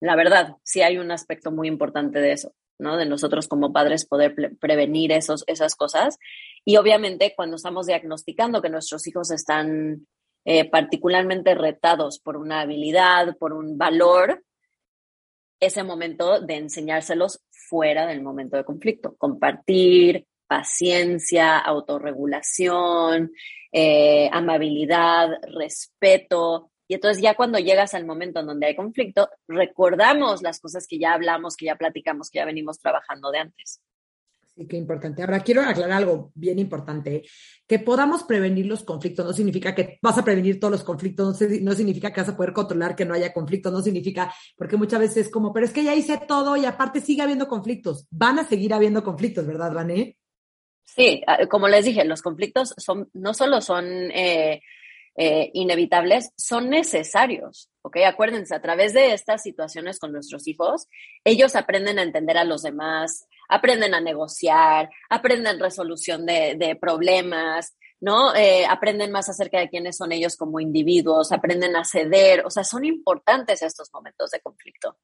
La 0.00 0.16
verdad, 0.16 0.56
sí 0.62 0.82
hay 0.82 0.98
un 0.98 1.10
aspecto 1.10 1.50
muy 1.50 1.68
importante 1.68 2.20
de 2.20 2.32
eso. 2.32 2.52
¿no? 2.78 2.96
De 2.96 3.06
nosotros 3.06 3.48
como 3.48 3.72
padres 3.72 4.06
poder 4.06 4.34
prevenir 4.60 5.12
esos, 5.12 5.44
esas 5.46 5.74
cosas. 5.74 6.18
Y 6.64 6.76
obviamente 6.76 7.34
cuando 7.36 7.56
estamos 7.56 7.86
diagnosticando 7.86 8.62
que 8.62 8.70
nuestros 8.70 9.06
hijos 9.06 9.32
están 9.32 10.06
eh, 10.44 10.68
particularmente 10.70 11.54
retados 11.54 12.20
por 12.20 12.36
una 12.36 12.60
habilidad, 12.60 13.36
por 13.36 13.52
un 13.52 13.76
valor, 13.76 14.44
ese 15.60 15.82
momento 15.82 16.40
de 16.40 16.54
enseñárselos 16.54 17.42
fuera 17.50 18.06
del 18.06 18.22
momento 18.22 18.56
de 18.56 18.64
conflicto. 18.64 19.16
Compartir, 19.16 20.27
paciencia, 20.48 21.58
autorregulación, 21.58 23.32
eh, 23.70 24.28
amabilidad, 24.32 25.28
respeto. 25.54 26.72
Y 26.88 26.94
entonces 26.94 27.22
ya 27.22 27.34
cuando 27.34 27.58
llegas 27.58 27.92
al 27.94 28.06
momento 28.06 28.40
en 28.40 28.46
donde 28.46 28.66
hay 28.66 28.74
conflicto, 28.74 29.28
recordamos 29.46 30.42
las 30.42 30.58
cosas 30.58 30.86
que 30.88 30.98
ya 30.98 31.12
hablamos, 31.12 31.54
que 31.54 31.66
ya 31.66 31.76
platicamos, 31.76 32.30
que 32.30 32.38
ya 32.38 32.46
venimos 32.46 32.78
trabajando 32.78 33.30
de 33.30 33.38
antes. 33.40 33.82
Sí, 34.58 34.66
qué 34.66 34.76
importante. 34.76 35.22
Ahora, 35.22 35.38
quiero 35.40 35.60
aclarar 35.62 35.98
algo 35.98 36.32
bien 36.34 36.58
importante. 36.58 37.22
Que 37.66 37.78
podamos 37.78 38.24
prevenir 38.24 38.66
los 38.66 38.82
conflictos 38.82 39.24
no 39.24 39.32
significa 39.32 39.72
que 39.72 39.98
vas 40.02 40.18
a 40.18 40.24
prevenir 40.24 40.58
todos 40.58 40.72
los 40.72 40.82
conflictos, 40.82 41.40
no, 41.60 41.72
significa 41.74 42.12
que 42.12 42.22
vas 42.22 42.30
a 42.30 42.36
poder 42.36 42.52
controlar 42.52 42.96
que 42.96 43.04
no 43.04 43.14
haya 43.14 43.32
conflictos, 43.32 43.72
no 43.72 43.82
significa, 43.82 44.34
porque 44.56 44.76
muchas 44.76 44.98
veces 44.98 45.26
es 45.26 45.30
como, 45.30 45.52
pero 45.52 45.66
es 45.66 45.72
que 45.72 45.84
ya 45.84 45.94
hice 45.94 46.20
todo 46.26 46.56
y 46.56 46.64
aparte 46.64 47.00
sigue 47.00 47.22
habiendo 47.22 47.46
conflictos. 47.46 48.08
Van 48.10 48.40
a 48.40 48.48
seguir 48.48 48.74
habiendo 48.74 49.04
conflictos, 49.04 49.46
¿verdad, 49.46 49.72
Vané? 49.72 50.16
Sí, 50.94 51.22
ah, 51.26 51.46
como 51.48 51.68
les 51.68 51.84
dije, 51.84 52.04
los 52.04 52.22
conflictos 52.22 52.74
son, 52.78 53.10
no 53.12 53.34
solo 53.34 53.60
son 53.60 54.10
eh, 54.10 54.62
eh, 55.16 55.50
inevitables, 55.52 56.32
son 56.36 56.70
necesarios, 56.70 57.70
¿ok? 57.82 57.98
Acuérdense, 58.06 58.54
a 58.54 58.62
través 58.62 58.94
de 58.94 59.12
estas 59.12 59.42
situaciones 59.42 59.98
con 59.98 60.12
nuestros 60.12 60.48
hijos, 60.48 60.86
ellos 61.24 61.56
aprenden 61.56 61.98
a 61.98 62.02
entender 62.02 62.38
a 62.38 62.44
los 62.44 62.62
demás, 62.62 63.26
aprenden 63.50 63.94
a 63.94 64.00
negociar, 64.00 64.88
aprenden 65.10 65.60
resolución 65.60 66.24
de, 66.24 66.78
problemas, 66.80 67.76
¿no? 68.00 68.34
Eh, 68.34 68.64
aprenden 68.66 69.12
más 69.12 69.28
acerca 69.28 69.58
de 69.58 69.68
quiénes 69.68 69.98
son 69.98 70.12
ellos 70.12 70.36
como 70.36 70.58
individuos, 70.58 71.32
aprenden 71.32 71.76
a 71.76 71.84
ceder, 71.84 72.46
o 72.46 72.50
sea, 72.50 72.64
son 72.64 72.86
importantes 72.86 73.62
estos 73.62 73.90
momentos 73.92 74.30
de 74.30 74.40
conflicto. 74.40 74.96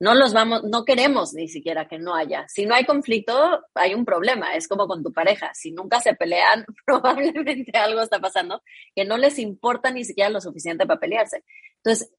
No 0.00 0.14
los 0.14 0.32
vamos, 0.32 0.62
no 0.64 0.84
queremos 0.84 1.34
ni 1.34 1.48
siquiera 1.48 1.88
que 1.88 1.98
no 1.98 2.14
haya. 2.14 2.46
Si 2.48 2.66
no 2.66 2.74
hay 2.74 2.84
conflicto, 2.84 3.64
hay 3.74 3.94
un 3.94 4.04
problema. 4.04 4.54
Es 4.54 4.68
como 4.68 4.86
con 4.86 5.02
tu 5.02 5.12
pareja. 5.12 5.50
Si 5.54 5.72
nunca 5.72 6.00
se 6.00 6.14
pelean, 6.14 6.64
probablemente 6.86 7.76
algo 7.76 8.00
está 8.00 8.20
pasando 8.20 8.62
que 8.94 9.04
no 9.04 9.16
les 9.18 9.38
importa 9.38 9.90
ni 9.90 10.04
siquiera 10.04 10.30
lo 10.30 10.40
suficiente 10.40 10.86
para 10.86 11.00
pelearse. 11.00 11.44
Entonces, 11.76 12.12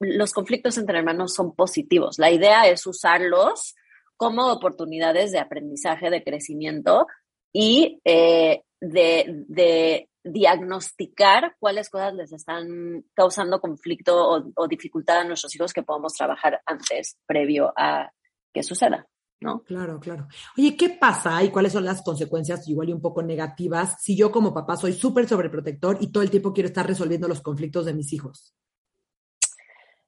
los 0.00 0.32
conflictos 0.32 0.78
entre 0.78 0.98
hermanos 0.98 1.34
son 1.34 1.54
positivos. 1.54 2.18
La 2.18 2.30
idea 2.30 2.66
es 2.68 2.86
usarlos 2.86 3.74
como 4.16 4.50
oportunidades 4.50 5.32
de 5.32 5.40
aprendizaje, 5.40 6.08
de 6.08 6.24
crecimiento 6.24 7.06
y 7.52 8.00
eh, 8.04 8.62
de, 8.80 9.44
de 9.48 10.08
diagnosticar 10.24 11.56
cuáles 11.58 11.90
cosas 11.90 12.14
les 12.14 12.32
están 12.32 13.04
causando 13.14 13.60
conflicto 13.60 14.52
o, 14.54 14.68
dificultad 14.68 15.20
a 15.20 15.24
nuestros 15.24 15.54
hijos 15.54 15.72
que 15.72 15.82
podamos 15.82 16.14
trabajar 16.14 16.60
antes, 16.66 17.18
previo 17.26 17.72
a 17.76 18.10
que 18.52 18.62
suceda. 18.62 19.06
¿No? 19.40 19.64
Claro, 19.64 19.98
claro. 19.98 20.28
Oye, 20.56 20.76
¿qué 20.76 20.90
pasa 20.90 21.42
y 21.42 21.50
cuáles 21.50 21.72
son 21.72 21.84
las 21.84 22.02
consecuencias, 22.02 22.68
igual 22.68 22.90
y 22.90 22.92
un 22.92 23.00
poco 23.00 23.24
negativas, 23.24 24.00
si 24.00 24.16
yo 24.16 24.30
como 24.30 24.54
papá 24.54 24.76
soy 24.76 24.92
súper 24.92 25.26
sobreprotector 25.26 25.98
y 26.00 26.12
todo 26.12 26.22
el 26.22 26.30
tiempo 26.30 26.52
quiero 26.52 26.68
estar 26.68 26.86
resolviendo 26.86 27.26
los 27.26 27.40
conflictos 27.40 27.86
de 27.86 27.92
mis 27.92 28.12
hijos? 28.12 28.54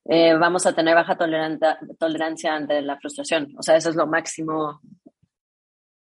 Eh, 0.05 0.35
vamos 0.35 0.67
a 0.67 0.73
tener 0.73 0.95
baja 0.95 1.17
tolerancia 1.17 2.55
ante 2.55 2.81
la 2.83 2.97
frustración. 2.97 3.53
O 3.59 3.63
sea, 3.63 3.77
eso 3.77 3.91
es 3.91 3.97
lo 3.97 4.07
máximo 4.07 4.81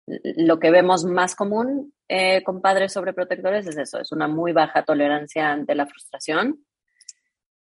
lo 0.07 0.59
que 0.59 0.71
vemos 0.71 1.05
más 1.05 1.35
común 1.35 1.95
eh, 2.09 2.43
con 2.43 2.61
padres 2.61 2.93
sobreprotectores 2.93 3.67
es 3.67 3.77
eso, 3.77 4.01
es 4.01 4.13
una 4.13 4.29
muy 4.29 4.53
baja 4.53 4.85
tolerancia 4.85 5.51
ante 5.51 5.75
la 5.75 5.87
frustración, 5.87 6.65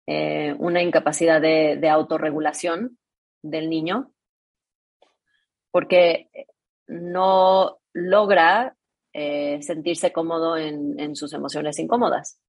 eh, 0.07 0.55
una 0.57 0.81
incapacidad 0.81 1.41
de, 1.41 1.89
autorregulación 1.89 2.97
del 3.41 3.69
niño, 3.69 4.11
porque 5.71 6.29
no 6.87 7.79
logra 7.93 8.75
eh, 9.13 9.61
sentirse 9.61 10.11
cómodo 10.11 10.57
en, 10.57 10.99
en, 10.99 11.15
sus 11.15 11.33
emociones 11.33 11.77
incómodas. 11.79 12.39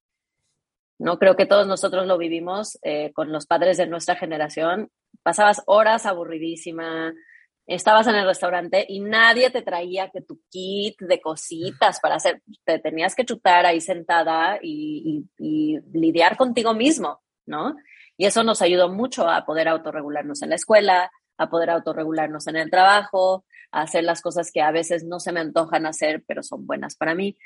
No 0.98 1.18
creo 1.18 1.36
que 1.36 1.46
todos 1.46 1.66
nosotros 1.66 2.06
lo 2.06 2.16
vivimos 2.16 2.78
con 3.14 3.32
los 3.32 3.46
padres 3.46 3.78
de 3.78 3.88
nuestra 3.88 4.14
generación. 4.14 4.90
Pasabas 5.24 5.62
horas 5.66 6.06
aburridísima, 6.06 7.12
estabas 7.66 8.06
en 8.06 8.16
el 8.16 8.26
restaurante 8.26 8.84
y 8.88 9.00
nadie 9.00 9.50
te 9.50 9.62
traía 9.62 10.10
que 10.10 10.20
tu 10.20 10.40
kit 10.50 11.00
de 11.00 11.20
cositas 11.20 11.98
para 12.00 12.16
hacer, 12.16 12.42
te 12.64 12.78
tenías 12.78 13.14
que 13.14 13.24
chutar 13.24 13.64
ahí 13.66 13.80
sentada 13.80 14.58
y, 14.62 15.24
lidiar 15.38 16.36
contigo 16.36 16.74
mismo, 16.74 17.22
¿no? 17.46 17.76
Y 18.16 18.26
eso 18.26 18.42
nos 18.44 18.62
ayudó 18.62 18.88
mucho 18.88 19.28
a 19.28 19.44
poder 19.44 19.68
autorregularnos 19.68 20.42
en 20.42 20.50
la 20.50 20.56
escuela, 20.56 21.10
a 21.38 21.48
poder 21.48 21.70
autorregularnos 21.70 22.46
en 22.46 22.56
el 22.56 22.70
trabajo, 22.70 23.44
a 23.72 23.82
hacer 23.82 24.04
las 24.04 24.20
cosas 24.20 24.52
que 24.52 24.60
a 24.60 24.70
veces 24.70 25.04
no 25.04 25.18
se 25.18 25.32
me 25.32 25.40
antojan 25.40 25.86
hacer, 25.86 26.22
pero 26.26 26.42
son 26.42 26.66
buenas 26.66 26.96
para 26.96 27.14
mí. 27.14 27.36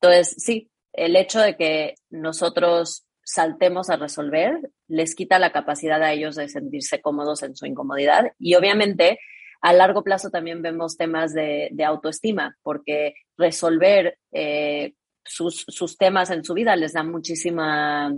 Entonces, 0.00 0.34
sí, 0.42 0.70
el 0.92 1.16
hecho 1.16 1.40
de 1.40 1.56
que 1.56 1.94
nosotros 2.10 3.06
saltemos 3.22 3.90
a 3.90 3.96
resolver 3.96 4.70
les 4.88 5.14
quita 5.14 5.38
la 5.38 5.52
capacidad 5.52 6.02
a 6.02 6.12
ellos 6.12 6.34
de 6.34 6.48
sentirse 6.48 7.00
cómodos 7.00 7.42
en 7.42 7.54
su 7.54 7.64
incomodidad 7.66 8.32
y 8.38 8.56
obviamente 8.56 9.20
a 9.60 9.72
largo 9.72 10.02
plazo 10.02 10.30
también 10.30 10.62
vemos 10.62 10.96
temas 10.96 11.34
de, 11.34 11.70
autoestima, 11.84 12.56
porque 12.62 13.14
resolver 13.36 14.18
eh, 14.32 14.94
sus, 15.24 15.66
temas 15.98 16.30
en 16.30 16.44
su 16.44 16.54
vida 16.54 16.74
les 16.76 16.94
da 16.94 17.02
muchísima 17.02 18.14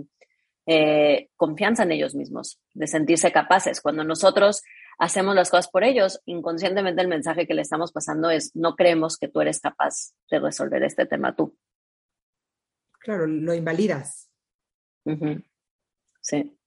eh, 0.65 1.29
confianza 1.35 1.83
en 1.83 1.91
ellos 1.91 2.15
mismos, 2.15 2.61
de 2.73 2.87
sentirse 2.87 3.31
capaces. 3.31 3.81
Cuando 3.81 4.03
nosotros 4.03 4.63
hacemos 4.99 5.35
las 5.35 5.49
cosas 5.49 5.69
por 5.69 5.83
ellos, 5.83 6.21
inconscientemente 6.25 7.01
el 7.01 7.09
mensaje 7.09 7.45
que 7.45 7.53
le 7.53 7.61
estamos 7.61 7.91
pasando 7.91 8.29
es, 8.29 8.55
no 8.55 8.75
creemos 8.75 9.17
que 9.17 9.27
tú 9.27 9.41
eres 9.41 9.59
capaz 9.59 10.13
de 10.31 10.39
resolver 10.39 10.81
este 10.83 11.05
tema 11.05 11.35
tú. 11.35 11.57
Claro, 12.99 13.27
lo 13.27 13.53
invalidas. 13.53 14.29
Sí. 16.21 16.57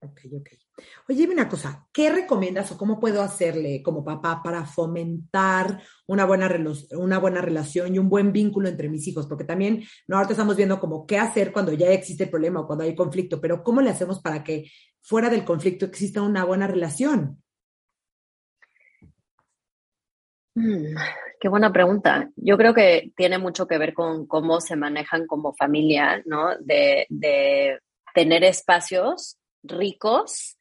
Ok, 0.00 0.20
ok. 0.32 0.65
Oye, 1.08 1.20
dime 1.20 1.32
una 1.32 1.48
cosa, 1.48 1.86
¿qué 1.92 2.10
recomiendas 2.10 2.70
o 2.70 2.76
cómo 2.76 3.00
puedo 3.00 3.22
hacerle 3.22 3.82
como 3.82 4.04
papá 4.04 4.42
para 4.42 4.66
fomentar 4.66 5.82
una 6.06 6.26
buena, 6.26 6.50
una 6.90 7.18
buena 7.18 7.40
relación 7.40 7.94
y 7.94 7.98
un 7.98 8.10
buen 8.10 8.32
vínculo 8.32 8.68
entre 8.68 8.90
mis 8.90 9.06
hijos? 9.08 9.26
Porque 9.26 9.44
también 9.44 9.84
no, 10.06 10.16
ahorita 10.16 10.32
estamos 10.32 10.56
viendo 10.56 10.78
como 10.78 11.06
qué 11.06 11.18
hacer 11.18 11.52
cuando 11.52 11.72
ya 11.72 11.90
existe 11.90 12.24
el 12.24 12.30
problema 12.30 12.60
o 12.60 12.66
cuando 12.66 12.84
hay 12.84 12.94
conflicto, 12.94 13.40
pero 13.40 13.62
¿cómo 13.62 13.80
le 13.80 13.90
hacemos 13.90 14.20
para 14.20 14.44
que 14.44 14.70
fuera 15.00 15.30
del 15.30 15.44
conflicto 15.44 15.86
exista 15.86 16.20
una 16.20 16.44
buena 16.44 16.66
relación? 16.66 17.42
Mm, 20.56 20.94
qué 21.40 21.48
buena 21.48 21.72
pregunta. 21.72 22.30
Yo 22.36 22.58
creo 22.58 22.74
que 22.74 23.12
tiene 23.16 23.38
mucho 23.38 23.66
que 23.66 23.78
ver 23.78 23.94
con 23.94 24.26
cómo 24.26 24.60
se 24.60 24.76
manejan 24.76 25.26
como 25.26 25.54
familia, 25.54 26.22
¿no? 26.26 26.56
De, 26.58 27.06
de 27.08 27.78
tener 28.14 28.44
espacios 28.44 29.38
ricos 29.62 30.56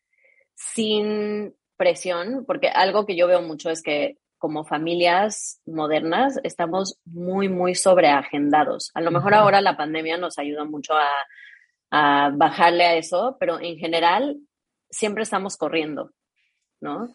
sin 0.55 1.53
presión, 1.77 2.45
porque 2.47 2.69
algo 2.69 3.05
que 3.05 3.15
yo 3.15 3.27
veo 3.27 3.41
mucho 3.41 3.69
es 3.69 3.83
que 3.83 4.17
como 4.37 4.65
familias 4.65 5.61
modernas 5.65 6.39
estamos 6.43 6.99
muy, 7.05 7.49
muy 7.49 7.75
sobreagendados. 7.75 8.91
A 8.93 9.01
lo 9.01 9.11
mejor 9.11 9.33
ahora 9.33 9.61
la 9.61 9.77
pandemia 9.77 10.17
nos 10.17 10.37
ayuda 10.37 10.65
mucho 10.65 10.93
a, 10.93 11.09
a, 11.91 12.31
bajarle 12.35 12.85
a 12.85 12.95
eso, 12.95 13.37
pero 13.39 13.59
en 13.59 13.77
general 13.77 14.37
siempre 14.89 15.23
estamos 15.23 15.57
corriendo, 15.57 16.11
¿no? 16.79 17.13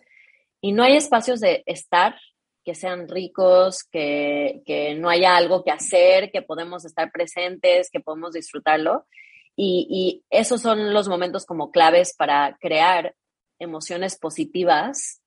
Y 0.60 0.72
no 0.72 0.82
hay 0.82 0.96
espacios 0.96 1.40
de 1.40 1.62
estar 1.66 2.16
que 2.64 2.74
sean 2.74 3.08
ricos, 3.08 3.84
que, 3.84 4.62
que 4.66 4.94
no 4.94 5.08
haya 5.08 5.36
algo 5.36 5.64
que 5.64 5.70
hacer, 5.70 6.30
que 6.30 6.42
podemos 6.42 6.84
estar 6.84 7.10
presentes, 7.10 7.90
que 7.90 8.00
podemos 8.00 8.32
disfrutarlo. 8.32 9.06
Y, 9.56 9.86
y 9.88 10.24
esos 10.30 10.60
son 10.60 10.92
los 10.92 11.08
momentos 11.08 11.46
como 11.46 11.70
claves 11.70 12.14
para 12.16 12.56
crear 12.60 13.14
emociones 13.60 14.18
positivas 14.18 15.20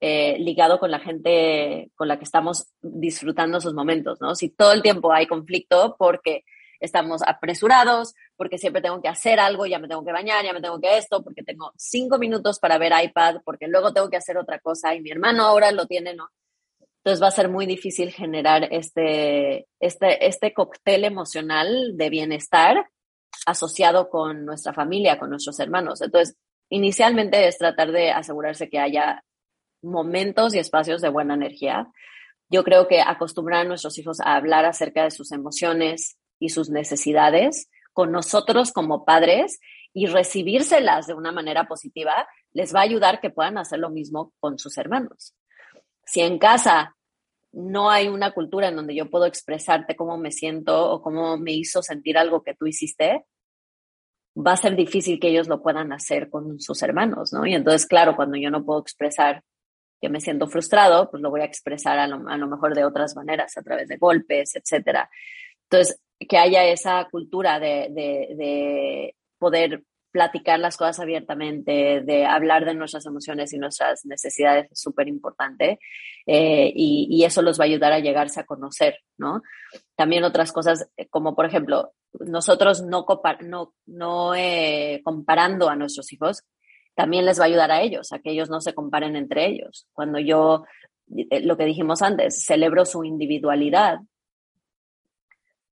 eh, 0.00 0.36
ligado 0.38 0.78
con 0.78 0.90
la 0.90 0.98
gente 0.98 1.90
con 1.94 2.08
la 2.08 2.18
que 2.18 2.24
estamos 2.24 2.68
disfrutando 2.82 3.58
esos 3.58 3.72
momentos, 3.72 4.20
¿no? 4.20 4.34
Si 4.34 4.50
todo 4.50 4.72
el 4.72 4.82
tiempo 4.82 5.12
hay 5.12 5.26
conflicto 5.26 5.96
porque 5.98 6.44
estamos 6.80 7.22
apresurados, 7.26 8.12
porque 8.36 8.58
siempre 8.58 8.82
tengo 8.82 9.00
que 9.00 9.08
hacer 9.08 9.40
algo, 9.40 9.64
ya 9.64 9.78
me 9.78 9.88
tengo 9.88 10.04
que 10.04 10.12
bañar, 10.12 10.44
ya 10.44 10.52
me 10.52 10.60
tengo 10.60 10.78
que 10.80 10.98
esto, 10.98 11.22
porque 11.22 11.42
tengo 11.42 11.72
cinco 11.76 12.18
minutos 12.18 12.58
para 12.58 12.76
ver 12.76 12.92
iPad, 13.04 13.36
porque 13.44 13.68
luego 13.68 13.94
tengo 13.94 14.10
que 14.10 14.18
hacer 14.18 14.36
otra 14.36 14.58
cosa 14.58 14.94
y 14.94 15.00
mi 15.00 15.10
hermano 15.10 15.44
ahora 15.44 15.72
lo 15.72 15.86
tiene, 15.86 16.14
¿no? 16.14 16.28
Entonces 16.98 17.22
va 17.22 17.28
a 17.28 17.30
ser 17.30 17.48
muy 17.48 17.66
difícil 17.66 18.10
generar 18.10 18.68
este, 18.70 19.66
este, 19.80 20.26
este 20.26 20.52
cóctel 20.52 21.04
emocional 21.04 21.96
de 21.96 22.10
bienestar 22.10 22.90
asociado 23.46 24.10
con 24.10 24.44
nuestra 24.44 24.72
familia, 24.72 25.18
con 25.18 25.30
nuestros 25.30 25.58
hermanos. 25.60 26.02
Entonces, 26.02 26.36
inicialmente 26.70 27.46
es 27.46 27.58
tratar 27.58 27.92
de 27.92 28.10
asegurarse 28.10 28.68
que 28.68 28.78
haya 28.78 29.22
momentos 29.82 30.54
y 30.54 30.58
espacios 30.58 31.00
de 31.00 31.08
buena 31.08 31.34
energía. 31.34 31.88
Yo 32.48 32.64
creo 32.64 32.88
que 32.88 33.00
acostumbrar 33.00 33.62
a 33.62 33.68
nuestros 33.68 33.98
hijos 33.98 34.20
a 34.20 34.36
hablar 34.36 34.64
acerca 34.64 35.04
de 35.04 35.10
sus 35.10 35.32
emociones 35.32 36.16
y 36.38 36.50
sus 36.50 36.70
necesidades 36.70 37.68
con 37.92 38.12
nosotros 38.12 38.72
como 38.72 39.04
padres 39.04 39.58
y 39.94 40.06
recibírselas 40.06 41.06
de 41.06 41.14
una 41.14 41.32
manera 41.32 41.66
positiva 41.66 42.28
les 42.52 42.74
va 42.74 42.80
a 42.80 42.84
ayudar 42.84 43.20
que 43.20 43.30
puedan 43.30 43.56
hacer 43.56 43.78
lo 43.78 43.88
mismo 43.88 44.34
con 44.38 44.58
sus 44.58 44.76
hermanos. 44.76 45.34
Si 46.04 46.20
en 46.20 46.38
casa 46.38 46.94
no 47.52 47.90
hay 47.90 48.08
una 48.08 48.32
cultura 48.32 48.68
en 48.68 48.76
donde 48.76 48.94
yo 48.94 49.08
puedo 49.10 49.24
expresarte 49.24 49.96
cómo 49.96 50.18
me 50.18 50.30
siento 50.30 50.90
o 50.90 51.00
cómo 51.00 51.38
me 51.38 51.52
hizo 51.52 51.82
sentir 51.82 52.18
algo 52.18 52.42
que 52.42 52.54
tú 52.54 52.66
hiciste, 52.66 53.24
va 54.36 54.52
a 54.52 54.56
ser 54.56 54.76
difícil 54.76 55.18
que 55.18 55.28
ellos 55.28 55.48
lo 55.48 55.62
puedan 55.62 55.92
hacer 55.92 56.28
con 56.28 56.60
sus 56.60 56.82
hermanos, 56.82 57.32
¿no? 57.32 57.46
Y 57.46 57.54
entonces, 57.54 57.86
claro, 57.86 58.16
cuando 58.16 58.36
yo 58.36 58.50
no 58.50 58.64
puedo 58.64 58.80
expresar 58.80 59.42
que 60.00 60.10
me 60.10 60.20
siento 60.20 60.46
frustrado, 60.46 61.10
pues 61.10 61.22
lo 61.22 61.30
voy 61.30 61.40
a 61.40 61.46
expresar 61.46 61.98
a 61.98 62.06
lo, 62.06 62.46
mejor 62.46 62.74
de 62.74 62.84
otras 62.84 63.16
maneras, 63.16 63.56
a 63.56 63.62
través 63.62 63.88
de 63.88 63.96
golpes, 63.96 64.54
etcétera. 64.54 65.08
Entonces, 65.70 66.00
que 66.18 66.36
haya 66.36 66.64
esa 66.64 67.06
cultura 67.10 67.58
de, 67.58 67.88
de, 67.90 69.14
poder 69.38 69.82
platicar 70.16 70.58
las 70.58 70.78
cosas 70.78 70.98
abiertamente, 70.98 72.00
de 72.00 72.24
hablar 72.24 72.64
de 72.64 72.72
nuestras 72.72 73.04
emociones 73.04 73.52
y 73.52 73.58
nuestras 73.58 74.06
necesidades 74.06 74.72
es 74.72 74.80
súper 74.80 75.08
importante 75.08 75.78
eh, 76.24 76.72
y, 76.74 77.22
eso 77.22 77.42
los 77.42 77.60
va 77.60 77.64
a 77.64 77.66
ayudar 77.66 77.92
a 77.92 78.00
llegarse 78.00 78.40
a 78.40 78.46
conocer, 78.46 79.00
¿no? 79.18 79.42
También 79.94 80.24
otras 80.24 80.52
cosas, 80.52 80.88
eh, 80.96 81.06
como 81.08 81.36
por 81.36 81.44
ejemplo, 81.44 81.92
nosotros 82.18 82.82
no, 82.82 84.34
eh, 84.34 85.02
comparando 85.04 85.68
a 85.68 85.76
nuestros 85.76 86.10
hijos, 86.14 86.44
también 86.94 87.26
les 87.26 87.38
va 87.38 87.42
a 87.42 87.48
ayudar 87.48 87.70
a 87.70 87.82
ellos, 87.82 88.10
a 88.14 88.20
que 88.20 88.30
ellos 88.30 88.48
no 88.48 88.62
se 88.62 88.72
comparen 88.72 89.16
entre 89.16 89.48
ellos. 89.48 89.86
Cuando 89.92 90.18
yo, 90.18 90.64
lo 91.08 91.58
que 91.58 91.66
dijimos 91.66 92.00
antes, 92.00 92.42
celebro 92.42 92.86
su 92.86 93.04
individualidad, 93.04 93.98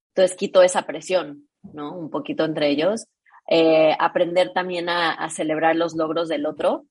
entonces 0.09 0.37
quito 0.37 0.61
esa 0.61 0.83
presión, 0.83 1.47
¿no? 1.73 1.97
Un 1.97 2.11
poquito 2.11 2.45
entre 2.45 2.69
ellos. 2.69 3.07
Eh, 3.47 3.95
aprender 3.99 4.53
también 4.53 4.89
a, 4.89 5.29
celebrar 5.29 5.75
los 5.75 5.95
logros 5.95 6.27
del 6.27 6.45
otro 6.45 6.85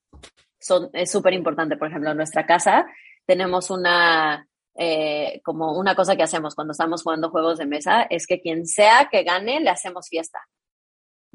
son, 0.59 0.89
es 0.93 1.11
súper 1.11 1.33
importante. 1.33 1.77
Por 1.77 1.89
ejemplo, 1.89 2.11
en 2.11 2.17
nuestra 2.17 2.45
casa 2.45 2.85
tenemos 3.25 3.69
una, 3.69 4.47
eh, 4.75 5.41
como 5.43 5.77
una 5.77 5.95
cosa 5.95 6.15
que 6.15 6.23
hacemos 6.23 6.55
cuando 6.55 6.71
estamos 6.71 7.03
jugando 7.03 7.29
juegos 7.29 7.57
de 7.57 7.65
mesa, 7.65 8.03
es 8.03 8.25
que 8.25 8.41
quien 8.41 8.65
sea 8.65 9.09
que 9.11 9.23
gane, 9.23 9.59
le 9.59 9.69
hacemos 9.69 10.07
fiesta. 10.09 10.39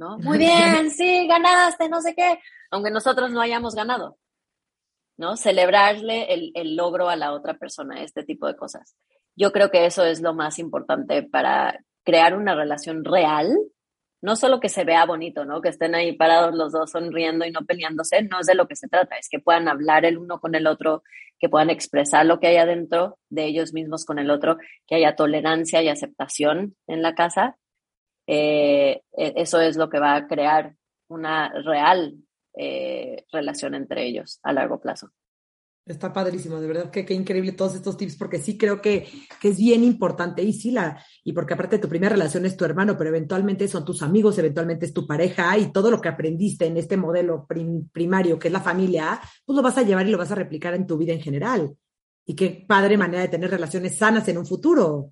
¿no? 0.00 0.18
Muy 0.18 0.38
bien, 0.38 0.90
sí, 0.90 1.26
ganaste, 1.28 1.88
no 1.88 2.00
sé 2.00 2.14
qué, 2.14 2.40
aunque 2.70 2.90
nosotros 2.90 3.30
no 3.30 3.40
hayamos 3.40 3.74
ganado, 3.74 4.18
¿no? 5.18 5.36
Celebrarle 5.36 6.32
el, 6.32 6.52
el 6.54 6.74
logro 6.74 7.08
a 7.08 7.16
la 7.16 7.32
otra 7.32 7.58
persona, 7.58 8.02
este 8.02 8.24
tipo 8.24 8.46
de 8.46 8.56
cosas. 8.56 8.96
Yo 9.36 9.52
creo 9.52 9.70
que 9.70 9.86
eso 9.86 10.04
es 10.04 10.22
lo 10.22 10.34
más 10.34 10.58
importante 10.58 11.22
para 11.22 11.84
crear 12.02 12.36
una 12.36 12.54
relación 12.54 13.04
real, 13.04 13.56
no 14.22 14.36
solo 14.36 14.60
que 14.60 14.68
se 14.68 14.84
vea 14.84 15.06
bonito, 15.06 15.44
¿no? 15.44 15.60
Que 15.60 15.70
estén 15.70 15.94
ahí 15.94 16.12
parados 16.12 16.54
los 16.54 16.72
dos 16.72 16.90
sonriendo 16.90 17.44
y 17.46 17.50
no 17.50 17.64
peleándose, 17.64 18.22
no 18.22 18.40
es 18.40 18.46
de 18.46 18.54
lo 18.54 18.68
que 18.68 18.76
se 18.76 18.88
trata, 18.88 19.16
es 19.16 19.28
que 19.28 19.40
puedan 19.40 19.68
hablar 19.68 20.04
el 20.04 20.18
uno 20.18 20.40
con 20.40 20.54
el 20.54 20.66
otro, 20.66 21.02
que 21.38 21.48
puedan 21.48 21.70
expresar 21.70 22.26
lo 22.26 22.38
que 22.38 22.48
hay 22.48 22.56
adentro 22.56 23.18
de 23.30 23.44
ellos 23.44 23.72
mismos 23.72 24.04
con 24.04 24.18
el 24.18 24.30
otro, 24.30 24.58
que 24.86 24.96
haya 24.96 25.16
tolerancia 25.16 25.82
y 25.82 25.88
aceptación 25.88 26.76
en 26.86 27.02
la 27.02 27.14
casa 27.14 27.56
eh, 28.32 29.02
e, 29.12 29.32
eso 29.36 29.60
es 29.60 29.76
lo 29.76 29.90
que 29.90 29.98
va 29.98 30.14
a 30.14 30.28
crear 30.28 30.74
una 31.08 31.48
real 31.64 32.14
eh, 32.54 33.24
relación 33.32 33.74
entre 33.74 34.06
ellos 34.06 34.38
a 34.44 34.52
largo 34.52 34.80
plazo. 34.80 35.10
Está 35.86 36.12
padrísimo, 36.12 36.60
de 36.60 36.68
verdad 36.68 36.90
que 36.90 37.04
qué 37.04 37.14
increíble 37.14 37.52
todos 37.52 37.74
estos 37.74 37.96
tips, 37.96 38.16
porque 38.16 38.38
sí 38.38 38.56
creo 38.56 38.80
que, 38.80 39.08
que, 39.40 39.48
es 39.48 39.58
bien 39.58 39.82
importante. 39.82 40.42
Y 40.42 40.52
sí, 40.52 40.70
la, 40.70 41.02
y 41.24 41.32
porque 41.32 41.54
aparte 41.54 41.78
tu 41.78 41.88
primera 41.88 42.14
relación 42.14 42.46
es 42.46 42.56
tu 42.56 42.64
hermano, 42.64 42.96
pero 42.96 43.10
eventualmente 43.10 43.66
son 43.66 43.84
tus 43.84 44.02
amigos, 44.02 44.38
eventualmente 44.38 44.86
es 44.86 44.92
tu 44.92 45.06
pareja, 45.06 45.58
y 45.58 45.72
todo 45.72 45.90
lo 45.90 46.00
que 46.00 46.08
aprendiste 46.08 46.66
en 46.66 46.76
este 46.76 46.96
modelo 46.96 47.46
primario, 47.92 48.38
que 48.38 48.48
es 48.48 48.52
la 48.52 48.60
familia, 48.60 49.20
pues 49.44 49.56
lo 49.56 49.62
vas 49.62 49.78
a 49.78 49.82
llevar 49.82 50.06
y 50.06 50.10
lo 50.10 50.18
vas 50.18 50.30
a 50.30 50.36
replicar 50.36 50.74
en 50.74 50.86
tu 50.86 50.96
vida 50.96 51.12
en 51.12 51.22
general. 51.22 51.74
Y 52.24 52.36
qué 52.36 52.64
padre 52.68 52.96
manera 52.96 53.22
de 53.22 53.28
tener 53.28 53.50
relaciones 53.50 53.96
sanas 53.96 54.28
en 54.28 54.38
un 54.38 54.46
futuro. 54.46 55.10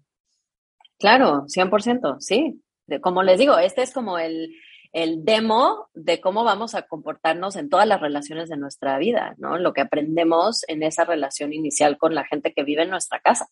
Claro, 0.99 1.47
100%, 1.47 2.16
sí 2.21 2.62
como 3.03 3.23
les 3.23 3.39
digo, 3.39 3.59
este 3.59 3.83
es 3.83 3.93
como 3.93 4.19
el, 4.19 4.51
el 4.93 5.24
demo 5.24 5.89
de 5.95 6.20
cómo 6.20 6.45
vamos 6.45 6.74
a 6.74 6.82
comportarnos 6.82 7.57
en 7.57 7.68
todas 7.68 7.86
las 7.86 8.01
relaciones 8.01 8.49
de 8.49 8.57
nuestra 8.57 8.99
vida, 8.99 9.34
¿no? 9.39 9.59
Lo 9.59 9.72
que 9.72 9.82
aprendemos 9.82 10.64
en 10.68 10.82
esa 10.82 11.05
relación 11.05 11.53
inicial 11.53 11.99
con 11.99 12.14
la 12.14 12.24
gente 12.24 12.53
que 12.53 12.64
vive 12.64 12.82
en 12.82 12.91
nuestra 12.91 13.20
casa. 13.20 13.49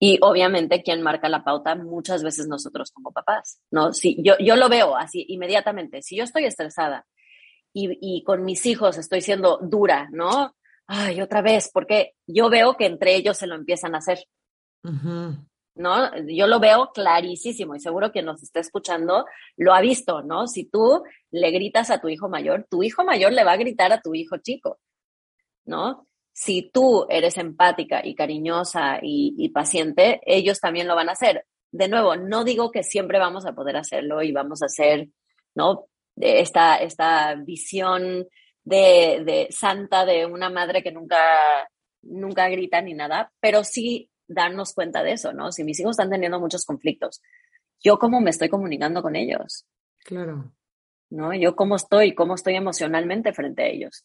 Y 0.00 0.18
obviamente 0.20 0.82
quien 0.82 1.02
marca 1.02 1.28
la 1.28 1.42
pauta 1.42 1.74
muchas 1.74 2.22
veces 2.22 2.46
nosotros 2.46 2.92
como 2.92 3.12
papás, 3.12 3.60
¿no? 3.70 3.92
Si 3.92 4.16
yo, 4.22 4.34
yo 4.38 4.54
lo 4.54 4.68
veo 4.68 4.96
así 4.96 5.24
inmediatamente, 5.28 6.02
si 6.02 6.16
yo 6.16 6.24
estoy 6.24 6.44
estresada 6.44 7.04
y, 7.72 7.98
y 8.00 8.22
con 8.22 8.44
mis 8.44 8.64
hijos 8.66 8.96
estoy 8.96 9.22
siendo 9.22 9.58
dura, 9.58 10.08
¿no? 10.12 10.54
Ay, 10.86 11.20
otra 11.20 11.42
vez, 11.42 11.70
porque 11.72 12.14
yo 12.26 12.48
veo 12.48 12.76
que 12.76 12.86
entre 12.86 13.14
ellos 13.14 13.36
se 13.36 13.46
lo 13.46 13.56
empiezan 13.56 13.94
a 13.94 13.98
hacer. 13.98 14.18
¿No? 15.78 16.10
Yo 16.26 16.46
lo 16.46 16.60
veo 16.60 16.90
clarísimo 16.92 17.74
y 17.74 17.80
seguro 17.80 18.12
que 18.12 18.22
nos 18.22 18.42
está 18.42 18.60
escuchando 18.60 19.24
lo 19.56 19.72
ha 19.72 19.80
visto, 19.80 20.22
¿no? 20.22 20.46
Si 20.46 20.64
tú 20.64 21.04
le 21.30 21.50
gritas 21.50 21.90
a 21.90 22.00
tu 22.00 22.08
hijo 22.08 22.28
mayor, 22.28 22.66
tu 22.68 22.82
hijo 22.82 23.04
mayor 23.04 23.32
le 23.32 23.44
va 23.44 23.52
a 23.52 23.56
gritar 23.56 23.92
a 23.92 24.00
tu 24.00 24.14
hijo 24.14 24.38
chico, 24.38 24.78
¿no? 25.64 26.06
Si 26.32 26.70
tú 26.72 27.06
eres 27.08 27.36
empática 27.38 28.04
y 28.04 28.14
cariñosa 28.14 28.98
y, 29.02 29.48
paciente, 29.50 30.20
ellos 30.26 30.60
también 30.60 30.86
lo 30.86 30.94
van 30.94 31.08
a 31.08 31.12
hacer. 31.12 31.46
De 31.70 31.88
nuevo, 31.88 32.16
no 32.16 32.44
digo 32.44 32.70
que 32.70 32.82
siempre 32.82 33.18
vamos 33.18 33.46
a 33.46 33.54
poder 33.54 33.76
hacerlo 33.76 34.22
y 34.22 34.32
vamos 34.32 34.62
a 34.62 34.66
hacer, 34.66 35.08
¿no? 35.54 35.86
Esta, 36.16 36.76
esta 36.76 37.34
visión 37.36 38.26
de, 38.64 39.22
de 39.24 39.48
santa 39.50 40.04
de 40.04 40.26
una 40.26 40.50
madre 40.50 40.82
que 40.82 40.92
nunca, 40.92 41.18
nunca 42.02 42.48
grita 42.48 42.80
ni 42.82 42.94
nada, 42.94 43.32
pero 43.40 43.64
sí 43.64 44.10
darnos 44.28 44.74
cuenta 44.74 45.02
de 45.02 45.12
eso, 45.12 45.32
¿no? 45.32 45.50
Si 45.50 45.64
mis 45.64 45.80
hijos 45.80 45.92
están 45.92 46.10
teniendo 46.10 46.38
muchos 46.38 46.64
conflictos, 46.64 47.20
yo 47.82 47.98
cómo 47.98 48.20
me 48.20 48.30
estoy 48.30 48.48
comunicando 48.48 49.02
con 49.02 49.16
ellos. 49.16 49.66
Claro. 50.04 50.52
¿No? 51.10 51.34
Yo 51.34 51.56
cómo 51.56 51.76
estoy, 51.76 52.14
cómo 52.14 52.34
estoy 52.34 52.54
emocionalmente 52.54 53.32
frente 53.32 53.62
a 53.62 53.66
ellos. 53.66 54.04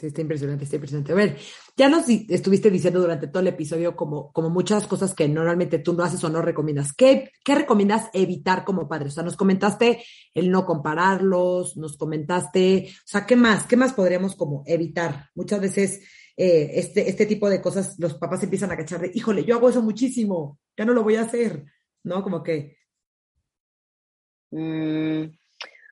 Sí, 0.00 0.06
está 0.06 0.22
impresionante, 0.22 0.64
está 0.64 0.76
impresionante. 0.76 1.12
A 1.12 1.14
ver, 1.14 1.36
ya 1.76 1.90
nos 1.90 2.08
estuviste 2.08 2.70
diciendo 2.70 3.00
durante 3.00 3.26
todo 3.26 3.42
el 3.42 3.48
episodio 3.48 3.94
como, 3.96 4.32
como 4.32 4.48
muchas 4.48 4.86
cosas 4.86 5.14
que 5.14 5.28
normalmente 5.28 5.78
tú 5.78 5.92
no 5.92 6.02
haces 6.02 6.24
o 6.24 6.30
no 6.30 6.40
recomiendas. 6.40 6.94
¿Qué, 6.94 7.30
¿Qué 7.44 7.54
recomiendas 7.54 8.08
evitar 8.14 8.64
como 8.64 8.88
padre? 8.88 9.08
O 9.08 9.10
sea, 9.10 9.22
nos 9.22 9.36
comentaste 9.36 10.02
el 10.32 10.50
no 10.50 10.64
compararlos, 10.64 11.76
nos 11.76 11.98
comentaste, 11.98 12.88
o 12.88 13.02
sea, 13.04 13.26
¿qué 13.26 13.36
más? 13.36 13.66
¿Qué 13.66 13.76
más 13.76 13.92
podríamos 13.92 14.36
como 14.36 14.62
evitar? 14.64 15.28
Muchas 15.34 15.60
veces 15.60 16.00
eh, 16.42 16.78
este, 16.78 17.06
este 17.06 17.26
tipo 17.26 17.50
de 17.50 17.60
cosas, 17.60 17.98
los 17.98 18.14
papás 18.14 18.42
empiezan 18.42 18.72
a 18.72 18.76
cachar 18.78 18.98
de, 18.98 19.10
híjole, 19.12 19.44
yo 19.44 19.56
hago 19.56 19.68
eso 19.68 19.82
muchísimo, 19.82 20.58
ya 20.74 20.86
no 20.86 20.94
lo 20.94 21.02
voy 21.02 21.16
a 21.16 21.20
hacer, 21.24 21.66
¿no? 22.02 22.22
Como 22.22 22.42
que... 22.42 22.78
Mm, 24.50 25.24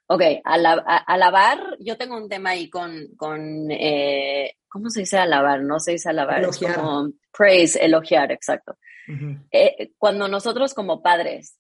ok, 0.07 0.23
alabar, 0.45 1.77
yo 1.81 1.99
tengo 1.99 2.17
un 2.17 2.31
tema 2.31 2.51
ahí 2.51 2.71
con, 2.71 3.15
con 3.15 3.71
eh, 3.71 4.55
¿cómo 4.69 4.89
se 4.89 5.01
dice 5.01 5.19
alabar? 5.19 5.61
No 5.61 5.79
se 5.81 5.93
dice 5.93 6.09
alabar, 6.09 6.39
elogiar. 6.39 6.77
como 6.77 7.13
praise, 7.31 7.85
elogiar, 7.85 8.33
exacto. 8.33 8.79
Eh, 9.53 9.93
cuando 9.99 10.29
nosotros 10.29 10.73
como 10.73 11.03
padres 11.03 11.59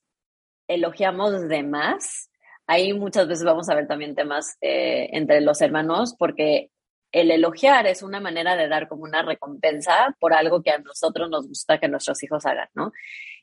elogiamos 0.66 1.46
de 1.46 1.62
más, 1.62 2.30
ahí 2.66 2.94
muchas 2.94 3.28
veces 3.28 3.44
vamos 3.44 3.68
a 3.68 3.74
ver 3.74 3.86
también 3.86 4.14
temas 4.14 4.56
entre 4.62 5.42
los 5.42 5.60
hermanos, 5.60 6.14
porque 6.18 6.70
el 7.12 7.30
elogiar 7.30 7.86
es 7.86 8.02
una 8.02 8.20
manera 8.20 8.56
de 8.56 8.68
dar 8.68 8.88
como 8.88 9.04
una 9.04 9.22
recompensa 9.22 10.14
por 10.20 10.34
algo 10.34 10.62
que 10.62 10.70
a 10.70 10.78
nosotros 10.78 11.30
nos 11.30 11.48
gusta 11.48 11.78
que 11.78 11.88
nuestros 11.88 12.22
hijos 12.22 12.44
hagan, 12.46 12.68
¿no? 12.74 12.92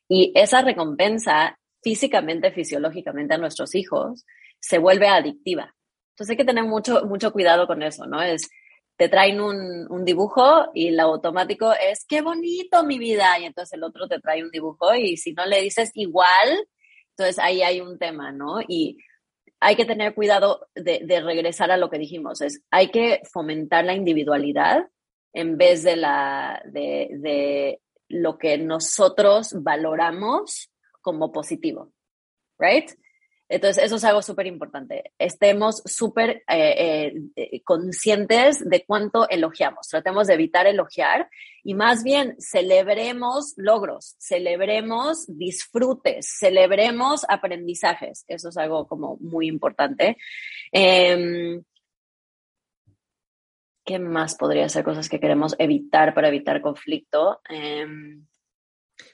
Y 0.08 0.32
esa 0.36 0.62
recompensa 0.62 1.58
físicamente, 1.82 2.52
fisiológicamente 2.52 3.34
a 3.34 3.38
nuestros 3.38 3.76
hijos 3.76 4.26
se 4.60 4.78
vuelve 4.78 5.08
adictiva. 5.08 5.76
Entonces 6.12 6.32
hay 6.32 6.38
que 6.38 6.46
tener 6.46 6.64
mucho, 6.64 7.06
mucho 7.06 7.32
cuidado 7.32 7.68
con 7.68 7.84
eso, 7.84 8.06
¿no? 8.06 8.22
Es, 8.22 8.50
te 8.98 9.10
traen 9.10 9.42
un, 9.42 9.92
un, 9.92 10.06
dibujo 10.06 10.70
y 10.74 10.92
lo 10.92 11.04
automático 11.04 11.74
es, 11.74 12.06
qué 12.08 12.22
bonito 12.22 12.84
mi 12.84 12.98
vida, 12.98 13.38
y 13.40 13.46
entonces 13.46 13.74
el 13.74 13.84
otro 13.84 14.08
te 14.08 14.20
trae 14.20 14.44
un 14.44 14.52
dibujo 14.52 14.96
y 14.96 15.18
si 15.18 15.34
no 15.34 15.46
le 15.46 15.62
dices 15.62 15.92
igual, 15.96 16.68
entonces 17.10 17.40
ahí 17.40 17.62
hay 17.62 17.82
un 17.82 17.98
tema, 17.98 18.32
¿no? 18.32 18.62
Y 18.68 18.98
hay 19.60 19.76
que 19.76 19.86
tener 19.86 20.14
cuidado 20.14 20.68
de, 20.76 21.22
regresar 21.22 21.72
a 21.72 21.78
lo 21.78 21.90
que 21.90 21.98
dijimos, 21.98 22.42
es 22.42 22.62
hay 22.72 22.90
que 22.90 23.22
fomentar 23.32 23.86
la 23.86 23.94
individualidad 23.94 24.88
en 25.34 25.58
vez 25.58 25.84
de, 25.84 25.96
la, 25.96 26.62
de 26.66 27.80
lo 28.08 28.38
que 28.38 28.58
nosotros 28.58 29.54
valoramos 29.62 30.72
como 31.02 31.32
positivo, 31.32 31.92
¿right? 32.58 32.90
Entonces, 33.48 33.84
eso 33.84 33.98
es 33.98 34.04
algo 34.04 34.22
súper 34.22 34.48
importante. 34.48 35.12
Estemos 35.20 35.84
súper 35.86 36.44
eh, 36.48 37.14
eh, 37.36 37.62
conscientes 37.64 38.68
de 38.68 38.84
cuánto 38.86 39.30
elogiamos. 39.30 39.88
Tratemos 39.88 40.28
de 40.28 40.34
evitar 40.34 40.66
elogiar 40.66 41.30
y 41.64 41.76
más 41.76 42.04
bien 42.04 42.36
celebremos 42.40 43.54
logros, 43.58 44.16
celebremos 44.20 45.26
disfrutes, 45.28 46.28
celebremos 46.40 47.26
aprendizajes. 47.30 48.26
Eso 48.28 48.50
es 48.50 48.58
algo 48.58 48.88
como 48.88 49.18
muy 49.18 49.48
importante. 49.48 50.18
Eh, 50.72 51.62
¿Qué 53.86 54.00
más 54.00 54.36
podría 54.36 54.68
ser 54.68 54.84
cosas 54.84 55.08
que 55.08 55.20
queremos 55.20 55.56
evitar 55.60 56.16
para 56.16 56.30
evitar 56.30 56.60
conflicto? 56.60 57.40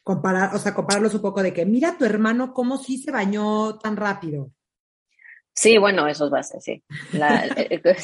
Comparar, 0.03 0.55
o 0.55 0.59
sea, 0.59 0.73
compararlos 0.73 1.13
un 1.13 1.21
poco 1.21 1.43
de 1.43 1.53
que 1.53 1.65
mira 1.65 1.97
tu 1.97 2.05
hermano 2.05 2.53
cómo 2.53 2.77
sí 2.77 2.97
se 2.97 3.11
bañó 3.11 3.77
tan 3.79 3.97
rápido. 3.97 4.51
Sí, 5.53 5.77
bueno, 5.77 6.07
eso 6.07 6.25
es 6.25 6.31
base, 6.31 6.61
sí. 6.61 6.83
Eh, 7.13 7.81
eh, 7.83 7.95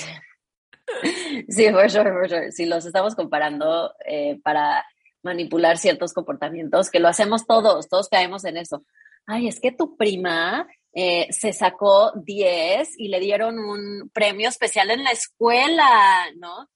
sí, 1.49 1.69
for 1.71 1.89
sure, 1.89 2.11
for 2.11 2.29
sure. 2.29 2.51
Si 2.51 2.65
los 2.65 2.85
estamos 2.85 3.15
comparando 3.15 3.93
eh, 4.05 4.39
para 4.43 4.85
manipular 5.23 5.77
ciertos 5.77 6.13
comportamientos, 6.13 6.89
que 6.89 6.99
lo 6.99 7.07
hacemos 7.07 7.45
todos, 7.45 7.87
todos 7.89 8.09
caemos 8.09 8.45
en 8.45 8.57
eso. 8.57 8.83
Ay, 9.25 9.47
es 9.47 9.59
que 9.59 9.71
tu 9.71 9.97
prima 9.97 10.67
se 10.93 11.53
sacó 11.53 12.11
10 12.15 12.97
y 12.97 13.09
le 13.09 13.19
dieron 13.19 13.59
un 13.59 14.09
premio 14.11 14.49
especial 14.49 14.89
en 14.89 15.03
la 15.03 15.11
escuela, 15.11 16.25
¿no? 16.37 16.67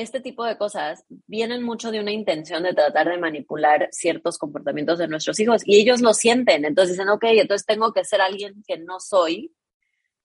Este 0.00 0.20
tipo 0.20 0.44
de 0.44 0.56
cosas 0.56 1.04
vienen 1.26 1.62
mucho 1.62 1.90
de 1.90 2.00
una 2.00 2.10
intención 2.10 2.62
de 2.62 2.74
tratar 2.74 3.08
de 3.08 3.18
manipular 3.18 3.88
ciertos 3.92 4.38
comportamientos 4.38 4.98
de 4.98 5.08
nuestros 5.08 5.38
hijos 5.40 5.62
y 5.64 5.78
ellos 5.80 6.00
lo 6.00 6.14
sienten. 6.14 6.64
Entonces 6.64 6.96
dicen, 6.96 7.08
ok, 7.08 7.24
entonces 7.24 7.66
tengo 7.66 7.92
que 7.92 8.04
ser 8.04 8.20
alguien 8.20 8.62
que 8.66 8.78
no 8.78 9.00
soy 9.00 9.54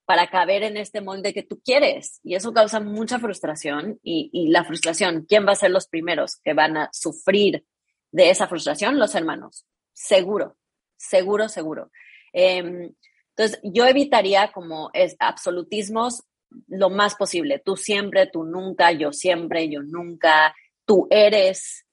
para 0.05 0.29
caber 0.29 0.63
en 0.63 0.77
este 0.77 1.01
molde 1.01 1.33
que 1.33 1.43
tú 1.43 1.61
quieres. 1.63 2.19
Y 2.23 2.35
eso 2.35 2.53
causa 2.53 2.79
mucha 2.79 3.19
frustración 3.19 3.99
y, 4.03 4.49
la 4.49 4.63
frustración, 4.63 5.25
¿quién 5.27 5.45
va 5.47 5.51
a 5.53 5.55
ser 5.55 5.71
los 5.71 5.87
primeros 5.87 6.37
que 6.37 6.53
van 6.53 6.77
a 6.77 6.89
sufrir 6.93 7.65
de 8.11 8.29
esa 8.29 8.47
frustración? 8.47 8.99
Los 8.99 9.15
hermanos. 9.15 9.65
Seguro, 9.93 10.57
seguro, 10.95 11.49
seguro. 11.49 11.91
Eh, 12.33 12.91
entonces, 13.35 13.59
yo 13.63 13.85
evitaría 13.85 14.51
como 14.53 14.91
es, 14.93 15.15
absolutismos 15.19 16.23
lo 16.67 16.89
más 16.89 17.15
posible. 17.15 17.61
Tú 17.63 17.75
siempre, 17.75 18.27
tú 18.27 18.43
nunca, 18.43 18.91
yo 18.91 19.11
siempre, 19.11 19.69
yo 19.69 19.81
nunca, 19.81 20.55
tú 20.85 21.07
eres, 21.09 21.85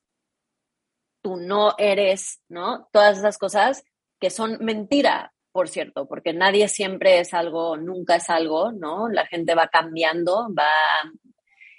tú 1.23 1.37
no 1.37 1.75
eres, 1.79 2.41
¿no? 2.49 2.89
Todas 2.93 3.19
esas 3.19 3.39
cosas 3.39 3.85
que 4.21 4.31
son 4.31 4.59
mentira, 4.61 5.33
por 5.53 5.69
cierto, 5.69 6.07
porque 6.07 6.33
nadie 6.33 6.69
siempre 6.69 7.21
es 7.21 7.35
algo, 7.35 7.77
nunca 7.77 8.17
es 8.17 8.31
algo, 8.31 8.73
¿no? 8.73 9.09
La 9.09 9.27
gente 9.27 9.55
va 9.55 9.69
cambiando, 9.69 10.49
va... 10.55 10.71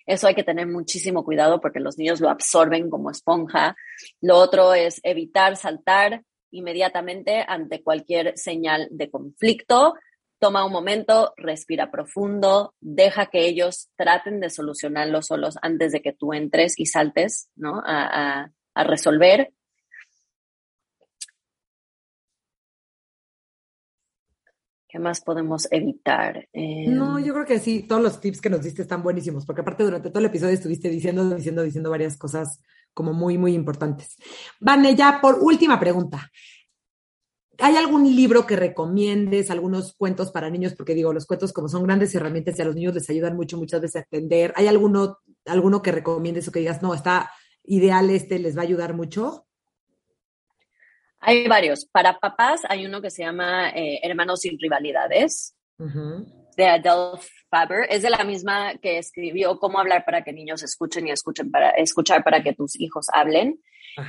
Eso 0.05 0.27
hay 0.27 0.35
que 0.35 0.43
tener 0.43 0.67
muchísimo 0.67 1.23
cuidado 1.23 1.61
porque 1.61 1.79
los 1.79 1.97
niños 1.97 2.19
lo 2.19 2.29
absorben 2.29 2.89
como 2.89 3.09
esponja. 3.09 3.75
Lo 4.19 4.37
otro 4.37 4.73
es 4.73 4.99
evitar 5.03 5.55
saltar 5.55 6.23
inmediatamente 6.51 7.43
ante 7.47 7.81
cualquier 7.81 8.37
señal 8.37 8.87
de 8.91 9.09
conflicto 9.09 9.95
toma 10.43 10.65
un 10.65 10.73
momento, 10.73 11.33
respira 11.37 11.89
profundo, 11.89 12.75
deja 12.81 13.27
que 13.27 13.45
ellos 13.45 13.89
traten 13.95 14.41
de 14.41 14.49
solucionarlo 14.49 15.21
solos 15.21 15.55
antes 15.61 15.93
de 15.93 16.01
que 16.01 16.11
tú 16.11 16.33
entres 16.33 16.77
y 16.77 16.85
saltes, 16.85 17.49
¿no? 17.55 17.81
A, 17.85 18.51
resolver. 18.75 19.53
¿Qué 24.89 24.99
más 24.99 25.21
podemos 25.21 25.69
evitar? 25.71 26.49
no, 26.53 27.19
yo 27.19 27.33
creo 27.33 27.45
que 27.45 27.59
sí, 27.59 27.87
todos 27.87 28.01
los 28.01 28.19
tips 28.19 28.41
que 28.41 28.49
nos 28.49 28.63
diste 28.63 28.81
están 28.81 29.01
buenísimos, 29.01 29.45
porque 29.45 29.61
aparte 29.61 29.85
durante 29.85 30.09
todo 30.09 30.19
el 30.19 30.25
episodio 30.25 30.55
estuviste 30.55 30.89
diciendo, 30.89 31.23
diciendo, 31.33 31.63
diciendo 31.63 31.89
varias 31.89 32.17
cosas 32.17 32.59
como 32.93 33.13
muy, 33.13 33.37
muy 33.37 33.53
importantes. 33.53 34.17
Vane, 34.59 34.93
ya 34.93 35.19
por 35.21 35.39
última 35.39 35.79
pregunta. 35.79 36.29
¿Hay 37.59 37.75
algún 37.75 38.03
libro 38.15 38.47
que 38.47 38.55
recomiendes, 38.55 39.51
algunos 39.51 39.93
cuentos 39.93 40.31
para 40.31 40.49
niños? 40.49 40.73
Porque 40.75 40.95
digo, 40.95 41.13
los 41.13 41.25
cuentos 41.25 41.53
como 41.53 41.69
son 41.69 41.83
grandes 41.83 42.13
herramientas 42.15 42.57
y 42.57 42.61
a 42.61 42.65
los 42.65 42.75
niños 42.75 42.95
les 42.95 43.09
ayudan 43.09 43.35
mucho 43.35 43.57
muchas 43.57 43.81
veces 43.81 43.97
a 43.97 43.99
entender. 43.99 44.53
¿Hay 44.55 44.67
alguno, 44.67 45.19
alguno 45.45 45.81
que 45.81 45.91
recomiendes 45.91 46.47
o 46.47 46.51
que 46.51 46.59
digas, 46.59 46.81
no, 46.81 46.93
está 46.93 47.31
ideal 47.63 48.09
este, 48.09 48.39
les 48.39 48.57
va 48.57 48.61
a 48.61 48.65
ayudar 48.65 48.93
mucho? 48.93 49.45
Hay 51.19 51.47
varios. 51.47 51.85
Para 51.85 52.19
papás 52.19 52.61
hay 52.67 52.85
uno 52.85 53.01
que 53.01 53.09
se 53.09 53.23
llama 53.23 53.69
eh, 53.69 53.99
Hermanos 54.03 54.41
sin 54.41 54.59
rivalidades, 54.59 55.55
de 56.55 56.67
Adele 56.67 57.19
Faber. 57.49 57.87
Es 57.89 58.01
de 58.01 58.09
la 58.09 58.23
misma 58.23 58.77
que 58.77 58.97
escribió 58.97 59.57
Cómo 59.59 59.79
hablar 59.79 60.05
para 60.05 60.23
que 60.23 60.33
niños 60.33 60.63
escuchen 60.63 61.07
y 61.07 61.11
escuchen 61.11 61.51
para 61.51 61.69
escuchar 61.71 62.23
para 62.23 62.43
que 62.43 62.53
tus 62.53 62.79
hijos 62.79 63.07
hablen. 63.13 63.59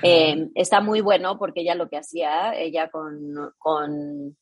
Eh, 0.03 0.49
está 0.55 0.81
muy 0.81 1.01
bueno 1.01 1.39
porque 1.39 1.61
ella 1.61 1.75
lo 1.75 1.89
que 1.89 1.99
hacía, 1.99 2.55
ella 2.55 2.89
con, 2.91 3.53
con 3.59 4.37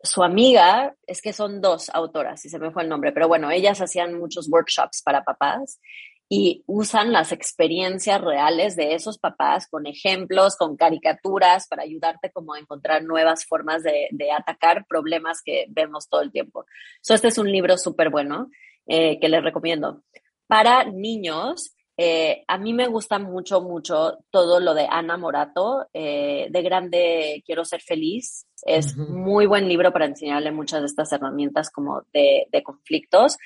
su 0.00 0.22
amiga, 0.22 0.94
es 1.06 1.20
que 1.20 1.32
son 1.32 1.60
dos 1.60 1.90
autoras, 1.90 2.40
si 2.40 2.48
se 2.48 2.58
me 2.58 2.70
fue 2.70 2.82
el 2.82 2.88
nombre, 2.88 3.10
pero 3.10 3.26
bueno, 3.26 3.50
ellas 3.50 3.80
hacían 3.80 4.18
muchos 4.18 4.48
workshops 4.48 5.02
para 5.02 5.24
papás 5.24 5.80
y 6.28 6.64
usan 6.66 7.12
las 7.12 7.32
experiencias 7.32 8.20
reales 8.20 8.76
de 8.76 8.94
esos 8.94 9.18
papás 9.18 9.68
con 9.68 9.86
ejemplos, 9.86 10.56
con 10.56 10.76
caricaturas, 10.76 11.68
para 11.68 11.82
ayudarte 11.82 12.30
como 12.30 12.54
a 12.54 12.58
encontrar 12.58 13.04
nuevas 13.04 13.44
formas 13.44 13.82
de, 13.82 14.08
de 14.10 14.32
atacar 14.32 14.86
problemas 14.86 15.42
que 15.42 15.66
vemos 15.68 16.08
todo 16.08 16.22
el 16.22 16.32
tiempo. 16.32 16.64
So, 17.02 17.14
este 17.14 17.28
es 17.28 17.38
un 17.38 17.50
libro 17.50 17.76
súper 17.76 18.10
bueno 18.10 18.50
eh, 18.86 19.18
que 19.20 19.28
les 19.28 19.42
recomiendo. 19.42 20.02
Para 20.46 20.84
niños, 20.84 21.74
eh, 21.96 22.42
a 22.48 22.58
mí 22.58 22.72
me 22.72 22.88
gusta 22.88 23.18
mucho, 23.18 23.60
mucho 23.60 24.18
todo 24.30 24.58
lo 24.60 24.74
de 24.74 24.86
Ana 24.90 25.16
Morato, 25.16 25.86
eh, 25.92 26.48
de 26.50 26.62
grande 26.62 27.42
quiero 27.46 27.64
ser 27.64 27.80
feliz. 27.80 28.46
Es 28.66 28.96
muy 28.96 29.46
buen 29.46 29.68
libro 29.68 29.92
para 29.92 30.06
enseñarle 30.06 30.50
muchas 30.50 30.80
de 30.80 30.86
estas 30.86 31.12
herramientas 31.12 31.70
como 31.70 32.02
de, 32.12 32.48
de 32.50 32.62
conflictos. 32.62 33.36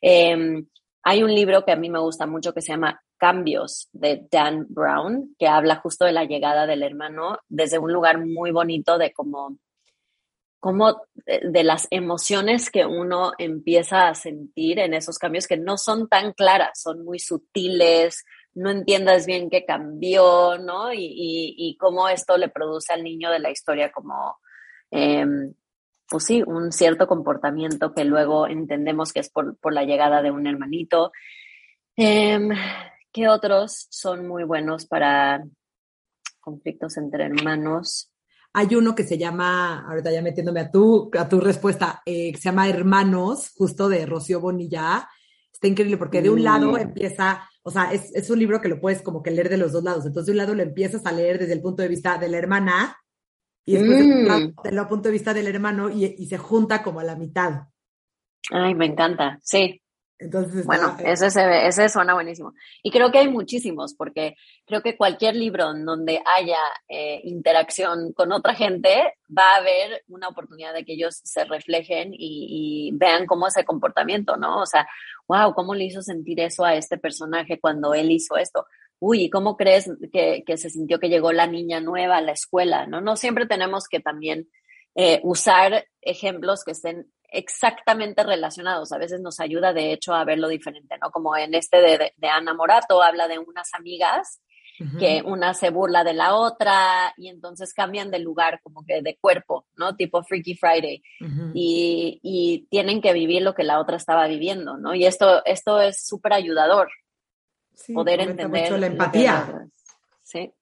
Eh, 0.00 0.62
hay 1.02 1.22
un 1.22 1.34
libro 1.34 1.64
que 1.64 1.72
a 1.72 1.76
mí 1.76 1.90
me 1.90 2.00
gusta 2.00 2.26
mucho 2.26 2.52
que 2.52 2.62
se 2.62 2.72
llama 2.72 3.02
Cambios 3.16 3.88
de 3.92 4.26
Dan 4.30 4.66
Brown, 4.68 5.34
que 5.38 5.46
habla 5.48 5.76
justo 5.76 6.04
de 6.04 6.12
la 6.12 6.24
llegada 6.24 6.66
del 6.66 6.82
hermano 6.82 7.38
desde 7.48 7.78
un 7.78 7.92
lugar 7.92 8.24
muy 8.24 8.50
bonito 8.50 8.98
de 8.98 9.12
cómo 9.12 9.58
como 10.60 11.02
de 11.24 11.62
las 11.62 11.86
emociones 11.90 12.70
que 12.70 12.84
uno 12.84 13.32
empieza 13.38 14.08
a 14.08 14.14
sentir 14.14 14.80
en 14.80 14.92
esos 14.92 15.18
cambios 15.18 15.46
que 15.46 15.56
no 15.56 15.78
son 15.78 16.08
tan 16.08 16.32
claras, 16.32 16.80
son 16.80 17.04
muy 17.04 17.20
sutiles, 17.20 18.24
no 18.54 18.70
entiendas 18.70 19.24
bien 19.24 19.50
qué 19.50 19.64
cambió, 19.64 20.58
¿no? 20.58 20.92
Y, 20.92 21.54
y, 21.56 21.76
cómo 21.76 22.08
esto 22.08 22.36
le 22.36 22.48
produce 22.48 22.92
al 22.92 23.04
niño 23.04 23.30
de 23.30 23.38
la 23.38 23.50
historia 23.50 23.92
como, 23.92 24.38
em, 24.90 25.54
pues 26.08 26.24
sí, 26.24 26.42
un 26.46 26.72
cierto 26.72 27.06
comportamiento 27.06 27.92
que 27.92 28.04
luego 28.04 28.46
entendemos 28.48 29.12
que 29.12 29.20
es 29.20 29.30
por, 29.30 29.56
por 29.58 29.72
la 29.72 29.84
llegada 29.84 30.22
de 30.22 30.30
un 30.30 30.46
hermanito. 30.46 31.12
Eh, 31.96 32.48
¿Qué 33.12 33.28
otros 33.28 33.86
son 33.90 34.26
muy 34.26 34.44
buenos 34.44 34.86
para 34.86 35.44
conflictos 36.40 36.96
entre 36.96 37.24
hermanos? 37.24 38.10
Hay 38.54 38.74
uno 38.74 38.94
que 38.94 39.04
se 39.04 39.18
llama, 39.18 39.86
ahorita 39.86 40.10
ya 40.10 40.22
metiéndome 40.22 40.60
a 40.60 40.70
tu, 40.70 41.10
a 41.18 41.28
tu 41.28 41.40
respuesta, 41.40 42.02
eh, 42.06 42.32
se 42.34 42.48
llama 42.48 42.68
Hermanos, 42.68 43.52
justo 43.54 43.88
de 43.88 44.06
Rocío 44.06 44.40
Bonilla. 44.40 45.08
Está 45.52 45.66
increíble 45.66 45.98
porque 45.98 46.22
de 46.22 46.30
un 46.30 46.42
lado 46.42 46.72
mm. 46.72 46.76
empieza, 46.78 47.48
o 47.62 47.70
sea, 47.70 47.92
es, 47.92 48.14
es, 48.14 48.30
un 48.30 48.38
libro 48.38 48.60
que 48.60 48.68
lo 48.68 48.80
puedes 48.80 49.02
como 49.02 49.22
que 49.22 49.30
leer 49.30 49.48
de 49.50 49.58
los 49.58 49.72
dos 49.72 49.84
lados. 49.84 50.06
Entonces, 50.06 50.26
de 50.26 50.32
un 50.32 50.38
lado 50.38 50.54
lo 50.54 50.62
empiezas 50.62 51.04
a 51.04 51.12
leer 51.12 51.38
desde 51.38 51.52
el 51.52 51.60
punto 51.60 51.82
de 51.82 51.88
vista 51.88 52.16
de 52.16 52.28
la 52.28 52.38
hermana 52.38 52.96
y 53.64 53.74
después 53.76 54.04
mm. 54.06 54.62
del 54.62 54.86
punto 54.86 55.08
de 55.08 55.12
vista 55.12 55.34
del 55.34 55.46
hermano 55.46 55.90
y, 55.90 56.04
y, 56.04 56.26
se 56.26 56.38
junta 56.38 56.82
como 56.82 57.00
a 57.00 57.04
la 57.04 57.16
mitad. 57.16 57.64
Ay, 58.50 58.74
me 58.74 58.86
encanta, 58.86 59.38
sí. 59.42 59.82
Entonces, 60.20 60.66
Bueno, 60.66 60.96
está- 60.98 61.10
ese, 61.10 61.30
se 61.30 61.46
ve- 61.46 61.68
ese 61.68 61.88
suena 61.88 62.14
buenísimo. 62.14 62.52
Y 62.82 62.90
creo 62.90 63.12
que 63.12 63.18
hay 63.18 63.28
muchísimos, 63.28 63.94
porque 63.94 64.34
creo 64.66 64.82
que 64.82 64.96
cualquier 64.96 65.36
libro 65.36 65.70
en 65.70 65.84
donde 65.84 66.20
haya 66.36 66.58
eh, 66.88 67.20
interacción 67.24 68.12
con 68.14 68.32
otra 68.32 68.54
gente, 68.54 69.14
va 69.30 69.54
a 69.54 69.56
haber 69.58 70.02
una 70.08 70.28
oportunidad 70.28 70.74
de 70.74 70.84
que 70.84 70.94
ellos 70.94 71.20
se 71.22 71.44
reflejen 71.44 72.12
y, 72.14 72.88
y 72.88 72.96
vean 72.96 73.26
cómo 73.26 73.46
es 73.46 73.56
el 73.56 73.64
comportamiento, 73.64 74.36
¿no? 74.36 74.60
O 74.60 74.66
sea, 74.66 74.88
wow, 75.28 75.54
¿cómo 75.54 75.74
le 75.74 75.84
hizo 75.84 76.02
sentir 76.02 76.40
eso 76.40 76.64
a 76.64 76.74
este 76.74 76.98
personaje 76.98 77.60
cuando 77.60 77.94
él 77.94 78.10
hizo 78.10 78.36
esto? 78.36 78.66
Uy, 79.00 79.24
¿y 79.24 79.30
¿cómo 79.30 79.56
crees 79.56 79.90
que, 80.12 80.42
que 80.46 80.56
se 80.56 80.70
sintió 80.70 80.98
que 80.98 81.08
llegó 81.08 81.32
la 81.32 81.46
niña 81.46 81.80
nueva 81.80 82.16
a 82.16 82.22
la 82.22 82.32
escuela? 82.32 82.86
No, 82.86 83.00
no 83.00 83.16
siempre 83.16 83.46
tenemos 83.46 83.86
que 83.88 84.00
también 84.00 84.48
eh, 84.94 85.20
usar 85.22 85.86
ejemplos 86.00 86.64
que 86.64 86.72
estén 86.72 87.06
exactamente 87.30 88.24
relacionados. 88.24 88.90
A 88.92 88.98
veces 88.98 89.20
nos 89.20 89.38
ayuda, 89.38 89.72
de 89.72 89.92
hecho, 89.92 90.14
a 90.14 90.24
verlo 90.24 90.48
diferente, 90.48 90.96
¿no? 91.00 91.10
Como 91.10 91.36
en 91.36 91.54
este 91.54 91.80
de, 91.80 92.12
de, 92.16 92.28
Ana 92.28 92.54
Morato, 92.54 93.02
habla 93.02 93.28
de 93.28 93.38
unas 93.38 93.72
amigas 93.74 94.40
que 94.98 95.22
una 95.24 95.54
se 95.54 95.70
burla 95.70 96.04
de 96.04 96.12
la 96.12 96.36
otra 96.36 97.12
y 97.16 97.28
entonces 97.28 97.74
cambian 97.74 98.12
de 98.12 98.20
lugar, 98.20 98.60
como 98.62 98.84
que 98.86 99.02
de 99.02 99.18
cuerpo, 99.20 99.66
¿no? 99.76 99.96
Tipo 99.96 100.22
Freaky 100.22 100.54
Friday. 100.54 101.02
Y, 101.52 102.20
y 102.22 102.66
tienen 102.70 103.00
que 103.00 103.12
vivir 103.12 103.42
lo 103.42 103.54
que 103.54 103.64
la 103.64 103.80
otra 103.80 103.96
estaba 103.96 104.28
viviendo, 104.28 104.76
¿no? 104.76 104.94
Y 104.94 105.04
esto, 105.04 105.44
esto 105.44 105.80
es 105.80 106.06
súper 106.06 106.32
ayudador, 106.32 106.90
Sí, 107.78 107.94
poder 107.94 108.20
entender. 108.20 108.62
mucho 108.64 108.76
la 108.76 108.86
empatía. 108.88 109.68
Sí, 110.22 110.52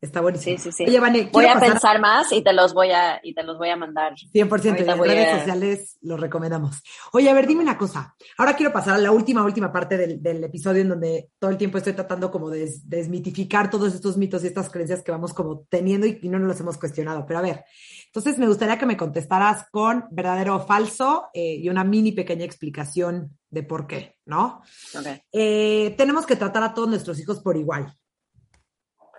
Está 0.00 0.20
buenísimo. 0.20 0.56
sí, 0.58 0.62
sí, 0.70 0.72
sí. 0.72 0.84
Oye, 0.86 1.00
Vane, 1.00 1.28
Voy 1.32 1.44
a 1.46 1.54
pasar 1.54 1.72
pensar 1.72 2.00
más 2.00 2.30
y 2.32 2.42
te 2.44 2.52
los 2.52 2.72
voy 2.72 2.92
a, 2.92 3.18
y 3.20 3.34
te 3.34 3.42
los 3.42 3.58
voy 3.58 3.70
a 3.70 3.76
mandar. 3.76 4.12
100% 4.14 4.64
y 4.64 4.68
ahorita 4.68 4.92
en 4.92 4.98
redes 5.04 5.28
a- 5.32 5.38
sociales 5.38 5.98
lo 6.02 6.16
recomendamos. 6.16 6.80
Oye, 7.12 7.28
a 7.28 7.34
ver, 7.34 7.48
dime 7.48 7.62
una 7.62 7.76
cosa. 7.76 8.14
Ahora 8.36 8.54
quiero 8.54 8.72
pasar 8.72 8.94
a 8.94 8.98
la 8.98 9.10
última, 9.10 9.42
última 9.44 9.72
parte 9.72 9.96
del, 9.96 10.22
del 10.22 10.44
episodio 10.44 10.82
en 10.82 10.90
donde 10.90 11.30
todo 11.40 11.50
el 11.50 11.56
tiempo 11.56 11.78
estoy 11.78 11.94
tratando 11.94 12.30
como 12.30 12.48
de 12.48 12.60
des- 12.60 12.88
desmitificar 12.88 13.70
todos 13.70 13.92
estos 13.92 14.16
mitos 14.16 14.44
y 14.44 14.46
estas 14.46 14.70
creencias 14.70 15.02
que 15.02 15.10
vamos 15.10 15.34
como 15.34 15.66
teniendo 15.68 16.06
y, 16.06 16.20
y 16.22 16.28
no 16.28 16.38
nos 16.38 16.46
los 16.48 16.60
hemos 16.60 16.78
cuestionado. 16.78 17.24
Pero 17.26 17.40
a 17.40 17.42
ver, 17.42 17.64
entonces 18.06 18.38
me 18.38 18.46
gustaría 18.46 18.78
que 18.78 18.86
me 18.86 18.96
contestaras 18.96 19.66
con 19.72 20.04
verdadero 20.12 20.54
o 20.56 20.60
falso 20.60 21.26
eh, 21.34 21.56
y 21.56 21.68
una 21.68 21.82
mini 21.82 22.12
pequeña 22.12 22.44
explicación 22.44 23.36
de 23.50 23.64
por 23.64 23.88
qué, 23.88 24.14
¿no? 24.26 24.62
Ok. 24.96 25.06
Eh, 25.32 25.94
tenemos 25.98 26.24
que 26.24 26.36
tratar 26.36 26.62
a 26.62 26.72
todos 26.72 26.88
nuestros 26.88 27.18
hijos 27.18 27.40
por 27.40 27.56
igual. 27.56 27.92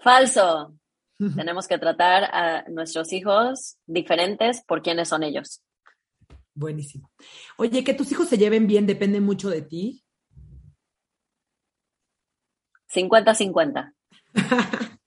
Falso. 0.01 0.75
Tenemos 1.35 1.67
que 1.67 1.77
tratar 1.77 2.23
a 2.33 2.63
nuestros 2.69 3.11
hijos 3.13 3.77
diferentes 3.85 4.63
por 4.65 4.81
quienes 4.81 5.09
son 5.09 5.23
ellos. 5.23 5.61
Buenísimo. 6.53 7.09
Oye, 7.57 7.83
que 7.83 7.93
tus 7.93 8.11
hijos 8.11 8.27
se 8.29 8.37
lleven 8.37 8.67
bien 8.67 8.85
depende 8.87 9.19
mucho 9.21 9.49
de 9.49 9.61
ti. 9.61 10.03
50-50. 12.93 13.93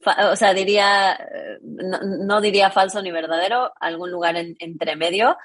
Fa- 0.00 0.30
O 0.32 0.36
sea, 0.36 0.52
diría, 0.54 1.12
eh, 1.14 1.58
no, 1.62 1.98
no 2.24 2.40
diría 2.40 2.70
falso 2.70 3.00
ni 3.02 3.10
verdadero, 3.10 3.72
algún 3.80 4.10
lugar 4.10 4.36
en- 4.36 4.56
entre 4.58 4.96
medio. 4.96 5.36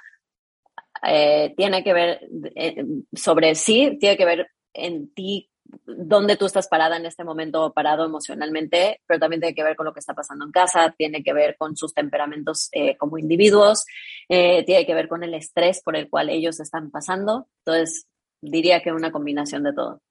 Eh, 1.03 1.53
tiene 1.55 1.83
que 1.83 1.93
ver 1.93 2.27
eh, 2.55 2.83
sobre 3.13 3.53
sí, 3.55 3.97
tiene 3.99 4.17
que 4.17 4.25
ver 4.25 4.49
en 4.73 5.13
ti, 5.13 5.49
dónde 5.85 6.37
tú 6.37 6.45
estás 6.45 6.67
parada 6.67 6.97
en 6.97 7.05
este 7.05 7.23
momento, 7.23 7.65
o 7.65 7.73
parado 7.73 8.05
emocionalmente, 8.05 9.01
pero 9.07 9.19
también 9.19 9.41
tiene 9.41 9.55
que 9.55 9.63
ver 9.63 9.75
con 9.75 9.85
lo 9.85 9.93
que 9.93 9.99
está 9.99 10.13
pasando 10.13 10.45
en 10.45 10.51
casa, 10.51 10.93
tiene 10.97 11.23
que 11.23 11.33
ver 11.33 11.55
con 11.57 11.75
sus 11.75 11.93
temperamentos 11.93 12.69
eh, 12.71 12.97
como 12.97 13.17
individuos, 13.17 13.85
eh, 14.29 14.63
tiene 14.65 14.85
que 14.85 14.93
ver 14.93 15.07
con 15.07 15.23
el 15.23 15.33
estrés 15.33 15.81
por 15.81 15.95
el 15.95 16.09
cual 16.09 16.29
ellos 16.29 16.59
están 16.59 16.91
pasando. 16.91 17.47
Entonces, 17.59 18.07
diría 18.41 18.81
que 18.81 18.91
una 18.91 19.11
combinación 19.11 19.63
de 19.63 19.73
todo. 19.73 20.01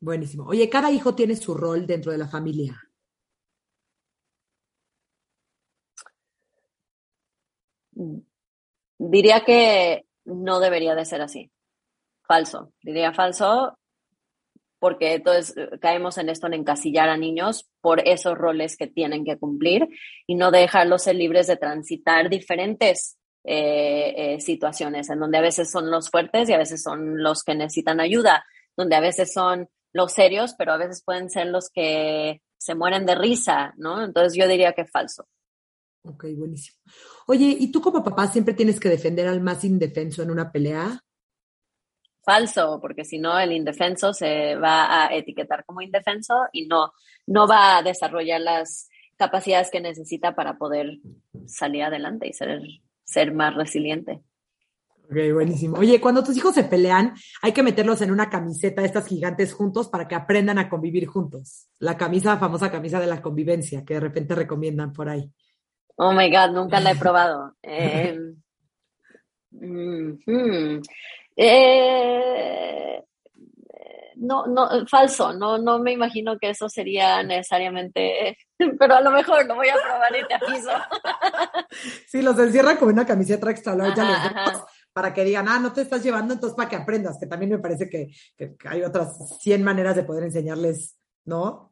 Buenísimo. 0.00 0.46
Oye, 0.46 0.68
cada 0.68 0.90
hijo 0.90 1.14
tiene 1.14 1.36
su 1.36 1.54
rol 1.54 1.86
dentro 1.86 2.12
de 2.12 2.18
la 2.18 2.28
familia. 2.28 2.80
Diría 8.98 9.44
que 9.44 10.06
no 10.24 10.60
debería 10.60 10.94
de 10.94 11.04
ser 11.04 11.22
así. 11.22 11.50
Falso. 12.22 12.72
Diría 12.82 13.12
falso 13.12 13.78
porque 14.82 15.14
entonces 15.14 15.56
eh, 15.56 15.78
caemos 15.78 16.18
en 16.18 16.28
esto 16.28 16.48
en 16.48 16.54
encasillar 16.54 17.08
a 17.08 17.16
niños 17.16 17.70
por 17.80 18.00
esos 18.00 18.36
roles 18.36 18.76
que 18.76 18.88
tienen 18.88 19.24
que 19.24 19.38
cumplir 19.38 19.88
y 20.26 20.34
no 20.34 20.50
dejarlos 20.50 21.04
ser 21.04 21.14
libres 21.14 21.46
de 21.46 21.56
transitar 21.56 22.28
diferentes 22.28 23.16
eh, 23.44 24.12
eh, 24.16 24.40
situaciones 24.40 25.08
en 25.08 25.20
donde 25.20 25.38
a 25.38 25.40
veces 25.40 25.70
son 25.70 25.88
los 25.88 26.10
fuertes 26.10 26.48
y 26.48 26.52
a 26.52 26.58
veces 26.58 26.82
son 26.82 27.22
los 27.22 27.44
que 27.44 27.54
necesitan 27.54 28.00
ayuda, 28.00 28.44
donde 28.76 28.96
a 28.96 29.00
veces 29.00 29.32
son 29.32 29.68
los 29.92 30.14
serios, 30.14 30.56
pero 30.58 30.72
a 30.72 30.78
veces 30.78 31.04
pueden 31.04 31.30
ser 31.30 31.46
los 31.46 31.70
que 31.72 32.42
se 32.58 32.74
mueren 32.74 33.06
de 33.06 33.14
risa, 33.14 33.74
¿no? 33.76 34.02
Entonces 34.02 34.34
yo 34.36 34.48
diría 34.48 34.72
que 34.72 34.84
falso. 34.84 35.28
Ok, 36.02 36.24
buenísimo. 36.36 36.78
Oye, 37.28 37.56
¿y 37.56 37.70
tú 37.70 37.80
como 37.80 38.02
papá 38.02 38.26
siempre 38.26 38.54
tienes 38.54 38.80
que 38.80 38.88
defender 38.88 39.28
al 39.28 39.40
más 39.42 39.62
indefenso 39.62 40.24
en 40.24 40.32
una 40.32 40.50
pelea? 40.50 41.04
Falso, 42.24 42.78
porque 42.80 43.04
si 43.04 43.18
no 43.18 43.38
el 43.38 43.52
indefenso 43.52 44.12
se 44.12 44.56
va 44.56 45.06
a 45.06 45.14
etiquetar 45.14 45.64
como 45.64 45.80
indefenso 45.80 46.34
y 46.52 46.66
no, 46.66 46.92
no 47.26 47.46
va 47.46 47.78
a 47.78 47.82
desarrollar 47.82 48.40
las 48.40 48.88
capacidades 49.16 49.70
que 49.70 49.80
necesita 49.80 50.34
para 50.34 50.56
poder 50.56 50.98
salir 51.46 51.84
adelante 51.84 52.28
y 52.28 52.32
ser, 52.32 52.60
ser 53.04 53.32
más 53.32 53.54
resiliente. 53.54 54.20
Ok, 55.04 55.16
buenísimo. 55.34 55.78
Oye, 55.78 56.00
cuando 56.00 56.24
tus 56.24 56.36
hijos 56.36 56.54
se 56.54 56.64
pelean, 56.64 57.14
hay 57.42 57.52
que 57.52 57.62
meterlos 57.62 58.00
en 58.00 58.10
una 58.10 58.30
camiseta, 58.30 58.82
estas 58.82 59.06
gigantes 59.06 59.52
juntos, 59.52 59.88
para 59.88 60.08
que 60.08 60.14
aprendan 60.14 60.58
a 60.58 60.70
convivir 60.70 61.06
juntos. 61.06 61.68
La 61.78 61.98
camisa, 61.98 62.38
famosa 62.38 62.70
camisa 62.70 62.98
de 62.98 63.06
la 63.06 63.20
convivencia, 63.20 63.84
que 63.84 63.94
de 63.94 64.00
repente 64.00 64.34
recomiendan 64.34 64.92
por 64.92 65.08
ahí. 65.08 65.30
Oh 65.96 66.12
my 66.12 66.30
God, 66.30 66.54
nunca 66.54 66.80
la 66.80 66.92
he 66.92 66.96
probado. 66.96 67.54
Eh, 67.62 68.18
mm. 69.50 70.80
Eh, 71.36 73.02
no, 74.16 74.46
no, 74.46 74.86
falso, 74.86 75.32
no, 75.32 75.58
no 75.58 75.78
me 75.80 75.92
imagino 75.92 76.38
que 76.38 76.50
eso 76.50 76.68
sería 76.68 77.22
necesariamente, 77.22 78.38
pero 78.78 78.94
a 78.94 79.00
lo 79.00 79.10
mejor 79.10 79.46
lo 79.46 79.56
voy 79.56 79.68
a 79.68 79.74
probar 79.74 80.16
y 80.16 80.26
te 80.26 80.34
aviso. 80.34 80.70
Sí, 82.06 82.20
los 82.20 82.38
encierran 82.38 82.76
como 82.76 82.90
en 82.90 82.98
una 82.98 83.06
camiseta 83.06 83.50
extra 83.50 83.74
large 83.74 83.98
a 83.98 84.44
los 84.52 84.62
para 84.92 85.14
que 85.14 85.24
digan, 85.24 85.48
ah, 85.48 85.58
no 85.58 85.72
te 85.72 85.80
estás 85.80 86.02
llevando, 86.02 86.34
entonces 86.34 86.54
para 86.54 86.68
que 86.68 86.76
aprendas, 86.76 87.16
que 87.18 87.26
también 87.26 87.50
me 87.50 87.58
parece 87.58 87.88
que, 87.88 88.10
que 88.36 88.54
hay 88.68 88.82
otras 88.82 89.38
100 89.40 89.64
maneras 89.64 89.96
de 89.96 90.02
poder 90.02 90.24
enseñarles, 90.24 90.98
¿no? 91.24 91.71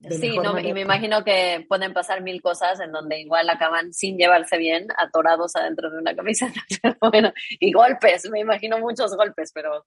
Sí, 0.00 0.36
no, 0.38 0.58
y 0.58 0.72
me 0.74 0.82
imagino 0.82 1.24
que 1.24 1.64
pueden 1.68 1.94
pasar 1.94 2.22
mil 2.22 2.42
cosas 2.42 2.78
en 2.80 2.92
donde 2.92 3.20
igual 3.20 3.48
acaban 3.48 3.94
sin 3.94 4.18
llevarse 4.18 4.58
bien, 4.58 4.88
atorados 4.98 5.56
adentro 5.56 5.90
de 5.90 5.98
una 5.98 6.14
camiseta, 6.14 6.60
bueno, 7.00 7.32
y 7.58 7.72
golpes, 7.72 8.28
me 8.30 8.40
imagino 8.40 8.78
muchos 8.78 9.16
golpes, 9.16 9.50
pero 9.54 9.86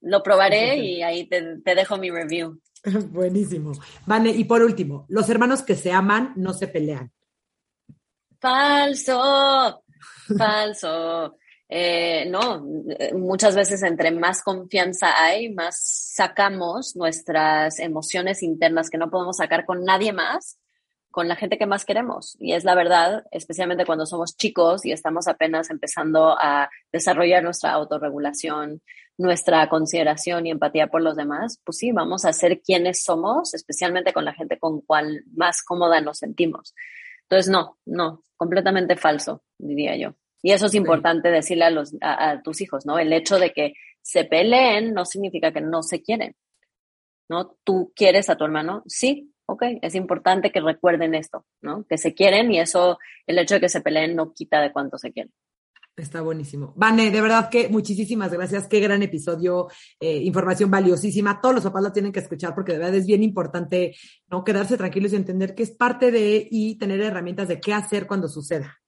lo 0.00 0.22
probaré 0.22 0.76
y 0.78 1.02
ahí 1.02 1.28
te, 1.28 1.58
te 1.58 1.74
dejo 1.74 1.98
mi 1.98 2.10
review. 2.10 2.60
Buenísimo. 3.10 3.72
Vale, 4.06 4.30
y 4.30 4.44
por 4.44 4.62
último, 4.62 5.04
los 5.08 5.28
hermanos 5.28 5.62
que 5.62 5.74
se 5.74 5.92
aman 5.92 6.32
no 6.36 6.52
se 6.54 6.68
pelean. 6.68 7.12
Falso, 8.40 9.82
falso. 10.36 11.36
Eh, 11.68 12.26
no, 12.30 12.64
eh, 12.98 13.12
muchas 13.14 13.56
veces 13.56 13.82
entre 13.82 14.12
más 14.12 14.42
confianza 14.42 15.20
hay, 15.20 15.52
más 15.52 16.12
sacamos 16.14 16.94
nuestras 16.94 17.80
emociones 17.80 18.42
internas 18.42 18.88
que 18.88 18.98
no 18.98 19.10
podemos 19.10 19.38
sacar 19.38 19.64
con 19.64 19.84
nadie 19.84 20.12
más, 20.12 20.58
con 21.10 21.28
la 21.28 21.36
gente 21.36 21.58
que 21.58 21.66
más 21.66 21.84
queremos. 21.84 22.36
Y 22.38 22.52
es 22.52 22.64
la 22.64 22.74
verdad, 22.74 23.24
especialmente 23.30 23.86
cuando 23.86 24.06
somos 24.06 24.36
chicos 24.36 24.84
y 24.84 24.92
estamos 24.92 25.26
apenas 25.28 25.70
empezando 25.70 26.36
a 26.38 26.70
desarrollar 26.92 27.42
nuestra 27.42 27.72
autorregulación, 27.72 28.82
nuestra 29.18 29.68
consideración 29.68 30.46
y 30.46 30.50
empatía 30.50 30.88
por 30.88 31.02
los 31.02 31.16
demás, 31.16 31.60
pues 31.64 31.78
sí, 31.78 31.90
vamos 31.90 32.24
a 32.26 32.32
ser 32.32 32.60
quienes 32.60 33.02
somos, 33.02 33.54
especialmente 33.54 34.12
con 34.12 34.24
la 34.24 34.34
gente 34.34 34.58
con 34.58 34.82
cual 34.82 35.24
más 35.34 35.62
cómoda 35.62 36.00
nos 36.00 36.18
sentimos. 36.18 36.74
Entonces, 37.22 37.50
no, 37.50 37.78
no, 37.86 38.22
completamente 38.36 38.94
falso, 38.96 39.42
diría 39.58 39.96
yo. 39.96 40.14
Y 40.42 40.52
eso 40.52 40.66
es 40.66 40.74
importante 40.74 41.30
decirle 41.30 41.64
a, 41.64 41.70
los, 41.70 41.94
a, 42.00 42.30
a, 42.30 42.42
tus 42.42 42.60
hijos, 42.60 42.86
¿no? 42.86 42.98
El 42.98 43.12
hecho 43.12 43.38
de 43.38 43.52
que 43.52 43.74
se 44.02 44.24
peleen 44.24 44.94
no 44.94 45.04
significa 45.04 45.52
que 45.52 45.60
no 45.60 45.82
se 45.82 46.02
quieren, 46.02 46.36
¿no? 47.28 47.56
Tú 47.64 47.92
quieres 47.94 48.28
a 48.30 48.36
tu 48.36 48.44
hermano, 48.44 48.82
sí, 48.86 49.32
ok, 49.46 49.62
es 49.82 49.94
importante 49.94 50.52
que 50.52 50.60
recuerden 50.60 51.14
esto, 51.14 51.44
¿no? 51.62 51.84
Que 51.84 51.98
se 51.98 52.14
quieren 52.14 52.52
y 52.52 52.60
eso, 52.60 52.98
el 53.26 53.38
hecho 53.38 53.54
de 53.54 53.62
que 53.62 53.68
se 53.68 53.80
peleen 53.80 54.14
no 54.14 54.32
quita 54.32 54.60
de 54.60 54.72
cuánto 54.72 54.98
se 54.98 55.12
quieren. 55.12 55.32
Está 55.96 56.20
buenísimo. 56.20 56.74
Vane, 56.76 57.10
de 57.10 57.20
verdad 57.22 57.48
que 57.48 57.70
muchísimas 57.70 58.30
gracias. 58.30 58.68
Qué 58.68 58.80
gran 58.80 59.02
episodio, 59.02 59.68
eh, 59.98 60.18
información 60.18 60.70
valiosísima. 60.70 61.40
Todos 61.40 61.54
los 61.54 61.64
papás 61.64 61.82
lo 61.84 61.92
tienen 61.92 62.12
que 62.12 62.20
escuchar 62.20 62.54
porque 62.54 62.72
de 62.72 62.78
verdad 62.78 62.96
es 62.96 63.06
bien 63.06 63.22
importante 63.22 63.96
no 64.30 64.44
quedarse 64.44 64.76
tranquilos 64.76 65.14
y 65.14 65.16
entender 65.16 65.54
que 65.54 65.62
es 65.62 65.70
parte 65.70 66.10
de 66.10 66.46
y 66.50 66.76
tener 66.76 67.00
herramientas 67.00 67.48
de 67.48 67.60
qué 67.60 67.72
hacer 67.72 68.06
cuando 68.06 68.28
suceda. 68.28 68.78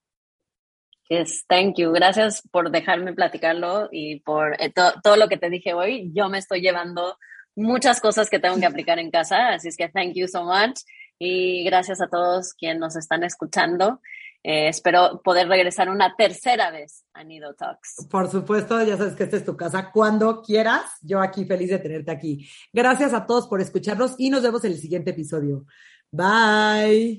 Yes, 1.09 1.45
thank 1.49 1.77
you. 1.79 1.91
Gracias 1.93 2.43
por 2.51 2.71
dejarme 2.71 3.15
platicarlo 3.15 3.89
y 3.91 4.21
por 4.21 4.61
eh, 4.61 4.71
to- 4.71 5.01
todo 5.03 5.17
lo 5.17 5.29
que 5.29 5.39
te 5.39 5.49
dije 5.49 5.73
hoy. 5.75 6.11
Yo 6.15 6.29
me 6.29 6.39
estoy 6.39 6.61
llevando 6.61 7.17
muchas 7.57 8.01
cosas 8.01 8.29
que 8.29 8.39
tengo 8.39 8.59
que 8.61 8.67
aplicar 8.67 8.99
en 8.99 9.11
casa, 9.11 9.51
así 9.51 9.69
es 9.69 9.77
que 9.77 9.89
thank 9.89 10.13
you 10.15 10.29
so 10.29 10.45
much 10.45 10.81
y 11.19 11.65
gracias 11.65 12.01
a 12.01 12.09
todos 12.09 12.53
quienes 12.55 12.79
nos 12.79 12.95
están 12.97 13.25
escuchando. 13.25 14.01
Eh, 14.45 14.69
espero 14.69 15.21
poder 15.25 15.49
regresar 15.49 15.89
una 15.89 16.15
tercera 16.15 16.71
vez 16.71 17.05
a 17.13 17.25
Nido 17.25 17.55
Talks. 17.55 18.07
Por 18.09 18.31
supuesto, 18.31 18.81
ya 18.85 18.97
sabes 18.97 19.15
que 19.15 19.25
esta 19.25 19.37
es 19.37 19.45
tu 19.45 19.57
casa 19.57 19.91
cuando 19.93 20.43
quieras. 20.43 20.83
Yo 21.03 21.21
aquí 21.21 21.45
feliz 21.45 21.71
de 21.71 21.79
tenerte 21.81 22.13
aquí. 22.13 22.49
Gracias 22.73 23.13
a 23.15 23.27
todos 23.27 23.49
por 23.49 23.61
escucharnos 23.61 24.15
y 24.17 24.31
nos 24.31 24.43
vemos 24.43 24.65
en 24.65 24.73
el 24.73 24.79
siguiente 24.79 25.11
episodio. 25.11 25.65
Bye. 26.13 27.19